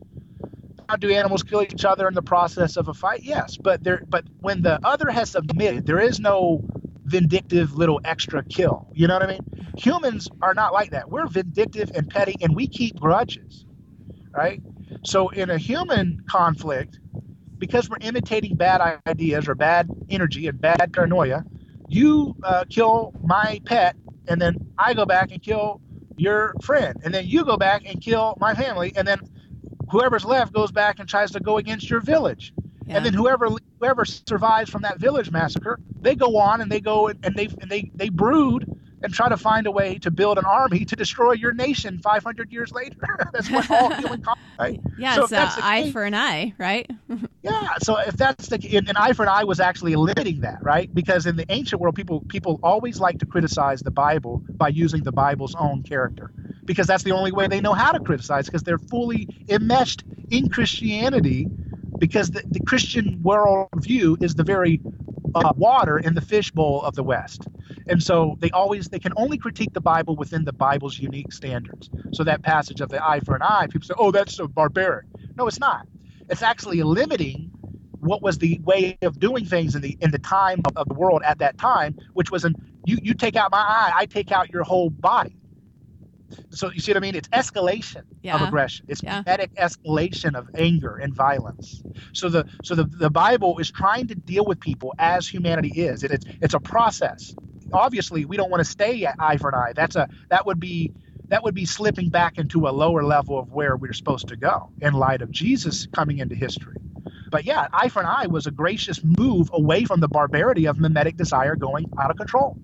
How 0.88 0.96
do 0.98 1.10
animals 1.10 1.42
kill 1.42 1.62
each 1.64 1.84
other 1.84 2.08
in 2.08 2.14
the 2.14 2.22
process 2.22 2.78
of 2.78 2.88
a 2.88 2.94
fight? 2.94 3.22
Yes, 3.24 3.58
but 3.58 3.84
there, 3.84 4.02
but 4.08 4.24
when 4.40 4.62
the 4.62 4.80
other 4.84 5.10
has 5.10 5.32
submitted, 5.32 5.86
there 5.86 6.00
is 6.00 6.20
no 6.20 6.62
vindictive 7.06 7.76
little 7.76 8.00
extra 8.04 8.44
kill. 8.44 8.86
You 8.94 9.08
know 9.08 9.16
what 9.16 9.24
I 9.24 9.28
mean? 9.28 9.46
Humans 9.78 10.30
are 10.42 10.54
not 10.54 10.74
like 10.74 10.92
that. 10.92 11.10
We're 11.10 11.26
vindictive 11.28 11.90
and 11.96 12.08
petty, 12.08 12.36
and 12.42 12.56
we 12.56 12.68
keep 12.68 13.00
grudges, 13.00 13.66
right? 14.36 14.62
So 15.02 15.28
in 15.28 15.50
a 15.50 15.58
human 15.58 16.24
conflict, 16.28 16.98
because 17.58 17.88
we're 17.88 17.96
imitating 18.00 18.56
bad 18.56 19.00
ideas 19.06 19.48
or 19.48 19.54
bad 19.54 19.90
energy 20.10 20.46
and 20.46 20.60
bad 20.60 20.92
paranoia, 20.92 21.44
you 21.88 22.36
uh, 22.42 22.64
kill 22.68 23.14
my 23.22 23.60
pet, 23.64 23.96
and 24.28 24.40
then 24.40 24.74
I 24.78 24.94
go 24.94 25.06
back 25.06 25.30
and 25.30 25.42
kill 25.42 25.80
your 26.16 26.54
friend, 26.60 27.00
and 27.04 27.14
then 27.14 27.26
you 27.26 27.44
go 27.44 27.56
back 27.56 27.82
and 27.86 28.00
kill 28.00 28.36
my 28.40 28.54
family, 28.54 28.92
and 28.96 29.06
then 29.06 29.20
whoever's 29.90 30.24
left 30.24 30.52
goes 30.52 30.72
back 30.72 30.98
and 30.98 31.08
tries 31.08 31.30
to 31.32 31.40
go 31.40 31.58
against 31.58 31.90
your 31.90 32.00
village. 32.00 32.52
Yeah. 32.86 32.96
And 32.96 33.06
then 33.06 33.14
whoever 33.14 33.48
whoever 33.80 34.04
survives 34.04 34.70
from 34.70 34.82
that 34.82 34.98
village 34.98 35.30
massacre, 35.30 35.78
they 36.00 36.14
go 36.14 36.36
on 36.38 36.60
and 36.60 36.70
they 36.70 36.80
go 36.80 37.08
and 37.08 37.36
they 37.36 37.48
and 37.60 37.70
they 37.70 37.90
they 37.94 38.08
brood 38.08 38.70
and 39.02 39.12
try 39.12 39.28
to 39.28 39.36
find 39.36 39.66
a 39.66 39.70
way 39.70 39.98
to 39.98 40.10
build 40.10 40.38
an 40.38 40.44
army 40.44 40.84
to 40.84 40.96
destroy 40.96 41.32
your 41.32 41.52
nation 41.52 41.98
500 41.98 42.52
years 42.52 42.72
later. 42.72 42.96
that's 43.32 43.50
what 43.50 43.70
all 43.70 43.94
human. 43.94 44.24
Right? 44.58 44.80
Yeah, 44.98 45.14
so 45.14 45.22
it's 45.24 45.32
an 45.32 45.38
eye 45.38 45.82
case, 45.82 45.92
for 45.92 46.04
an 46.04 46.14
eye, 46.14 46.54
right? 46.58 46.90
yeah. 47.42 47.74
So 47.82 47.98
if 47.98 48.16
that's 48.16 48.48
the 48.48 48.76
an 48.76 48.96
eye 48.96 49.12
for 49.12 49.24
an 49.24 49.28
eye 49.28 49.44
was 49.44 49.60
actually 49.60 49.96
limiting 49.96 50.40
that, 50.40 50.62
right? 50.62 50.92
Because 50.92 51.26
in 51.26 51.36
the 51.36 51.46
ancient 51.50 51.80
world, 51.80 51.94
people 51.94 52.20
people 52.28 52.58
always 52.62 52.98
like 52.98 53.18
to 53.18 53.26
criticize 53.26 53.80
the 53.80 53.90
Bible 53.90 54.42
by 54.50 54.68
using 54.68 55.02
the 55.02 55.12
Bible's 55.12 55.54
own 55.54 55.82
character 55.82 56.32
because 56.64 56.86
that's 56.86 57.04
the 57.04 57.12
only 57.12 57.32
way 57.32 57.46
they 57.46 57.60
know 57.60 57.72
how 57.72 57.92
to 57.92 58.00
criticize 58.00 58.46
because 58.46 58.62
they're 58.62 58.78
fully 58.78 59.28
enmeshed 59.48 60.04
in 60.30 60.48
Christianity 60.48 61.48
because 61.98 62.30
the, 62.30 62.42
the 62.50 62.60
Christian 62.60 63.20
worldview 63.22 64.22
is 64.22 64.34
the 64.34 64.44
very 64.44 64.80
uh, 65.36 65.52
water 65.56 65.98
in 65.98 66.14
the 66.14 66.20
fishbowl 66.20 66.82
of 66.82 66.94
the 66.94 67.02
West. 67.04 67.48
And 67.88 68.02
so 68.02 68.36
they 68.40 68.50
always 68.52 68.88
they 68.88 68.98
can 68.98 69.12
only 69.16 69.38
critique 69.38 69.72
the 69.74 69.80
Bible 69.80 70.16
within 70.16 70.44
the 70.44 70.52
Bible's 70.52 70.98
unique 70.98 71.32
standards. 71.32 71.90
So 72.12 72.24
that 72.24 72.42
passage 72.42 72.80
of 72.80 72.88
the 72.88 73.04
eye 73.06 73.20
for 73.20 73.36
an 73.36 73.42
eye, 73.42 73.68
people 73.70 73.86
say, 73.86 73.94
"Oh, 73.98 74.10
that's 74.10 74.34
so 74.34 74.48
barbaric." 74.48 75.06
No, 75.36 75.46
it's 75.46 75.60
not. 75.60 75.86
It's 76.30 76.42
actually 76.42 76.82
limiting 76.82 77.50
what 78.00 78.22
was 78.22 78.38
the 78.38 78.60
way 78.64 78.98
of 79.02 79.20
doing 79.20 79.44
things 79.44 79.74
in 79.74 79.82
the 79.82 79.96
in 80.00 80.10
the 80.10 80.18
time 80.18 80.62
of, 80.66 80.76
of 80.76 80.88
the 80.88 80.94
world 80.94 81.22
at 81.24 81.38
that 81.38 81.58
time, 81.58 81.96
which 82.14 82.30
was 82.30 82.44
an 82.44 82.54
you 82.84 82.98
you 83.02 83.14
take 83.14 83.36
out 83.36 83.50
my 83.52 83.58
eye, 83.58 83.92
I 83.94 84.06
take 84.06 84.32
out 84.32 84.50
your 84.50 84.64
whole 84.64 84.90
body. 84.90 85.36
So 86.50 86.70
you 86.70 86.80
see 86.80 86.92
what 86.92 86.96
I 86.96 87.00
mean? 87.00 87.14
It's 87.14 87.28
escalation 87.28 88.02
yeah. 88.22 88.36
of 88.36 88.42
aggression. 88.42 88.86
It's 88.88 89.02
yeah. 89.02 89.22
escalation 89.24 90.34
of 90.34 90.48
anger 90.54 90.96
and 90.96 91.14
violence. 91.14 91.82
So 92.12 92.28
the 92.28 92.46
so 92.62 92.74
the, 92.74 92.84
the 92.84 93.10
Bible 93.10 93.58
is 93.58 93.70
trying 93.70 94.08
to 94.08 94.14
deal 94.14 94.44
with 94.44 94.60
people 94.60 94.94
as 94.98 95.28
humanity 95.28 95.68
is. 95.68 96.02
It, 96.02 96.10
it's 96.10 96.24
it's 96.40 96.54
a 96.54 96.60
process. 96.60 97.34
Obviously, 97.72 98.24
we 98.24 98.36
don't 98.36 98.50
want 98.50 98.64
to 98.64 98.70
stay 98.70 99.04
at 99.04 99.16
eye 99.18 99.36
for 99.36 99.48
an 99.48 99.54
eye. 99.54 99.72
That's 99.74 99.96
a 99.96 100.08
that 100.28 100.46
would 100.46 100.60
be 100.60 100.92
that 101.28 101.42
would 101.42 101.54
be 101.54 101.64
slipping 101.64 102.08
back 102.08 102.38
into 102.38 102.68
a 102.68 102.70
lower 102.70 103.02
level 103.02 103.38
of 103.38 103.52
where 103.52 103.76
we're 103.76 103.92
supposed 103.92 104.28
to 104.28 104.36
go 104.36 104.70
in 104.80 104.94
light 104.94 105.22
of 105.22 105.30
Jesus 105.30 105.86
coming 105.86 106.18
into 106.18 106.34
history. 106.34 106.76
But 107.30 107.44
yeah, 107.44 107.66
eye 107.72 107.88
for 107.88 108.00
an 108.00 108.06
eye 108.06 108.28
was 108.28 108.46
a 108.46 108.52
gracious 108.52 109.02
move 109.02 109.50
away 109.52 109.84
from 109.84 110.00
the 110.00 110.08
barbarity 110.08 110.66
of 110.66 110.78
mimetic 110.78 111.16
desire 111.16 111.56
going 111.56 111.90
out 111.98 112.10
of 112.10 112.16
control 112.16 112.56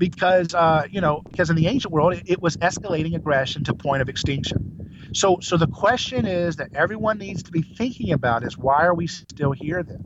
because 0.00 0.54
uh, 0.54 0.86
you 0.90 1.00
know 1.00 1.22
because 1.28 1.50
in 1.50 1.56
the 1.56 1.68
ancient 1.68 1.92
world 1.92 2.14
it, 2.14 2.22
it 2.26 2.42
was 2.42 2.56
escalating 2.56 3.14
aggression 3.14 3.62
to 3.64 3.74
point 3.74 4.02
of 4.02 4.08
extinction. 4.08 5.10
So 5.12 5.38
so 5.42 5.56
the 5.56 5.68
question 5.68 6.26
is 6.26 6.56
that 6.56 6.70
everyone 6.74 7.18
needs 7.18 7.44
to 7.44 7.52
be 7.52 7.62
thinking 7.62 8.12
about 8.12 8.42
is 8.42 8.58
why 8.58 8.86
are 8.86 8.94
we 8.94 9.06
still 9.06 9.52
here 9.52 9.82
then? 9.82 9.98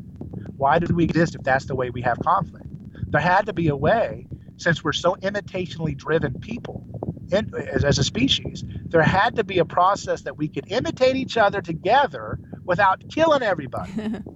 Why 0.57 0.81
do 0.81 0.93
we 0.95 1.05
exist 1.05 1.37
if 1.37 1.43
that's 1.45 1.67
the 1.67 1.77
way 1.77 1.91
we 1.91 2.03
have 2.03 2.19
conflict? 2.21 2.67
There 3.11 3.21
had 3.21 3.47
to 3.47 3.53
be 3.53 3.69
a 3.69 3.77
way 3.77 4.27
since 4.57 4.83
we're 4.83 4.93
so 4.93 5.15
imitationally 5.23 5.97
driven 5.97 6.41
people 6.41 6.85
in, 7.33 7.53
as, 7.55 7.85
as 7.85 7.99
a 7.99 8.05
species, 8.05 8.65
there 8.87 9.03
had 9.03 9.37
to 9.37 9.45
be 9.45 9.59
a 9.59 9.65
process 9.65 10.23
that 10.23 10.37
we 10.37 10.49
could 10.49 10.71
imitate 10.71 11.17
each 11.17 11.37
other 11.37 11.61
together 11.61 12.39
without 12.65 13.09
killing 13.11 13.43
everybody. 13.43 13.93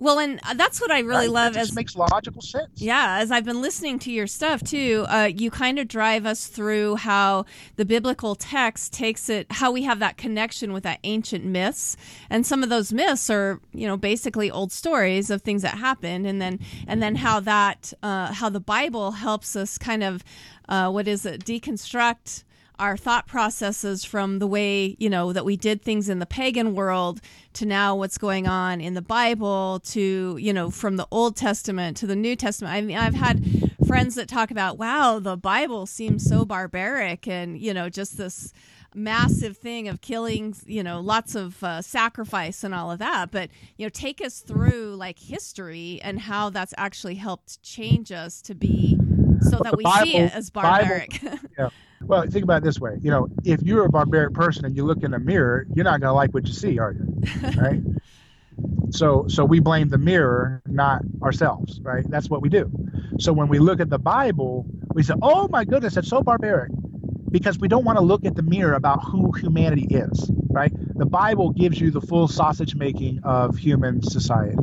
Well, 0.00 0.20
and 0.20 0.38
uh, 0.44 0.54
that's 0.54 0.80
what 0.80 0.92
I 0.92 1.00
really 1.00 1.26
right. 1.26 1.30
love. 1.30 1.56
It 1.56 1.60
as 1.60 1.74
makes 1.74 1.96
logical 1.96 2.40
sense. 2.40 2.70
Yeah, 2.76 3.18
as 3.18 3.32
I've 3.32 3.44
been 3.44 3.60
listening 3.60 3.98
to 4.00 4.12
your 4.12 4.28
stuff 4.28 4.62
too, 4.62 5.04
uh, 5.08 5.28
you 5.34 5.50
kind 5.50 5.80
of 5.80 5.88
drive 5.88 6.24
us 6.24 6.46
through 6.46 6.96
how 6.96 7.46
the 7.74 7.84
biblical 7.84 8.36
text 8.36 8.92
takes 8.92 9.28
it, 9.28 9.50
how 9.50 9.72
we 9.72 9.82
have 9.82 9.98
that 9.98 10.16
connection 10.16 10.72
with 10.72 10.84
that 10.84 11.00
ancient 11.02 11.44
myths, 11.44 11.96
and 12.30 12.46
some 12.46 12.62
of 12.62 12.68
those 12.68 12.92
myths 12.92 13.28
are, 13.28 13.60
you 13.72 13.88
know, 13.88 13.96
basically 13.96 14.50
old 14.50 14.70
stories 14.70 15.30
of 15.30 15.42
things 15.42 15.62
that 15.62 15.78
happened, 15.78 16.26
and 16.26 16.40
then 16.40 16.60
and 16.86 17.02
then 17.02 17.16
how 17.16 17.40
that, 17.40 17.92
uh, 18.02 18.32
how 18.32 18.48
the 18.48 18.60
Bible 18.60 19.12
helps 19.12 19.56
us 19.56 19.78
kind 19.78 20.04
of, 20.04 20.22
uh, 20.68 20.88
what 20.90 21.08
is 21.08 21.26
it, 21.26 21.44
deconstruct 21.44 22.44
our 22.78 22.96
thought 22.96 23.26
processes 23.26 24.04
from 24.04 24.38
the 24.38 24.46
way 24.46 24.96
you 24.98 25.10
know 25.10 25.32
that 25.32 25.44
we 25.44 25.56
did 25.56 25.82
things 25.82 26.08
in 26.08 26.18
the 26.18 26.26
pagan 26.26 26.74
world 26.74 27.20
to 27.52 27.66
now 27.66 27.94
what's 27.94 28.18
going 28.18 28.46
on 28.46 28.80
in 28.80 28.94
the 28.94 29.02
bible 29.02 29.80
to 29.84 30.36
you 30.40 30.52
know 30.52 30.70
from 30.70 30.96
the 30.96 31.06
old 31.10 31.36
testament 31.36 31.96
to 31.96 32.06
the 32.06 32.16
new 32.16 32.36
testament. 32.36 32.74
I 32.74 32.80
mean 32.80 32.96
i've 32.96 33.14
had 33.14 33.44
friends 33.86 34.14
that 34.14 34.28
talk 34.28 34.50
about 34.50 34.78
wow 34.78 35.18
the 35.18 35.36
bible 35.36 35.86
seems 35.86 36.24
so 36.24 36.44
barbaric 36.44 37.26
and 37.26 37.58
you 37.58 37.74
know 37.74 37.88
just 37.88 38.16
this 38.16 38.52
massive 38.94 39.56
thing 39.56 39.88
of 39.88 40.00
killing 40.00 40.54
you 40.66 40.82
know 40.82 41.00
lots 41.00 41.34
of 41.34 41.62
uh, 41.62 41.82
sacrifice 41.82 42.64
and 42.64 42.74
all 42.74 42.90
of 42.90 42.98
that. 42.98 43.30
But 43.30 43.50
you 43.76 43.86
know 43.86 43.90
take 43.90 44.20
us 44.20 44.40
through 44.40 44.96
like 44.96 45.18
history 45.18 46.00
and 46.02 46.18
how 46.18 46.50
that's 46.50 46.74
actually 46.76 47.16
helped 47.16 47.62
change 47.62 48.10
us 48.12 48.40
to 48.42 48.54
be 48.54 48.98
so 49.42 49.60
that 49.62 49.76
we 49.76 49.84
Bible, 49.84 50.06
see 50.06 50.16
it 50.16 50.34
as 50.34 50.50
barbaric. 50.50 51.22
Bible, 51.22 51.38
yeah 51.58 51.68
well, 52.02 52.22
think 52.22 52.44
about 52.44 52.58
it 52.58 52.64
this 52.64 52.80
way. 52.80 52.98
You 53.00 53.10
know, 53.10 53.28
if 53.44 53.62
you're 53.62 53.84
a 53.84 53.90
barbaric 53.90 54.34
person 54.34 54.64
and 54.64 54.76
you 54.76 54.84
look 54.84 55.02
in 55.02 55.14
a 55.14 55.18
mirror, 55.18 55.66
you're 55.74 55.84
not 55.84 56.00
going 56.00 56.10
to 56.10 56.14
like 56.14 56.32
what 56.32 56.46
you 56.46 56.52
see, 56.52 56.78
are 56.78 56.92
you? 56.92 57.22
Right? 57.56 57.80
so, 58.90 59.26
so 59.28 59.44
we 59.44 59.60
blame 59.60 59.88
the 59.88 59.98
mirror, 59.98 60.62
not 60.66 61.02
ourselves, 61.22 61.80
right? 61.80 62.08
That's 62.08 62.28
what 62.28 62.42
we 62.42 62.48
do. 62.48 62.70
So 63.18 63.32
when 63.32 63.48
we 63.48 63.58
look 63.58 63.80
at 63.80 63.90
the 63.90 63.98
Bible, 63.98 64.66
we 64.94 65.02
say, 65.02 65.14
"Oh 65.22 65.48
my 65.48 65.64
goodness, 65.64 65.94
that's 65.94 66.08
so 66.08 66.22
barbaric," 66.22 66.70
because 67.30 67.58
we 67.58 67.68
don't 67.68 67.84
want 67.84 67.98
to 67.98 68.04
look 68.04 68.24
at 68.24 68.34
the 68.34 68.42
mirror 68.42 68.74
about 68.74 69.04
who 69.04 69.32
humanity 69.32 69.86
is, 69.90 70.30
right? 70.48 70.72
The 70.96 71.06
Bible 71.06 71.50
gives 71.50 71.80
you 71.80 71.90
the 71.90 72.00
full 72.00 72.28
sausage 72.28 72.74
making 72.74 73.20
of 73.24 73.56
human 73.56 74.02
society. 74.02 74.56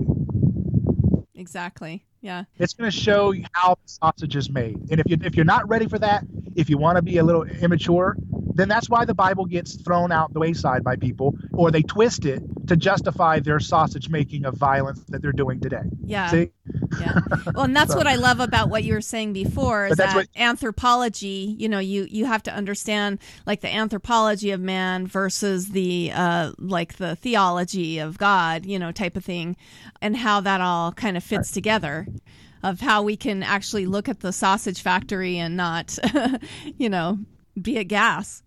Exactly. 1.36 2.06
Yeah. 2.21 2.45
It's 2.58 2.74
going 2.74 2.89
to 2.89 2.98
show 2.98 3.32
you 3.32 3.45
how 3.52 3.76
the 3.76 3.88
sausage 3.89 4.36
is 4.36 4.50
made. 4.50 4.78
And 4.89 5.00
if 5.00 5.06
you 5.08 5.17
if 5.21 5.36
you're 5.36 5.45
not 5.45 5.67
ready 5.69 5.88
for 5.88 6.00
that, 6.00 6.24
if 6.56 6.70
you 6.70 6.78
want 6.78 6.96
to 6.96 7.02
be 7.02 7.18
a 7.18 7.24
little 7.24 7.44
immature, 7.44 8.15
then 8.56 8.70
that's 8.70 8.89
why 8.89 9.04
the 9.04 9.13
Bible 9.13 9.46
gets 9.46 9.76
thrown 9.76 10.12
out 10.12 10.34
the 10.34 10.39
wayside 10.39 10.84
by 10.84 10.96
people, 10.96 11.38
or 11.52 11.72
they 11.72 11.82
twist 11.82 12.26
it 12.26 12.41
to 12.68 12.78
justify 12.78 13.39
their 13.39 13.60
sausage 13.60 14.10
making 14.10 14.46
of 14.46 14.56
violence 14.56 15.04
that 15.10 15.22
they're 15.22 15.34
doing 15.34 15.60
today. 15.60 15.84
Yeah. 16.06 16.30
See? 16.30 16.52
Yeah. 17.00 17.20
Well, 17.54 17.65
and 17.65 17.76
that's 17.76 17.91
so, 17.91 17.98
what 17.98 18.08
I 18.08 18.15
love 18.15 18.39
about 18.39 18.70
what 18.70 18.86
you 18.86 18.94
were 18.94 19.02
saying 19.02 19.34
before 19.34 19.88
is 19.88 19.98
that 19.98 20.15
what, 20.15 20.28
anthropology, 20.38 21.56
you 21.60 21.68
know, 21.68 21.80
you, 21.80 22.08
you 22.10 22.26
have 22.26 22.44
to 22.44 22.54
understand 22.54 23.20
like 23.46 23.60
the 23.60 23.74
anthropology 23.74 24.52
of 24.52 24.62
man 24.62 25.06
versus 25.06 25.70
the, 25.70 26.12
uh, 26.14 26.53
like 26.58 26.95
the 26.95 27.18
theology 27.18 27.99
of 27.99 28.18
God, 28.18 28.66
you 28.66 28.80
know, 28.80 28.91
type 28.91 29.18
of 29.18 29.26
thing 29.26 29.58
and 30.01 30.16
how 30.16 30.39
that 30.41 30.62
all 30.62 30.93
kind 30.93 31.18
of 31.18 31.24
fits 31.24 31.49
right. 31.49 31.53
together 31.53 32.08
of 32.66 32.82
how 32.82 33.03
we 33.03 33.16
can 33.16 33.43
actually 33.43 33.86
look 33.86 34.09
at 34.09 34.22
the 34.22 34.34
sausage 34.34 34.82
factory 34.82 35.38
and 35.38 35.55
not, 35.55 35.97
you 36.78 36.89
know, 36.89 37.20
be 37.61 37.78
a 37.78 37.84
gas. 37.84 38.41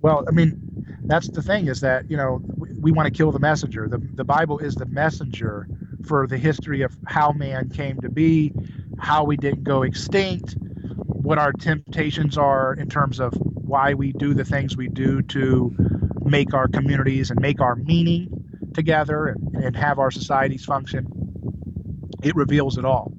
Well, 0.00 0.24
I 0.28 0.30
mean, 0.30 0.60
that's 1.06 1.28
the 1.28 1.42
thing 1.42 1.66
is 1.66 1.80
that 1.80 2.10
you 2.10 2.16
know 2.16 2.40
we, 2.56 2.68
we 2.80 2.92
want 2.92 3.12
to 3.12 3.16
kill 3.16 3.32
the 3.32 3.40
messenger. 3.40 3.88
The 3.88 3.98
the 3.98 4.24
Bible 4.24 4.58
is 4.58 4.74
the 4.76 4.86
messenger 4.86 5.66
for 6.06 6.26
the 6.26 6.38
history 6.38 6.82
of 6.82 6.96
how 7.06 7.32
man 7.32 7.68
came 7.68 8.00
to 8.00 8.08
be, 8.08 8.52
how 8.98 9.24
we 9.24 9.36
didn't 9.36 9.64
go 9.64 9.82
extinct, 9.82 10.56
what 11.06 11.38
our 11.38 11.52
temptations 11.52 12.38
are 12.38 12.74
in 12.74 12.88
terms 12.88 13.20
of 13.20 13.34
why 13.34 13.94
we 13.94 14.12
do 14.12 14.34
the 14.34 14.44
things 14.44 14.76
we 14.76 14.88
do 14.88 15.22
to 15.22 15.74
make 16.24 16.54
our 16.54 16.68
communities 16.68 17.30
and 17.30 17.40
make 17.40 17.60
our 17.60 17.76
meaning 17.76 18.28
together 18.74 19.26
and, 19.26 19.64
and 19.64 19.76
have 19.76 19.98
our 19.98 20.10
societies 20.10 20.64
function, 20.64 21.06
it 22.22 22.34
reveals 22.34 22.78
it 22.78 22.84
all. 22.84 23.12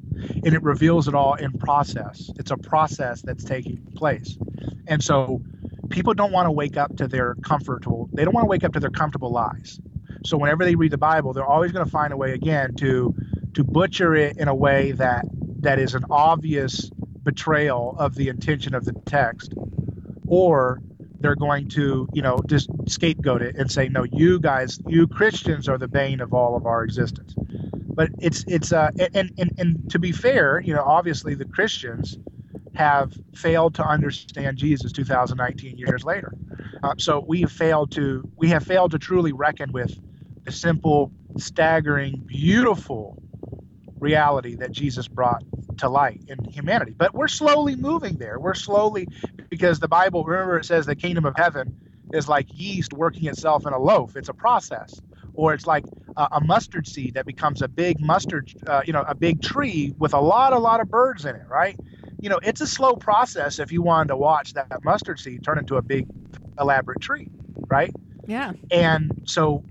And 0.43 0.53
it 0.53 0.63
reveals 0.63 1.07
it 1.07 1.15
all 1.15 1.35
in 1.35 1.51
process. 1.53 2.31
It's 2.37 2.51
a 2.51 2.57
process 2.57 3.21
that's 3.21 3.43
taking 3.43 3.77
place. 3.95 4.37
And 4.87 5.03
so 5.03 5.41
people 5.89 6.13
don't 6.13 6.31
want 6.31 6.47
to 6.47 6.51
wake 6.51 6.77
up 6.77 6.95
to 6.97 7.07
their 7.07 7.35
comfortable, 7.35 8.09
they 8.13 8.23
don't 8.23 8.33
want 8.33 8.45
to 8.45 8.49
wake 8.49 8.63
up 8.63 8.73
to 8.73 8.79
their 8.79 8.89
comfortable 8.89 9.31
lies. 9.31 9.79
So 10.25 10.37
whenever 10.37 10.63
they 10.63 10.75
read 10.75 10.91
the 10.91 10.97
Bible, 10.97 11.33
they're 11.33 11.45
always 11.45 11.71
going 11.71 11.85
to 11.85 11.91
find 11.91 12.13
a 12.13 12.17
way 12.17 12.33
again 12.33 12.75
to 12.75 13.13
to 13.53 13.63
butcher 13.63 14.15
it 14.15 14.37
in 14.37 14.47
a 14.47 14.55
way 14.55 14.93
that 14.93 15.25
that 15.59 15.79
is 15.79 15.93
an 15.93 16.03
obvious 16.09 16.89
betrayal 17.23 17.95
of 17.99 18.15
the 18.15 18.27
intention 18.29 18.73
of 18.73 18.85
the 18.85 18.93
text 19.05 19.53
or 20.27 20.81
they're 21.19 21.35
going 21.35 21.69
to, 21.69 22.07
you 22.13 22.21
know, 22.21 22.39
just 22.47 22.69
scapegoat 22.87 23.41
it 23.41 23.55
and 23.55 23.71
say, 23.71 23.87
no, 23.87 24.03
you 24.03 24.39
guys, 24.39 24.79
you 24.87 25.07
Christians 25.07 25.69
are 25.69 25.77
the 25.77 25.87
bane 25.87 26.19
of 26.19 26.33
all 26.33 26.55
of 26.55 26.65
our 26.65 26.83
existence. 26.83 27.33
But 27.95 28.11
it's 28.19 28.45
it's 28.47 28.73
uh 28.73 28.91
and 29.13 29.31
and 29.37 29.51
and 29.57 29.89
to 29.91 29.99
be 29.99 30.11
fair, 30.13 30.61
you 30.61 30.73
know, 30.73 30.83
obviously 30.83 31.35
the 31.35 31.45
Christians 31.45 32.19
have 32.73 33.13
failed 33.35 33.75
to 33.75 33.85
understand 33.85 34.57
Jesus 34.57 34.91
2019 34.93 35.77
years 35.77 36.03
later. 36.03 36.35
Uh, 36.83 36.93
so 36.99 37.23
we 37.27 37.41
have 37.41 37.51
failed 37.51 37.91
to 37.93 38.25
we 38.37 38.49
have 38.49 38.63
failed 38.63 38.91
to 38.91 38.99
truly 38.99 39.33
reckon 39.33 39.71
with 39.73 39.99
the 40.45 40.51
simple, 40.51 41.11
staggering, 41.37 42.23
beautiful 42.27 43.17
reality 43.99 44.55
that 44.57 44.71
Jesus 44.71 45.07
brought 45.09 45.43
to 45.79 45.89
light 45.89 46.21
in 46.27 46.43
humanity. 46.45 46.95
But 46.97 47.15
we're 47.15 47.29
slowly 47.29 47.75
moving 47.75 48.17
there. 48.17 48.39
We're 48.39 48.55
slowly, 48.55 49.09
because 49.49 49.79
the 49.79 49.89
Bible, 49.89 50.23
remember, 50.25 50.57
it 50.59 50.65
says 50.65 50.85
the 50.87 50.95
kingdom 50.95 51.25
of 51.25 51.35
heaven 51.37 51.77
is 52.13 52.29
like 52.29 52.47
yeast 52.51 52.93
working 52.93 53.27
itself 53.27 53.65
in 53.67 53.73
a 53.73 53.79
loaf. 53.79 54.15
It's 54.17 54.29
a 54.29 54.33
process. 54.35 55.01
Or 55.35 55.53
it's 55.53 55.65
like 55.65 55.83
a, 56.17 56.27
a 56.33 56.41
mustard 56.41 56.87
seed 56.87 57.15
that 57.15 57.25
becomes 57.25 57.61
a 57.61 57.67
big 57.67 57.99
mustard, 57.99 58.51
uh, 58.67 58.81
you 58.85 58.93
know, 58.93 59.03
a 59.07 59.15
big 59.15 59.41
tree 59.41 59.93
with 59.97 60.13
a 60.13 60.19
lot, 60.19 60.53
a 60.53 60.59
lot 60.59 60.79
of 60.79 60.89
birds 60.89 61.25
in 61.25 61.35
it, 61.35 61.47
right? 61.49 61.77
You 62.19 62.29
know, 62.29 62.39
it's 62.43 62.61
a 62.61 62.67
slow 62.67 62.95
process 62.95 63.59
if 63.59 63.71
you 63.71 63.81
wanted 63.81 64.09
to 64.09 64.17
watch 64.17 64.53
that 64.53 64.83
mustard 64.83 65.19
seed 65.19 65.43
turn 65.43 65.57
into 65.57 65.77
a 65.77 65.81
big, 65.81 66.07
elaborate 66.59 67.01
tree, 67.01 67.29
right? 67.67 67.93
Yeah. 68.27 68.53
And 68.71 69.11
so 69.25 69.63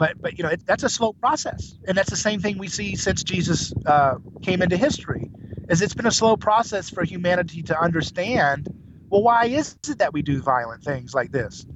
but 0.00 0.20
but 0.20 0.38
you 0.38 0.42
know 0.42 0.50
it, 0.50 0.64
that's 0.66 0.82
a 0.82 0.88
slow 0.88 1.12
process 1.12 1.78
and 1.86 1.96
that's 1.96 2.08
the 2.08 2.16
same 2.16 2.40
thing 2.40 2.58
we 2.58 2.66
see 2.66 2.96
since 2.96 3.22
jesus 3.22 3.72
uh, 3.86 4.16
came 4.42 4.62
into 4.62 4.76
history 4.76 5.30
is 5.68 5.82
it's 5.82 5.94
been 5.94 6.06
a 6.06 6.10
slow 6.10 6.36
process 6.36 6.88
for 6.88 7.04
humanity 7.04 7.62
to 7.62 7.78
understand 7.78 8.66
well 9.10 9.22
why 9.22 9.44
is 9.44 9.76
it 9.86 9.98
that 9.98 10.12
we 10.12 10.22
do 10.22 10.40
violent 10.40 10.82
things 10.82 11.14
like 11.14 11.30
this 11.30 11.66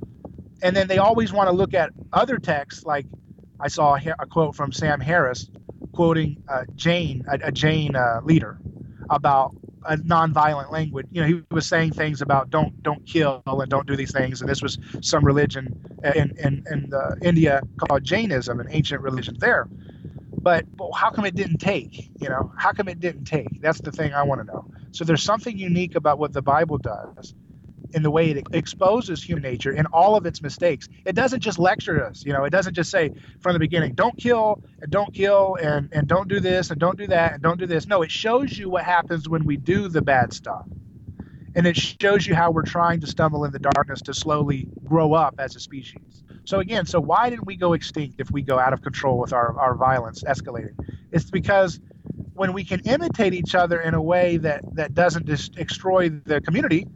and 0.63 0.75
then 0.75 0.89
they 0.89 0.99
always 0.99 1.33
want 1.33 1.49
to 1.49 1.55
look 1.55 1.75
at 1.75 1.91
other 2.15 2.39
texts 2.39 2.85
like 2.87 3.07
i 3.65 3.69
saw 3.69 3.97
a, 3.97 4.27
quote 4.27 4.55
from 4.55 4.71
sam 4.73 5.01
harris 5.01 5.49
quoting 5.95 6.37
uh, 6.49 6.65
Jain 6.75 7.25
a, 7.29 7.39
a 7.49 7.53
Jain 7.53 7.97
uh, 7.97 8.21
leader 8.25 8.59
about 9.11 9.55
a 9.87 9.97
nonviolent 9.99 10.73
language. 10.73 11.07
You 11.11 11.21
know, 11.21 11.27
he 11.27 11.43
was 11.51 11.67
saying 11.67 11.93
things 11.93 12.23
about 12.23 12.51
don't 12.51 12.83
don't 12.83 13.05
kill 13.07 13.43
and 13.47 13.71
don't 13.71 13.87
do 13.87 13.97
these 13.97 14.13
things. 14.13 14.41
And 14.41 14.49
this 14.49 14.63
was 14.63 14.79
some 15.03 15.25
religion 15.25 15.79
in 16.15 16.37
in, 16.39 16.65
in 16.71 16.93
India 17.23 17.63
called 17.79 18.05
Jainism, 18.05 18.61
an 18.61 18.67
ancient 18.71 19.03
religion 19.03 19.37
there. 19.39 19.69
But, 20.37 20.65
but 20.77 20.91
how 20.93 21.11
come 21.11 21.25
it 21.25 21.35
didn't 21.35 21.59
take? 21.59 22.11
You 22.21 22.29
know, 22.29 22.53
how 22.59 22.73
come 22.73 22.89
it 22.89 23.01
didn't 23.01 23.25
take? 23.25 23.63
That's 23.63 23.81
the 23.81 23.91
thing 23.91 24.13
I 24.13 24.25
want 24.25 24.43
to 24.43 24.45
know. 24.45 24.67
So 24.93 25.05
there's 25.05 25.23
something 25.23 25.57
unique 25.57 25.95
about 25.95 26.19
what 26.19 26.35
the 26.35 26.43
Bible 26.43 26.77
does 26.77 27.35
in 27.95 28.03
the 28.03 28.11
way 28.11 28.31
it 28.31 28.45
exposes 28.53 29.23
human 29.23 29.43
nature 29.43 29.73
in 29.73 29.87
all 29.87 30.17
of 30.17 30.27
its 30.27 30.43
mistakes. 30.43 30.89
It 31.07 31.15
doesn't 31.15 31.41
just 31.41 31.59
lecture 31.59 32.05
us, 32.05 32.25
you 32.25 32.33
know, 32.33 32.45
it 32.45 32.51
doesn't 32.51 32.75
just 32.75 32.91
say 32.91 33.13
from 33.41 33.53
the 33.53 33.59
beginning, 33.59 33.95
don't 33.95 34.17
kill 34.19 34.61
and 34.83 34.91
don't 34.91 35.15
kill 35.15 35.57
and, 35.63 35.89
and 35.93 36.09
don't 36.09 36.29
do 36.29 36.41
this 36.41 36.71
and 36.71 36.81
don't 36.81 36.99
do 36.99 37.07
that 37.07 37.35
and 37.35 37.43
don't 37.43 37.59
do 37.59 37.67
this. 37.67 37.87
No, 37.87 38.03
it 38.03 38.11
shows 38.11 38.59
you 38.59 38.69
what 38.69 38.85
happens 38.85 39.29
when 39.29 39.45
we 39.45 39.57
do 39.57 39.89
the 39.89 40.03
bad 40.03 40.33
stuff. 40.33 40.67
And 41.55 41.67
it 41.67 41.77
shows 41.77 42.27
you 42.27 42.35
how 42.35 42.51
we're 42.51 42.65
trying 42.65 43.01
to 43.01 43.07
stumble 43.07 43.45
in 43.45 43.53
the 43.53 43.61
darkness 43.61 44.03
to 44.03 44.15
slowly 44.15 44.67
grow 44.85 45.15
up 45.15 45.37
as 45.39 45.55
a 45.55 45.61
species. 45.61 46.25
So 46.45 46.59
again, 46.59 46.85
so 46.85 47.01
why 47.01 47.31
didn't 47.31 47.47
we 47.47 47.57
go 47.57 47.75
extinct 47.75 48.21
if 48.21 48.31
we 48.31 48.43
go 48.43 48.59
out 48.59 48.73
of 48.73 48.83
control 48.83 49.19
with 49.19 49.33
our, 49.33 49.57
our 49.59 49.77
violence 49.77 50.25
escalating? 50.25 50.75
It's 51.13 51.31
because 51.31 51.79
when 52.35 52.53
we 52.53 52.65
can 52.65 52.81
imitate 52.81 53.35
each 53.35 53.55
other 53.55 53.81
in 53.81 53.95
a 53.95 54.03
way 54.03 54.37
that, 54.39 54.63
that 54.75 54.95
doesn't 54.95 55.27
just 55.27 55.53
destroy 55.53 56.09
the 56.09 56.41
community, 56.41 56.89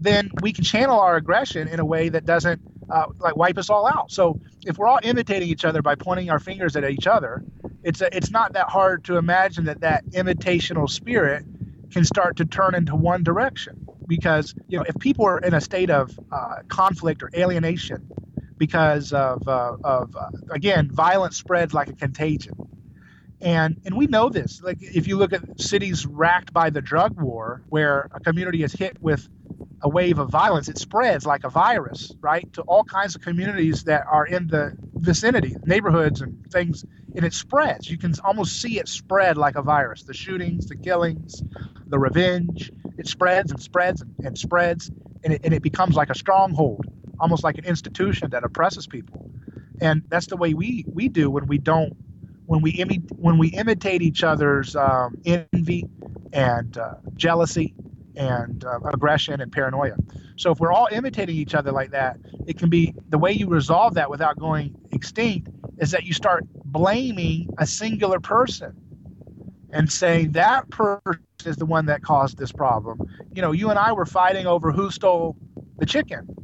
then 0.00 0.30
we 0.42 0.52
can 0.52 0.64
channel 0.64 0.98
our 1.00 1.16
aggression 1.16 1.68
in 1.68 1.80
a 1.80 1.84
way 1.84 2.08
that 2.08 2.24
doesn't 2.24 2.60
uh, 2.90 3.06
like 3.18 3.36
wipe 3.36 3.58
us 3.58 3.70
all 3.70 3.86
out. 3.86 4.10
So 4.10 4.38
if 4.64 4.78
we're 4.78 4.86
all 4.86 5.00
imitating 5.02 5.48
each 5.48 5.64
other 5.64 5.82
by 5.82 5.94
pointing 5.94 6.30
our 6.30 6.38
fingers 6.38 6.76
at 6.76 6.88
each 6.88 7.06
other, 7.06 7.42
it's 7.82 8.00
a, 8.00 8.14
it's 8.16 8.30
not 8.30 8.52
that 8.54 8.68
hard 8.68 9.04
to 9.04 9.16
imagine 9.16 9.64
that 9.64 9.80
that 9.80 10.04
imitational 10.10 10.88
spirit 10.88 11.44
can 11.92 12.04
start 12.04 12.36
to 12.36 12.44
turn 12.44 12.74
into 12.74 12.94
one 12.94 13.22
direction. 13.22 13.86
Because 14.06 14.54
you 14.68 14.76
know, 14.76 14.84
if 14.86 14.98
people 14.98 15.24
are 15.26 15.38
in 15.38 15.54
a 15.54 15.60
state 15.60 15.90
of 15.90 16.10
uh, 16.30 16.56
conflict 16.68 17.22
or 17.22 17.30
alienation 17.34 18.10
because 18.58 19.12
of 19.12 19.46
uh, 19.48 19.76
of 19.82 20.14
uh, 20.14 20.28
again, 20.50 20.90
violence 20.90 21.36
spreads 21.36 21.72
like 21.72 21.88
a 21.88 21.94
contagion. 21.94 22.54
And 23.44 23.78
and 23.86 23.96
we 23.96 24.08
know 24.08 24.30
this. 24.30 24.62
Like 24.62 24.78
if 24.82 25.08
you 25.08 25.18
look 25.18 25.34
at 25.34 25.42
cities 25.60 26.06
racked 26.06 26.54
by 26.54 26.70
the 26.70 26.82
drug 26.82 27.20
war, 27.20 27.62
where 27.70 28.08
a 28.14 28.20
community 28.20 28.64
is 28.64 28.74
hit 28.74 28.98
with 29.02 29.28
a 29.82 29.88
wave 29.90 30.18
of 30.20 30.30
violence, 30.30 30.68
it 30.68 30.78
spreads 30.78 31.26
like 31.26 31.44
a 31.44 31.50
virus, 31.50 32.16
right, 32.22 32.52
to 32.54 32.62
all 32.64 32.84
kinds 32.84 33.16
of 33.16 33.22
communities 33.22 33.84
that 33.84 34.04
are 34.10 34.26
in 34.26 34.48
the 34.48 34.74
vicinity, 34.96 35.56
neighborhoods 35.66 36.22
and 36.22 36.46
things, 36.52 36.84
and 37.16 37.24
it 37.26 37.34
spreads. 37.34 37.90
You 37.90 37.98
can 37.98 38.14
almost 38.24 38.60
see 38.60 38.80
it 38.80 38.88
spread 38.88 39.38
like 39.38 39.56
a 39.56 39.62
virus. 39.62 40.04
The 40.04 40.14
shootings, 40.14 40.66
the 40.68 40.76
killings, 40.76 41.42
the 41.88 41.98
revenge, 41.98 42.72
it 42.98 43.08
spreads 43.08 43.52
and 43.52 43.62
spreads 43.62 44.02
and, 44.02 44.38
spreads, 44.38 44.90
and 45.24 45.34
it, 45.34 45.42
and 45.44 45.54
it 45.54 45.62
becomes 45.62 45.96
like 45.96 46.10
a 46.10 46.16
stronghold, 46.16 46.86
almost 47.20 47.44
like 47.44 47.58
an 47.58 47.66
institution 47.66 48.30
that 48.32 48.44
oppresses 48.44 48.86
people. 48.88 49.30
And 49.80 50.04
that's 50.10 50.28
the 50.28 50.36
way 50.38 50.54
we, 50.54 50.86
we 50.92 51.08
do 51.08 51.30
when 51.30 51.46
we 51.48 51.58
don't 51.58 51.94
when 52.46 52.62
we 52.62 52.72
imi- 52.74 53.10
when 53.18 53.38
we 53.38 53.48
imitate 53.48 54.02
each 54.02 54.24
other's 54.24 54.76
um, 54.76 55.20
envy 55.26 55.88
and 56.32 56.78
uh, 56.78 56.94
jealousy 57.16 57.74
and 58.16 58.64
uh, 58.64 58.80
aggression 58.92 59.40
and 59.40 59.52
paranoia. 59.52 59.96
So 60.36 60.52
if 60.52 60.60
we're 60.60 60.72
all 60.72 60.88
imitating 60.92 61.36
each 61.36 61.54
other 61.54 61.72
like 61.72 61.92
that, 61.92 62.18
it 62.46 62.58
can 62.58 62.70
be 62.70 62.94
the 63.10 63.18
way 63.18 63.32
you 63.32 63.48
resolve 63.48 63.94
that 63.94 64.10
without 64.10 64.38
going 64.38 64.76
extinct 64.92 65.48
is 65.78 65.90
that 65.92 66.04
you 66.04 66.12
start 66.14 66.44
blaming 66.66 67.54
a 67.58 67.66
singular 67.66 68.20
person 68.20 68.74
and 69.72 69.90
saying 69.90 70.32
that 70.32 70.70
person 70.70 71.20
is 71.44 71.56
the 71.58 71.66
one 71.66 71.86
that 71.86 72.02
caused 72.02 72.38
this 72.38 72.52
problem. 72.52 73.00
You 73.34 73.42
know, 73.42 73.52
you 73.52 73.70
and 73.70 73.78
I 73.78 73.92
were 73.92 74.06
fighting 74.06 74.46
over 74.46 74.72
who 74.72 74.90
stole 74.90 75.36
the 75.78 75.86
chicken 75.86 76.36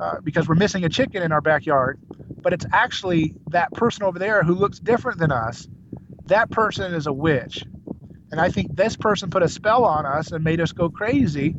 uh, 0.00 0.20
because 0.22 0.48
we're 0.48 0.54
missing 0.56 0.84
a 0.84 0.88
chicken 0.88 1.22
in 1.22 1.32
our 1.32 1.40
backyard, 1.40 1.98
but 2.42 2.52
it's 2.54 2.66
actually 2.72 3.36
that 3.48 3.74
person 3.74 4.04
over 4.04 4.18
there 4.18 4.44
who 4.44 4.54
looks 4.54 4.80
different 4.80 5.18
than 5.18 5.32
us. 5.32 5.68
That 6.26 6.50
person 6.50 6.94
is 6.94 7.06
a 7.06 7.14
witch 7.14 7.64
and 8.32 8.40
I 8.42 8.50
think 8.50 8.76
this 8.76 8.96
person 8.96 9.30
put 9.30 9.44
a 9.44 9.48
spell 9.48 9.86
on 9.86 10.06
us 10.06 10.32
and 10.32 10.44
made 10.44 10.60
us 10.60 10.72
go 10.72 10.90
crazy. 10.90 11.56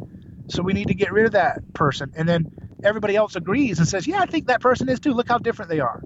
So 0.48 0.64
we 0.64 0.74
need 0.74 0.90
to 0.90 0.96
get 0.96 1.14
rid 1.14 1.28
of 1.28 1.34
that 1.34 1.62
person. 1.76 2.12
And 2.16 2.30
then 2.30 2.50
everybody 2.84 3.18
else 3.18 3.38
agrees 3.38 3.80
and 3.80 3.90
says, 3.90 4.08
Yeah, 4.08 4.22
I 4.22 4.28
think 4.28 4.48
that 4.48 4.62
person 4.62 4.90
is 4.90 5.02
too. 5.02 5.14
Look 5.14 5.30
how 5.30 5.40
different 5.40 5.72
they 5.72 5.82
are. 5.82 6.06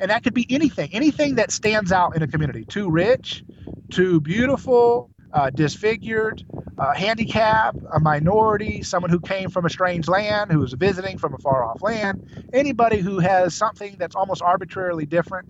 And 0.00 0.10
that 0.12 0.24
could 0.24 0.34
be 0.34 0.46
anything, 0.50 0.90
anything 0.94 1.36
that 1.36 1.52
stands 1.52 1.92
out 1.92 2.16
in 2.16 2.24
a 2.24 2.28
community. 2.28 2.66
Too 2.66 2.90
rich, 2.90 3.44
too 3.92 4.20
beautiful, 4.20 5.11
uh, 5.32 5.50
disfigured, 5.50 6.42
uh, 6.78 6.94
handicap, 6.94 7.76
a 7.94 8.00
minority, 8.00 8.82
someone 8.82 9.10
who 9.10 9.20
came 9.20 9.50
from 9.50 9.66
a 9.66 9.70
strange 9.70 10.08
land, 10.08 10.52
who 10.52 10.62
is 10.64 10.74
visiting 10.74 11.18
from 11.18 11.34
a 11.34 11.38
far 11.38 11.64
off 11.64 11.82
land, 11.82 12.20
anybody 12.52 12.98
who 13.00 13.20
has 13.20 13.54
something 13.56 13.96
that's 13.98 14.16
almost 14.16 14.42
arbitrarily 14.42 15.06
different. 15.06 15.46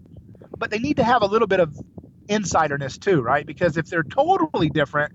But 0.58 0.70
they 0.70 0.78
need 0.80 0.98
to 0.98 1.04
have 1.04 1.22
a 1.22 1.26
little 1.26 1.48
bit 1.48 1.60
of 1.60 1.76
insiderness 2.28 2.98
too, 2.98 3.22
right? 3.22 3.46
Because 3.46 3.76
if 3.76 3.86
they're 3.88 4.04
totally 4.04 4.70
different, 4.70 5.12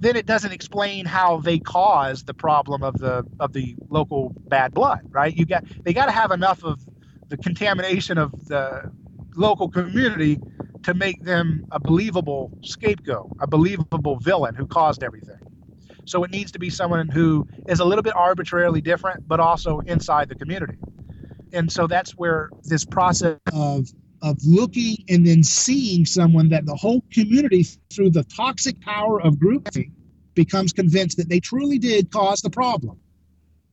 then 0.00 0.16
it 0.16 0.26
doesn't 0.26 0.52
explain 0.52 1.06
how 1.06 1.38
they 1.38 1.58
cause 1.60 2.24
the 2.24 2.34
problem 2.34 2.82
of 2.82 2.98
the 2.98 3.26
of 3.40 3.52
the 3.52 3.76
local 3.90 4.34
bad 4.48 4.74
blood, 4.74 5.00
right? 5.12 5.34
You 5.34 5.46
got 5.46 5.64
they 5.84 5.94
got 5.94 6.06
to 6.06 6.12
have 6.12 6.30
enough 6.32 6.64
of 6.64 6.80
the 7.30 7.38
contamination 7.38 8.18
of 8.18 8.32
the 8.48 8.82
local 9.38 9.68
community 9.68 10.40
to 10.82 10.94
make 10.94 11.22
them 11.22 11.66
a 11.70 11.80
believable 11.80 12.52
scapegoat, 12.62 13.30
a 13.40 13.46
believable 13.46 14.18
villain 14.20 14.54
who 14.54 14.66
caused 14.66 15.02
everything. 15.02 15.36
So 16.04 16.24
it 16.24 16.30
needs 16.30 16.52
to 16.52 16.58
be 16.58 16.70
someone 16.70 17.08
who 17.10 17.46
is 17.66 17.80
a 17.80 17.84
little 17.84 18.02
bit 18.02 18.16
arbitrarily 18.16 18.80
different, 18.80 19.28
but 19.28 19.40
also 19.40 19.80
inside 19.80 20.28
the 20.28 20.36
community. 20.36 20.76
And 21.52 21.70
so 21.70 21.86
that's 21.86 22.12
where 22.12 22.50
this 22.64 22.84
process 22.84 23.38
of 23.52 23.88
of 24.22 24.36
looking 24.44 24.96
and 25.08 25.24
then 25.24 25.44
seeing 25.44 26.04
someone 26.04 26.48
that 26.48 26.66
the 26.66 26.74
whole 26.74 27.02
community, 27.12 27.64
through 27.92 28.10
the 28.10 28.24
toxic 28.24 28.80
power 28.80 29.20
of 29.22 29.38
grouping, 29.38 29.94
becomes 30.34 30.72
convinced 30.72 31.16
that 31.18 31.28
they 31.28 31.40
truly 31.40 31.78
did 31.78 32.10
cause 32.10 32.40
the 32.40 32.50
problem. 32.50 32.98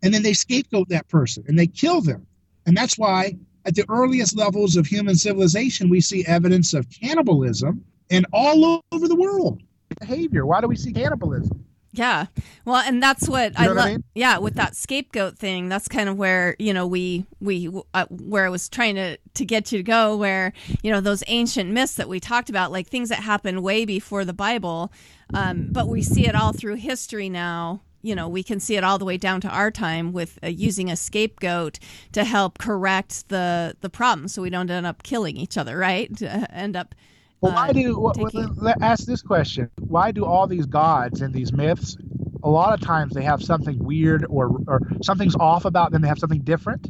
And 0.03 0.13
then 0.13 0.21
they 0.21 0.33
scapegoat 0.33 0.89
that 0.89 1.07
person 1.09 1.45
and 1.47 1.57
they 1.57 1.67
kill 1.67 2.01
them. 2.01 2.27
And 2.67 2.77
that's 2.77 2.97
why 2.97 3.37
at 3.65 3.75
the 3.75 3.85
earliest 3.89 4.37
levels 4.37 4.77
of 4.77 4.85
human 4.85 5.15
civilization, 5.15 5.89
we 5.89 6.01
see 6.01 6.25
evidence 6.25 6.73
of 6.73 6.87
cannibalism 6.89 7.83
and 8.09 8.25
all 8.31 8.81
over 8.91 9.07
the 9.07 9.15
world. 9.15 9.61
Behavior. 9.99 10.45
Why 10.45 10.61
do 10.61 10.67
we 10.67 10.75
see 10.75 10.93
cannibalism? 10.93 11.65
Yeah. 11.91 12.25
Well, 12.65 12.83
and 12.85 13.01
that's 13.01 13.29
what 13.29 13.57
you 13.57 13.65
know 13.65 13.71
I 13.71 13.73
love. 13.73 13.85
I 13.85 13.91
mean? 13.91 14.03
Yeah, 14.15 14.37
with 14.39 14.55
that 14.55 14.75
scapegoat 14.75 15.37
thing, 15.37 15.69
that's 15.69 15.87
kind 15.87 16.09
of 16.09 16.17
where, 16.17 16.55
you 16.59 16.73
know, 16.73 16.85
we 16.85 17.25
we 17.39 17.69
uh, 17.93 18.05
where 18.09 18.45
I 18.45 18.49
was 18.49 18.67
trying 18.67 18.95
to 18.95 19.17
to 19.35 19.45
get 19.45 19.71
you 19.71 19.79
to 19.79 19.83
go 19.83 20.17
where, 20.17 20.51
you 20.83 20.91
know, 20.91 20.99
those 20.99 21.23
ancient 21.27 21.71
myths 21.71 21.95
that 21.95 22.09
we 22.09 22.19
talked 22.19 22.49
about, 22.49 22.71
like 22.71 22.87
things 22.87 23.09
that 23.09 23.19
happened 23.19 23.63
way 23.63 23.85
before 23.85 24.25
the 24.25 24.33
Bible, 24.33 24.91
um, 25.33 25.69
but 25.71 25.87
we 25.87 26.01
see 26.01 26.27
it 26.27 26.35
all 26.35 26.51
through 26.51 26.75
history 26.75 27.29
now. 27.29 27.81
You 28.05 28.15
know, 28.15 28.27
we 28.27 28.43
can 28.43 28.59
see 28.59 28.75
it 28.75 28.83
all 28.83 28.97
the 28.97 29.05
way 29.05 29.17
down 29.17 29.41
to 29.41 29.49
our 29.49 29.71
time 29.71 30.13
with 30.13 30.37
uh, 30.43 30.47
using 30.47 30.91
a 30.91 30.95
scapegoat 30.95 31.79
to 32.11 32.23
help 32.23 32.57
correct 32.57 33.29
the 33.29 33.75
the 33.81 33.89
problem, 33.89 34.27
so 34.27 34.41
we 34.41 34.49
don't 34.49 34.69
end 34.69 34.85
up 34.85 35.03
killing 35.03 35.37
each 35.37 35.57
other, 35.57 35.77
right? 35.77 36.15
To 36.17 36.51
end 36.53 36.75
up 36.75 36.95
well, 37.41 37.53
why 37.53 37.73
do 37.73 38.11
taking... 38.15 38.55
let, 38.55 38.81
ask 38.81 39.05
this 39.05 39.21
question? 39.21 39.69
Why 39.79 40.11
do 40.11 40.25
all 40.25 40.47
these 40.47 40.65
gods 40.65 41.21
and 41.21 41.33
these 41.33 41.51
myths? 41.51 41.97
A 42.43 42.49
lot 42.49 42.73
of 42.73 42.85
times 42.85 43.13
they 43.13 43.23
have 43.23 43.41
something 43.43 43.77
weird 43.83 44.25
or 44.29 44.61
or 44.67 44.81
something's 45.03 45.35
off 45.35 45.65
about 45.65 45.91
them. 45.91 46.01
They 46.01 46.07
have 46.07 46.19
something 46.19 46.41
different. 46.41 46.89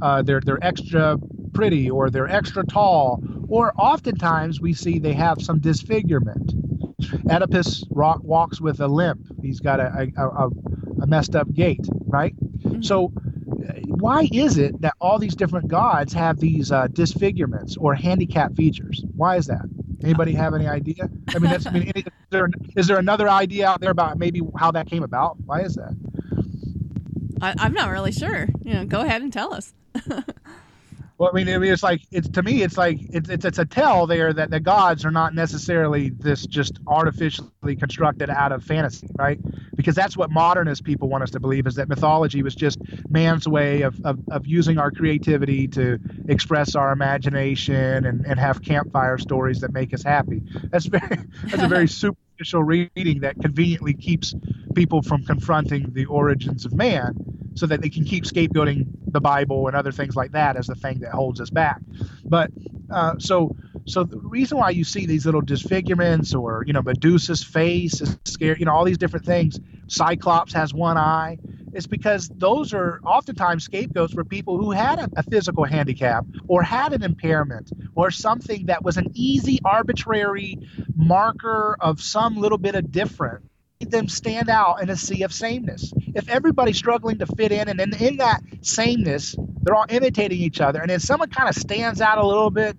Uh, 0.00 0.22
they're 0.22 0.40
they're 0.40 0.62
extra 0.62 1.18
pretty 1.52 1.90
or 1.90 2.10
they're 2.10 2.28
extra 2.28 2.64
tall 2.64 3.22
or 3.52 3.74
oftentimes 3.76 4.62
we 4.62 4.72
see 4.72 4.98
they 4.98 5.12
have 5.12 5.42
some 5.42 5.58
disfigurement. 5.58 6.54
Oedipus 7.30 7.84
rock, 7.90 8.20
walks 8.22 8.60
with 8.60 8.80
a 8.80 8.88
limp. 8.88 9.20
He's 9.40 9.60
got 9.60 9.80
a, 9.80 10.10
a, 10.16 10.28
a, 10.28 10.50
a 11.02 11.06
messed 11.06 11.36
up 11.36 11.52
gait, 11.52 11.86
right? 12.06 12.34
Mm-hmm. 12.60 12.82
So 12.82 13.12
why 14.02 14.28
is 14.32 14.58
it 14.58 14.80
that 14.80 14.94
all 15.00 15.18
these 15.18 15.36
different 15.36 15.68
gods 15.68 16.12
have 16.12 16.40
these 16.40 16.72
uh, 16.72 16.88
disfigurements 16.88 17.76
or 17.76 17.94
handicap 17.94 18.54
features? 18.56 19.04
Why 19.14 19.36
is 19.36 19.46
that? 19.46 19.62
Anybody 20.02 20.32
have 20.32 20.54
any 20.54 20.66
idea? 20.66 21.08
I 21.28 21.38
mean, 21.38 21.50
that's, 21.50 21.66
I 21.66 21.70
mean, 21.70 21.92
is 21.94 22.04
there, 22.30 22.48
is 22.76 22.86
there 22.88 22.98
another 22.98 23.28
idea 23.28 23.68
out 23.68 23.80
there 23.80 23.92
about 23.92 24.18
maybe 24.18 24.40
how 24.58 24.72
that 24.72 24.88
came 24.88 25.04
about? 25.04 25.38
Why 25.44 25.60
is 25.60 25.76
that? 25.76 25.96
I, 27.40 27.54
I'm 27.58 27.72
not 27.72 27.90
really 27.90 28.10
sure. 28.10 28.48
You 28.62 28.74
know, 28.74 28.84
go 28.84 29.00
ahead 29.02 29.22
and 29.22 29.32
tell 29.32 29.54
us. 29.54 29.72
Well, 31.22 31.30
I 31.32 31.36
mean, 31.36 31.48
I 31.54 31.58
mean, 31.58 31.72
it's 31.72 31.84
like 31.84 32.02
it's 32.10 32.28
to 32.30 32.42
me, 32.42 32.62
it's 32.64 32.76
like 32.76 32.98
it's 33.12 33.30
it's, 33.30 33.44
it's 33.44 33.60
a 33.60 33.64
tell 33.64 34.08
there 34.08 34.32
that 34.32 34.50
the 34.50 34.58
gods 34.58 35.04
are 35.04 35.12
not 35.12 35.36
necessarily 35.36 36.10
this 36.10 36.48
just 36.48 36.80
artificially 36.88 37.76
constructed 37.76 38.28
out 38.28 38.50
of 38.50 38.64
fantasy, 38.64 39.06
right? 39.16 39.38
Because 39.76 39.94
that's 39.94 40.16
what 40.16 40.32
modernist 40.32 40.82
people 40.82 41.08
want 41.08 41.22
us 41.22 41.30
to 41.30 41.38
believe 41.38 41.68
is 41.68 41.76
that 41.76 41.88
mythology 41.88 42.42
was 42.42 42.56
just 42.56 42.80
man's 43.08 43.46
way 43.46 43.82
of, 43.82 44.00
of, 44.02 44.18
of 44.30 44.48
using 44.48 44.78
our 44.78 44.90
creativity 44.90 45.68
to 45.68 45.96
express 46.26 46.74
our 46.74 46.90
imagination 46.90 48.04
and, 48.04 48.26
and 48.26 48.40
have 48.40 48.60
campfire 48.60 49.16
stories 49.16 49.60
that 49.60 49.72
make 49.72 49.94
us 49.94 50.02
happy. 50.02 50.42
That's 50.72 50.86
very 50.86 51.18
that's 51.44 51.62
a 51.62 51.68
very 51.68 51.86
superficial 52.02 52.64
reading 52.64 53.20
that 53.20 53.40
conveniently 53.40 53.94
keeps 53.94 54.34
people 54.74 55.02
from 55.02 55.24
confronting 55.24 55.86
the 55.92 56.04
origins 56.06 56.64
of 56.64 56.74
man 56.74 57.14
so 57.54 57.66
that 57.66 57.82
they 57.82 57.90
can 57.90 58.04
keep 58.04 58.24
scapegoating 58.24 58.86
the 59.06 59.20
Bible 59.20 59.66
and 59.66 59.76
other 59.76 59.92
things 59.92 60.16
like 60.16 60.32
that 60.32 60.56
as 60.56 60.66
the 60.66 60.74
thing 60.74 61.00
that 61.00 61.12
holds 61.12 61.40
us 61.40 61.50
back. 61.50 61.80
But 62.24 62.50
uh, 62.90 63.14
so 63.18 63.54
so 63.86 64.04
the 64.04 64.18
reason 64.18 64.58
why 64.58 64.70
you 64.70 64.84
see 64.84 65.06
these 65.06 65.26
little 65.26 65.40
disfigurements 65.40 66.34
or 66.34 66.64
you 66.66 66.72
know 66.72 66.82
Medusa's 66.82 67.42
face 67.42 68.00
is 68.00 68.18
scary, 68.24 68.58
you 68.58 68.66
know 68.66 68.72
all 68.72 68.84
these 68.84 68.98
different 68.98 69.26
things. 69.26 69.58
Cyclops 69.88 70.52
has 70.52 70.72
one 70.72 70.96
eye. 70.96 71.38
Is 71.74 71.86
because 71.86 72.30
those 72.36 72.74
are 72.74 73.00
oftentimes 73.06 73.64
scapegoats 73.64 74.12
for 74.12 74.24
people 74.24 74.58
who 74.58 74.72
had 74.72 74.98
a, 74.98 75.08
a 75.16 75.22
physical 75.22 75.64
handicap 75.64 76.26
or 76.46 76.62
had 76.62 76.92
an 76.92 77.02
impairment 77.02 77.72
or 77.94 78.10
something 78.10 78.66
that 78.66 78.84
was 78.84 78.98
an 78.98 79.10
easy 79.14 79.58
arbitrary 79.64 80.58
marker 80.94 81.78
of 81.80 82.02
some 82.02 82.36
little 82.36 82.58
bit 82.58 82.74
of 82.74 82.92
different 82.92 83.42
them 83.90 84.08
stand 84.08 84.48
out 84.48 84.82
in 84.82 84.90
a 84.90 84.96
sea 84.96 85.22
of 85.22 85.32
sameness. 85.32 85.92
If 86.14 86.28
everybody's 86.28 86.76
struggling 86.76 87.18
to 87.18 87.26
fit 87.26 87.52
in, 87.52 87.68
and 87.68 87.80
in, 87.80 87.94
in 87.96 88.16
that 88.18 88.42
sameness, 88.60 89.36
they're 89.62 89.74
all 89.74 89.86
imitating 89.88 90.38
each 90.38 90.60
other, 90.60 90.80
and 90.80 90.90
then 90.90 91.00
someone 91.00 91.30
kind 91.30 91.48
of 91.48 91.54
stands 91.54 92.00
out 92.00 92.18
a 92.18 92.26
little 92.26 92.50
bit, 92.50 92.76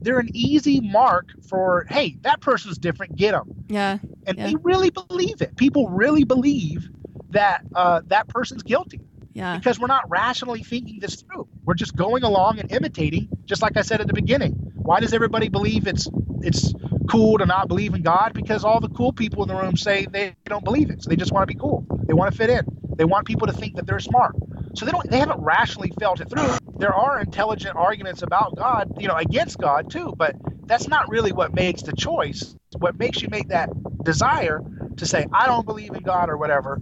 they're 0.00 0.18
an 0.18 0.30
easy 0.32 0.80
mark 0.80 1.30
for, 1.48 1.86
hey, 1.88 2.16
that 2.22 2.40
person's 2.40 2.78
different, 2.78 3.16
get 3.16 3.32
them. 3.32 3.64
Yeah. 3.68 3.98
And 4.26 4.38
yeah. 4.38 4.46
they 4.46 4.54
really 4.62 4.90
believe 4.90 5.42
it. 5.42 5.56
People 5.56 5.88
really 5.88 6.24
believe 6.24 6.88
that 7.30 7.62
uh, 7.74 8.02
that 8.06 8.28
person's 8.28 8.62
guilty. 8.62 9.00
Yeah. 9.38 9.56
Because 9.56 9.78
we're 9.78 9.86
not 9.86 10.10
rationally 10.10 10.64
thinking 10.64 10.98
this 10.98 11.22
through. 11.22 11.46
We're 11.64 11.74
just 11.74 11.94
going 11.94 12.24
along 12.24 12.58
and 12.58 12.72
imitating, 12.72 13.28
just 13.44 13.62
like 13.62 13.76
I 13.76 13.82
said 13.82 14.00
at 14.00 14.08
the 14.08 14.12
beginning. 14.12 14.50
Why 14.82 14.98
does 14.98 15.12
everybody 15.12 15.48
believe 15.48 15.86
it's 15.86 16.08
it's 16.42 16.74
cool 17.08 17.38
to 17.38 17.46
not 17.46 17.68
believe 17.68 17.94
in 17.94 18.02
God 18.02 18.34
because 18.34 18.64
all 18.64 18.80
the 18.80 18.88
cool 18.88 19.12
people 19.12 19.44
in 19.44 19.48
the 19.48 19.54
room 19.54 19.76
say 19.76 20.06
they 20.06 20.34
don't 20.46 20.64
believe 20.64 20.90
it. 20.90 21.04
So 21.04 21.08
they 21.08 21.14
just 21.14 21.30
want 21.30 21.48
to 21.48 21.54
be 21.54 21.58
cool. 21.58 21.86
They 22.08 22.14
want 22.14 22.32
to 22.32 22.36
fit 22.36 22.50
in. 22.50 22.64
They 22.96 23.04
want 23.04 23.26
people 23.28 23.46
to 23.46 23.52
think 23.52 23.76
that 23.76 23.86
they're 23.86 24.00
smart. 24.00 24.34
So 24.74 24.84
they 24.84 24.90
don't 24.90 25.08
they 25.08 25.20
haven't 25.20 25.40
rationally 25.40 25.92
felt 26.00 26.20
it 26.20 26.28
through. 26.28 26.52
There 26.78 26.92
are 26.92 27.20
intelligent 27.20 27.76
arguments 27.76 28.22
about 28.22 28.56
God, 28.56 28.92
you 29.00 29.06
know, 29.06 29.14
against 29.14 29.58
God 29.58 29.88
too, 29.88 30.14
but 30.16 30.34
that's 30.66 30.88
not 30.88 31.08
really 31.08 31.30
what 31.30 31.54
makes 31.54 31.82
the 31.82 31.92
choice. 31.92 32.56
What 32.78 32.98
makes 32.98 33.22
you 33.22 33.28
make 33.28 33.48
that 33.50 33.70
desire 34.02 34.60
to 34.96 35.06
say 35.06 35.26
I 35.32 35.46
don't 35.46 35.64
believe 35.64 35.94
in 35.94 36.02
God 36.02 36.28
or 36.28 36.36
whatever 36.36 36.80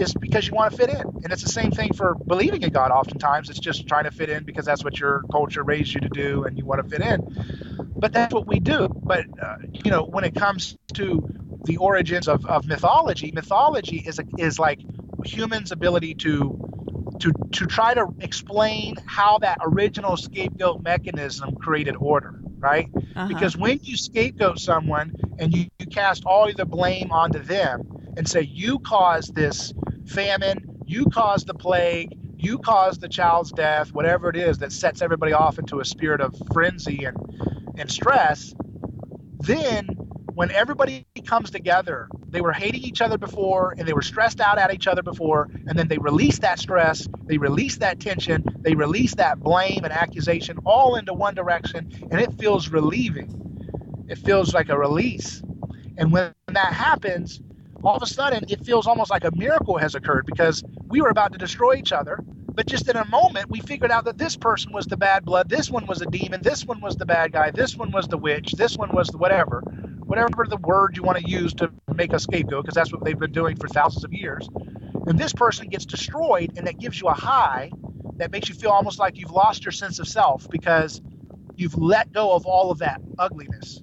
is 0.00 0.14
because 0.14 0.46
you 0.46 0.54
want 0.54 0.70
to 0.72 0.76
fit 0.76 0.90
in. 0.90 1.00
And 1.00 1.32
it's 1.32 1.42
the 1.42 1.48
same 1.48 1.70
thing 1.70 1.92
for 1.92 2.14
believing 2.14 2.62
in 2.62 2.70
God 2.70 2.90
oftentimes. 2.90 3.50
It's 3.50 3.58
just 3.58 3.86
trying 3.86 4.04
to 4.04 4.10
fit 4.10 4.30
in 4.30 4.44
because 4.44 4.64
that's 4.64 4.84
what 4.84 4.98
your 4.98 5.24
culture 5.30 5.62
raised 5.62 5.94
you 5.94 6.00
to 6.00 6.08
do 6.08 6.44
and 6.44 6.56
you 6.56 6.64
want 6.64 6.82
to 6.82 6.88
fit 6.88 7.00
in. 7.00 7.20
But 7.96 8.12
that's 8.12 8.32
what 8.32 8.46
we 8.46 8.60
do. 8.60 8.88
But, 8.88 9.26
uh, 9.40 9.56
you 9.72 9.90
know, 9.90 10.04
when 10.04 10.24
it 10.24 10.34
comes 10.34 10.76
to 10.94 11.26
the 11.64 11.76
origins 11.78 12.28
of, 12.28 12.46
of 12.46 12.66
mythology, 12.66 13.32
mythology 13.32 13.98
is, 13.98 14.18
a, 14.18 14.24
is 14.38 14.58
like 14.58 14.80
humans' 15.24 15.72
ability 15.72 16.14
to 16.14 16.64
to 17.20 17.32
to 17.52 17.66
try 17.66 17.94
to 17.94 18.06
explain 18.20 18.94
how 19.06 19.38
that 19.38 19.58
original 19.62 20.16
scapegoat 20.16 20.82
mechanism 20.82 21.56
created 21.56 21.96
order, 21.98 22.40
right? 22.58 22.88
Uh-huh. 22.94 23.26
Because 23.26 23.56
when 23.56 23.80
you 23.82 23.96
scapegoat 23.96 24.58
someone 24.58 25.14
and 25.38 25.52
you, 25.52 25.66
you 25.78 25.86
cast 25.86 26.24
all 26.24 26.50
the 26.52 26.64
blame 26.64 27.10
onto 27.10 27.40
them 27.40 28.12
and 28.16 28.28
say 28.28 28.42
you 28.42 28.78
caused 28.80 29.34
this 29.34 29.72
famine, 30.08 30.64
you 30.86 31.06
caused 31.06 31.46
the 31.46 31.54
plague, 31.54 32.18
you 32.36 32.58
caused 32.58 33.00
the 33.00 33.08
child's 33.08 33.52
death, 33.52 33.92
whatever 33.92 34.30
it 34.30 34.36
is 34.36 34.58
that 34.58 34.72
sets 34.72 35.02
everybody 35.02 35.32
off 35.32 35.58
into 35.58 35.80
a 35.80 35.84
spirit 35.84 36.20
of 36.20 36.34
frenzy 36.52 37.04
and, 37.04 37.16
and 37.78 37.90
stress, 37.90 38.54
then 39.40 39.86
when 40.34 40.50
everybody 40.52 41.06
comes 41.26 41.50
together, 41.50 42.08
they 42.30 42.40
were 42.40 42.52
hating 42.52 42.82
each 42.82 43.00
other 43.00 43.18
before 43.18 43.74
and 43.78 43.88
they 43.88 43.92
were 43.92 44.02
stressed 44.02 44.40
out 44.40 44.58
at 44.58 44.72
each 44.72 44.86
other 44.86 45.02
before, 45.02 45.48
and 45.66 45.78
then 45.78 45.88
they 45.88 45.98
release 45.98 46.38
that 46.40 46.58
stress, 46.58 47.08
they 47.26 47.38
release 47.38 47.76
that 47.78 48.00
tension, 48.00 48.44
they 48.60 48.74
release 48.74 49.14
that 49.16 49.40
blame 49.40 49.84
and 49.84 49.92
accusation 49.92 50.58
all 50.64 50.96
into 50.96 51.12
one 51.12 51.34
direction, 51.34 51.92
and 52.10 52.20
it 52.20 52.32
feels 52.38 52.68
relieving. 52.70 53.46
It 54.08 54.18
feels 54.18 54.54
like 54.54 54.68
a 54.68 54.78
release. 54.78 55.42
And 55.96 56.12
when 56.12 56.32
that 56.48 56.72
happens, 56.72 57.40
all 57.84 57.96
of 57.96 58.02
a 58.02 58.06
sudden 58.06 58.44
it 58.48 58.64
feels 58.64 58.86
almost 58.86 59.10
like 59.10 59.24
a 59.24 59.30
miracle 59.34 59.78
has 59.78 59.94
occurred 59.94 60.26
because 60.26 60.64
we 60.88 61.00
were 61.00 61.10
about 61.10 61.32
to 61.32 61.38
destroy 61.38 61.74
each 61.74 61.92
other. 61.92 62.18
But 62.22 62.66
just 62.66 62.88
in 62.88 62.96
a 62.96 63.04
moment 63.06 63.50
we 63.50 63.60
figured 63.60 63.92
out 63.92 64.04
that 64.06 64.18
this 64.18 64.36
person 64.36 64.72
was 64.72 64.86
the 64.86 64.96
bad 64.96 65.24
blood 65.24 65.48
this 65.48 65.70
one 65.70 65.86
was 65.86 66.02
a 66.02 66.06
demon 66.06 66.42
this 66.42 66.64
one 66.66 66.80
was 66.80 66.96
the 66.96 67.06
bad 67.06 67.32
guy 67.32 67.52
this 67.52 67.76
one 67.76 67.92
was 67.92 68.08
the 68.08 68.18
witch 68.18 68.52
this 68.52 68.76
one 68.76 68.90
was 68.92 69.08
the 69.08 69.18
whatever 69.18 69.62
whatever 70.06 70.46
the 70.48 70.56
word 70.56 70.96
you 70.96 71.02
want 71.02 71.18
to 71.18 71.30
use 71.30 71.54
to 71.54 71.70
make 71.94 72.12
a 72.12 72.18
scapegoat 72.18 72.64
because 72.64 72.74
that's 72.74 72.92
what 72.92 73.04
they've 73.04 73.18
been 73.18 73.32
doing 73.32 73.56
for 73.56 73.68
thousands 73.68 74.04
of 74.04 74.12
years. 74.12 74.48
And 75.06 75.18
this 75.18 75.32
person 75.32 75.68
gets 75.68 75.86
destroyed 75.86 76.54
and 76.56 76.66
that 76.66 76.78
gives 76.78 77.00
you 77.00 77.08
a 77.08 77.14
high 77.14 77.70
that 78.16 78.32
makes 78.32 78.48
you 78.48 78.54
feel 78.56 78.70
almost 78.70 78.98
like 78.98 79.18
you've 79.18 79.30
lost 79.30 79.64
your 79.64 79.72
sense 79.72 80.00
of 80.00 80.08
self 80.08 80.48
because 80.50 81.00
you've 81.56 81.78
let 81.78 82.12
go 82.12 82.32
of 82.34 82.46
all 82.46 82.70
of 82.70 82.78
that 82.78 83.00
ugliness 83.18 83.82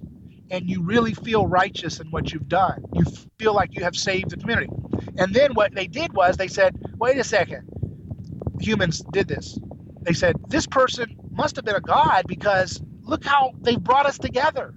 and 0.50 0.68
you 0.68 0.82
really 0.82 1.14
feel 1.14 1.46
righteous 1.46 2.00
in 2.00 2.10
what 2.10 2.32
you've 2.32 2.48
done. 2.48 2.84
You 2.94 3.04
feel 3.38 3.54
like 3.54 3.74
you 3.74 3.84
have 3.84 3.96
saved 3.96 4.30
the 4.30 4.36
community. 4.36 4.70
And 5.18 5.34
then 5.34 5.54
what 5.54 5.74
they 5.74 5.86
did 5.86 6.12
was 6.14 6.36
they 6.36 6.48
said, 6.48 6.76
wait 6.98 7.18
a 7.18 7.24
second, 7.24 7.78
humans 8.60 9.02
did 9.12 9.28
this. 9.28 9.58
They 10.02 10.12
said, 10.12 10.36
this 10.48 10.66
person 10.66 11.16
must 11.32 11.56
have 11.56 11.64
been 11.64 11.76
a 11.76 11.80
god 11.80 12.26
because 12.28 12.82
look 13.02 13.24
how 13.24 13.52
they 13.60 13.76
brought 13.76 14.06
us 14.06 14.18
together. 14.18 14.74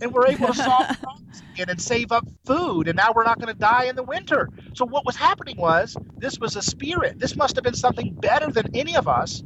And 0.00 0.12
we're 0.12 0.28
able 0.28 0.48
to 0.48 0.54
solve 0.54 0.88
problems 1.02 1.42
again 1.54 1.70
and 1.70 1.80
save 1.80 2.12
up 2.12 2.26
food. 2.46 2.88
And 2.88 2.96
now 2.96 3.12
we're 3.14 3.24
not 3.24 3.40
going 3.40 3.52
to 3.52 3.58
die 3.58 3.84
in 3.84 3.96
the 3.96 4.04
winter. 4.04 4.50
So 4.74 4.86
what 4.86 5.06
was 5.06 5.16
happening 5.16 5.56
was 5.58 5.96
this 6.18 6.38
was 6.38 6.56
a 6.56 6.62
spirit. 6.62 7.18
This 7.18 7.36
must 7.36 7.56
have 7.56 7.64
been 7.64 7.74
something 7.74 8.14
better 8.14 8.52
than 8.52 8.74
any 8.74 8.96
of 8.96 9.08
us. 9.08 9.42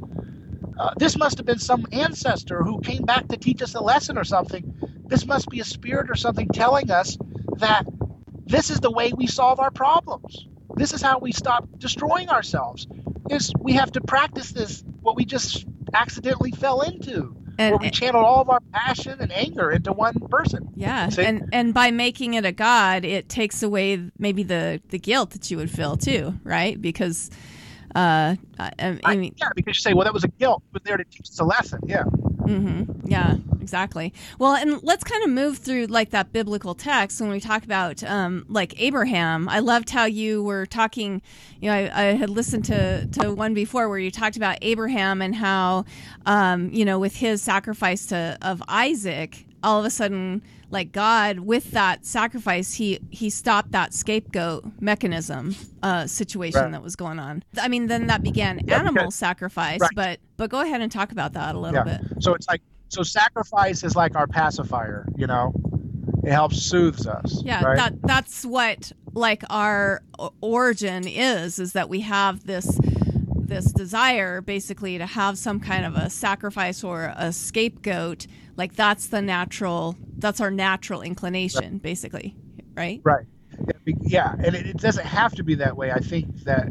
Uh, 0.79 0.91
this 0.97 1.17
must 1.17 1.37
have 1.37 1.45
been 1.45 1.59
some 1.59 1.85
ancestor 1.91 2.63
who 2.63 2.81
came 2.81 3.03
back 3.03 3.27
to 3.29 3.37
teach 3.37 3.61
us 3.61 3.75
a 3.75 3.81
lesson 3.81 4.17
or 4.17 4.23
something 4.23 4.77
this 5.13 5.27
must 5.27 5.47
be 5.47 5.59
a 5.59 5.63
spirit 5.63 6.09
or 6.09 6.15
something 6.15 6.47
telling 6.47 6.89
us 6.89 7.19
that 7.57 7.85
this 8.47 8.71
is 8.71 8.79
the 8.79 8.89
way 8.89 9.13
we 9.15 9.27
solve 9.27 9.59
our 9.59 9.69
problems. 9.69 10.47
This 10.75 10.91
is 10.91 11.03
how 11.03 11.19
we 11.19 11.31
stop 11.31 11.69
destroying 11.77 12.29
ourselves. 12.29 12.87
Is 13.29 13.53
we 13.59 13.73
have 13.73 13.91
to 13.91 14.01
practice 14.01 14.51
this 14.51 14.83
what 15.01 15.15
we 15.15 15.23
just 15.23 15.67
accidentally 15.93 16.49
fell 16.51 16.81
into. 16.81 17.35
And- 17.59 17.73
where 17.73 17.77
we 17.77 17.91
channeled 17.91 18.25
all 18.25 18.41
of 18.41 18.49
our 18.49 18.59
passion 18.73 19.17
and 19.19 19.31
anger 19.31 19.69
into 19.69 19.93
one 19.93 20.15
person. 20.31 20.69
Yeah, 20.75 21.09
See? 21.09 21.23
and 21.23 21.47
and 21.53 21.75
by 21.75 21.91
making 21.91 22.33
it 22.33 22.43
a 22.43 22.51
god, 22.51 23.05
it 23.05 23.29
takes 23.29 23.61
away 23.61 24.09
maybe 24.17 24.41
the 24.41 24.81
the 24.89 24.97
guilt 24.97 25.29
that 25.31 25.51
you 25.51 25.57
would 25.57 25.69
feel 25.69 25.95
too, 25.95 26.33
right? 26.43 26.81
Because, 26.81 27.29
uh, 27.93 28.35
I, 28.59 28.71
I 28.79 28.99
I- 29.03 29.15
mean, 29.15 29.35
yeah, 29.37 29.49
because 29.55 29.77
you 29.77 29.81
say, 29.81 29.93
well, 29.93 30.05
that 30.05 30.13
was 30.15 30.23
a 30.23 30.27
guilt, 30.39 30.63
but 30.71 30.83
there 30.83 30.97
to 30.97 31.03
teach 31.03 31.29
us 31.29 31.39
a 31.39 31.43
lesson. 31.43 31.81
Yeah. 31.85 32.05
Hmm 32.45 32.83
Yeah, 33.05 33.37
exactly. 33.61 34.13
Well, 34.37 34.53
and 34.55 34.83
let's 34.83 35.03
kind 35.03 35.23
of 35.23 35.29
move 35.29 35.59
through 35.59 35.85
like 35.85 36.09
that 36.09 36.33
biblical 36.33 36.75
text 36.75 37.21
when 37.21 37.29
we 37.29 37.39
talk 37.39 37.63
about 37.63 38.03
um, 38.03 38.45
like 38.49 38.73
Abraham. 38.81 39.47
I 39.47 39.59
loved 39.59 39.89
how 39.89 40.05
you 40.05 40.43
were 40.43 40.65
talking. 40.65 41.21
You 41.61 41.69
know, 41.69 41.75
I, 41.75 42.01
I 42.01 42.03
had 42.15 42.29
listened 42.29 42.65
to 42.65 43.07
to 43.13 43.33
one 43.33 43.53
before 43.53 43.87
where 43.87 43.97
you 43.99 44.11
talked 44.11 44.35
about 44.35 44.57
Abraham 44.61 45.21
and 45.21 45.35
how, 45.35 45.85
um, 46.25 46.69
you 46.73 46.83
know, 46.83 46.99
with 46.99 47.15
his 47.15 47.41
sacrifice 47.41 48.05
to 48.07 48.37
of 48.41 48.61
Isaac, 48.67 49.45
all 49.63 49.79
of 49.79 49.85
a 49.85 49.89
sudden, 49.89 50.41
like 50.73 50.91
God, 50.91 51.39
with 51.39 51.71
that 51.71 52.05
sacrifice, 52.05 52.73
he 52.73 52.99
he 53.11 53.29
stopped 53.29 53.71
that 53.71 53.93
scapegoat 53.93 54.65
mechanism 54.81 55.55
uh, 55.81 56.07
situation 56.07 56.59
Right. 56.61 56.71
that 56.71 56.83
was 56.83 56.95
going 56.95 57.19
on. 57.19 57.43
I 57.61 57.67
mean, 57.67 57.87
then 57.87 58.07
that 58.07 58.23
began 58.23 58.59
Yeah, 58.67 58.79
animal 58.79 59.03
because- 59.03 59.15
sacrifice, 59.15 59.79
Right. 59.79 59.91
but 59.95 60.19
but 60.37 60.49
go 60.49 60.59
ahead 60.61 60.81
and 60.81 60.91
talk 60.91 61.11
about 61.11 61.33
that 61.33 61.55
a 61.55 61.59
little 61.59 61.85
Yeah. 61.85 61.97
bit. 61.99 62.23
So 62.23 62.33
it's 62.33 62.47
like, 62.47 62.61
so 62.89 63.03
sacrifice 63.03 63.83
is 63.83 63.95
like 63.95 64.15
our 64.15 64.27
pacifier, 64.27 65.07
you 65.15 65.27
know? 65.27 65.53
It 66.23 66.31
helps 66.31 66.57
soothes 66.61 67.05
us. 67.07 67.41
Yeah, 67.43 67.63
right? 67.63 67.77
that 67.77 67.93
that's 68.01 68.43
what 68.45 68.91
like 69.13 69.43
our 69.49 70.01
origin 70.41 71.07
is 71.07 71.59
is 71.59 71.73
that 71.73 71.87
we 71.89 71.99
have 72.01 72.45
this 72.45 72.67
this 73.45 73.71
desire 73.73 74.41
basically 74.41 74.97
to 74.97 75.05
have 75.05 75.37
some 75.37 75.59
kind 75.59 75.85
of 75.85 75.95
a 75.95 76.09
sacrifice 76.09 76.83
or 76.83 77.13
a 77.15 77.31
scapegoat 77.31 78.25
like 78.57 78.73
that's 78.75 79.07
the 79.07 79.21
natural 79.21 79.95
that's 80.23 80.41
our 80.41 80.49
natural 80.49 81.03
inclination 81.03 81.77
basically 81.77 82.35
right 82.75 83.01
Right. 83.03 83.25
Yeah, 83.85 84.33
and 84.33 84.55
it, 84.55 84.65
it 84.65 84.77
doesn't 84.77 85.05
have 85.05 85.35
to 85.35 85.43
be 85.43 85.55
that 85.55 85.75
way. 85.75 85.91
I 85.91 85.99
think 85.99 86.43
that 86.43 86.67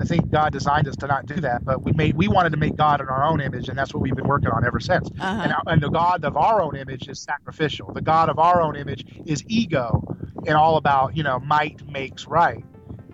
I 0.00 0.04
think 0.04 0.30
God 0.30 0.52
designed 0.52 0.88
us 0.88 0.96
to 0.96 1.06
not 1.06 1.26
do 1.26 1.36
that, 1.36 1.64
but 1.64 1.82
we 1.82 1.92
made 1.92 2.16
we 2.16 2.28
wanted 2.28 2.50
to 2.50 2.56
make 2.56 2.76
God 2.76 3.00
in 3.00 3.08
our 3.08 3.24
own 3.24 3.40
image, 3.40 3.68
and 3.68 3.78
that's 3.78 3.94
what 3.94 4.00
we've 4.00 4.16
been 4.16 4.26
working 4.26 4.50
on 4.50 4.64
ever 4.64 4.80
since. 4.80 5.08
Uh-huh. 5.18 5.42
And, 5.42 5.54
and 5.66 5.82
the 5.82 5.90
God 5.90 6.24
of 6.24 6.36
our 6.36 6.60
own 6.62 6.76
image 6.76 7.08
is 7.08 7.20
sacrificial. 7.20 7.92
The 7.92 8.00
God 8.00 8.28
of 8.28 8.38
our 8.38 8.60
own 8.60 8.76
image 8.76 9.04
is 9.26 9.44
ego, 9.46 10.02
and 10.46 10.56
all 10.56 10.76
about 10.76 11.16
you 11.16 11.22
know 11.22 11.38
might 11.38 11.86
makes 11.88 12.26
right. 12.26 12.64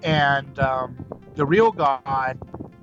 And 0.02 0.58
um, 0.58 1.04
the 1.34 1.44
real 1.44 1.72
God, 1.72 2.38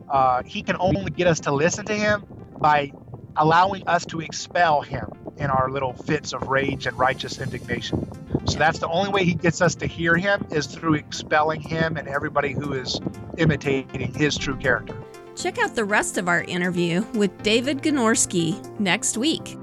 uh, 0.09 0.43
He 0.43 0.61
can 0.61 0.75
only 0.79 1.11
get 1.11 1.27
us 1.27 1.39
to 1.41 1.51
listen 1.51 1.85
to 1.85 1.95
Him 1.95 2.25
by 2.57 2.91
allowing 3.35 3.87
us 3.87 4.05
to 4.07 4.19
expel 4.19 4.81
Him 4.81 5.07
in 5.37 5.49
our 5.49 5.69
little 5.69 5.93
fits 5.93 6.33
of 6.33 6.47
rage 6.47 6.87
and 6.87 6.97
righteous 6.97 7.39
indignation. 7.39 8.07
So 8.47 8.59
that's 8.59 8.79
the 8.79 8.87
only 8.87 9.09
way 9.09 9.23
he 9.23 9.33
gets 9.33 9.61
us 9.61 9.75
to 9.75 9.87
hear 9.87 10.15
him 10.15 10.45
is 10.51 10.67
through 10.67 10.95
expelling 10.95 11.61
him 11.61 11.97
and 11.97 12.07
everybody 12.07 12.53
who 12.53 12.73
is 12.73 12.99
imitating 13.37 14.13
his 14.13 14.37
true 14.37 14.55
character. 14.57 14.95
check 15.35 15.57
out 15.57 15.75
the 15.75 15.85
rest 15.85 16.17
of 16.19 16.27
our 16.27 16.43
interview 16.43 17.01
with 17.15 17.35
david 17.41 17.81
Gornoski 17.81 18.53
next 18.79 19.17
week 19.17 19.57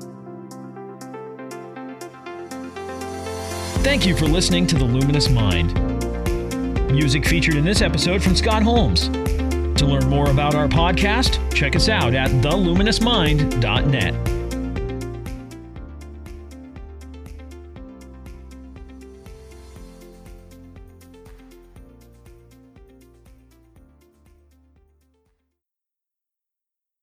Thank 3.82 4.06
you 4.06 4.14
for 4.14 4.26
listening 4.26 4.66
to 4.68 4.76
The 4.76 4.84
Luminous 4.84 5.30
Mind. 5.30 5.72
Music 6.92 7.26
featured 7.26 7.54
in 7.54 7.64
this 7.64 7.80
episode 7.80 8.22
from 8.22 8.36
Scott 8.36 8.62
Holmes. 8.62 9.08
To 9.08 9.86
learn 9.86 10.06
more 10.08 10.30
about 10.30 10.54
our 10.54 10.68
podcast, 10.68 11.54
check 11.54 11.74
us 11.74 11.88
out 11.88 12.14
at 12.14 12.28
theluminousmind.net. 12.28 14.29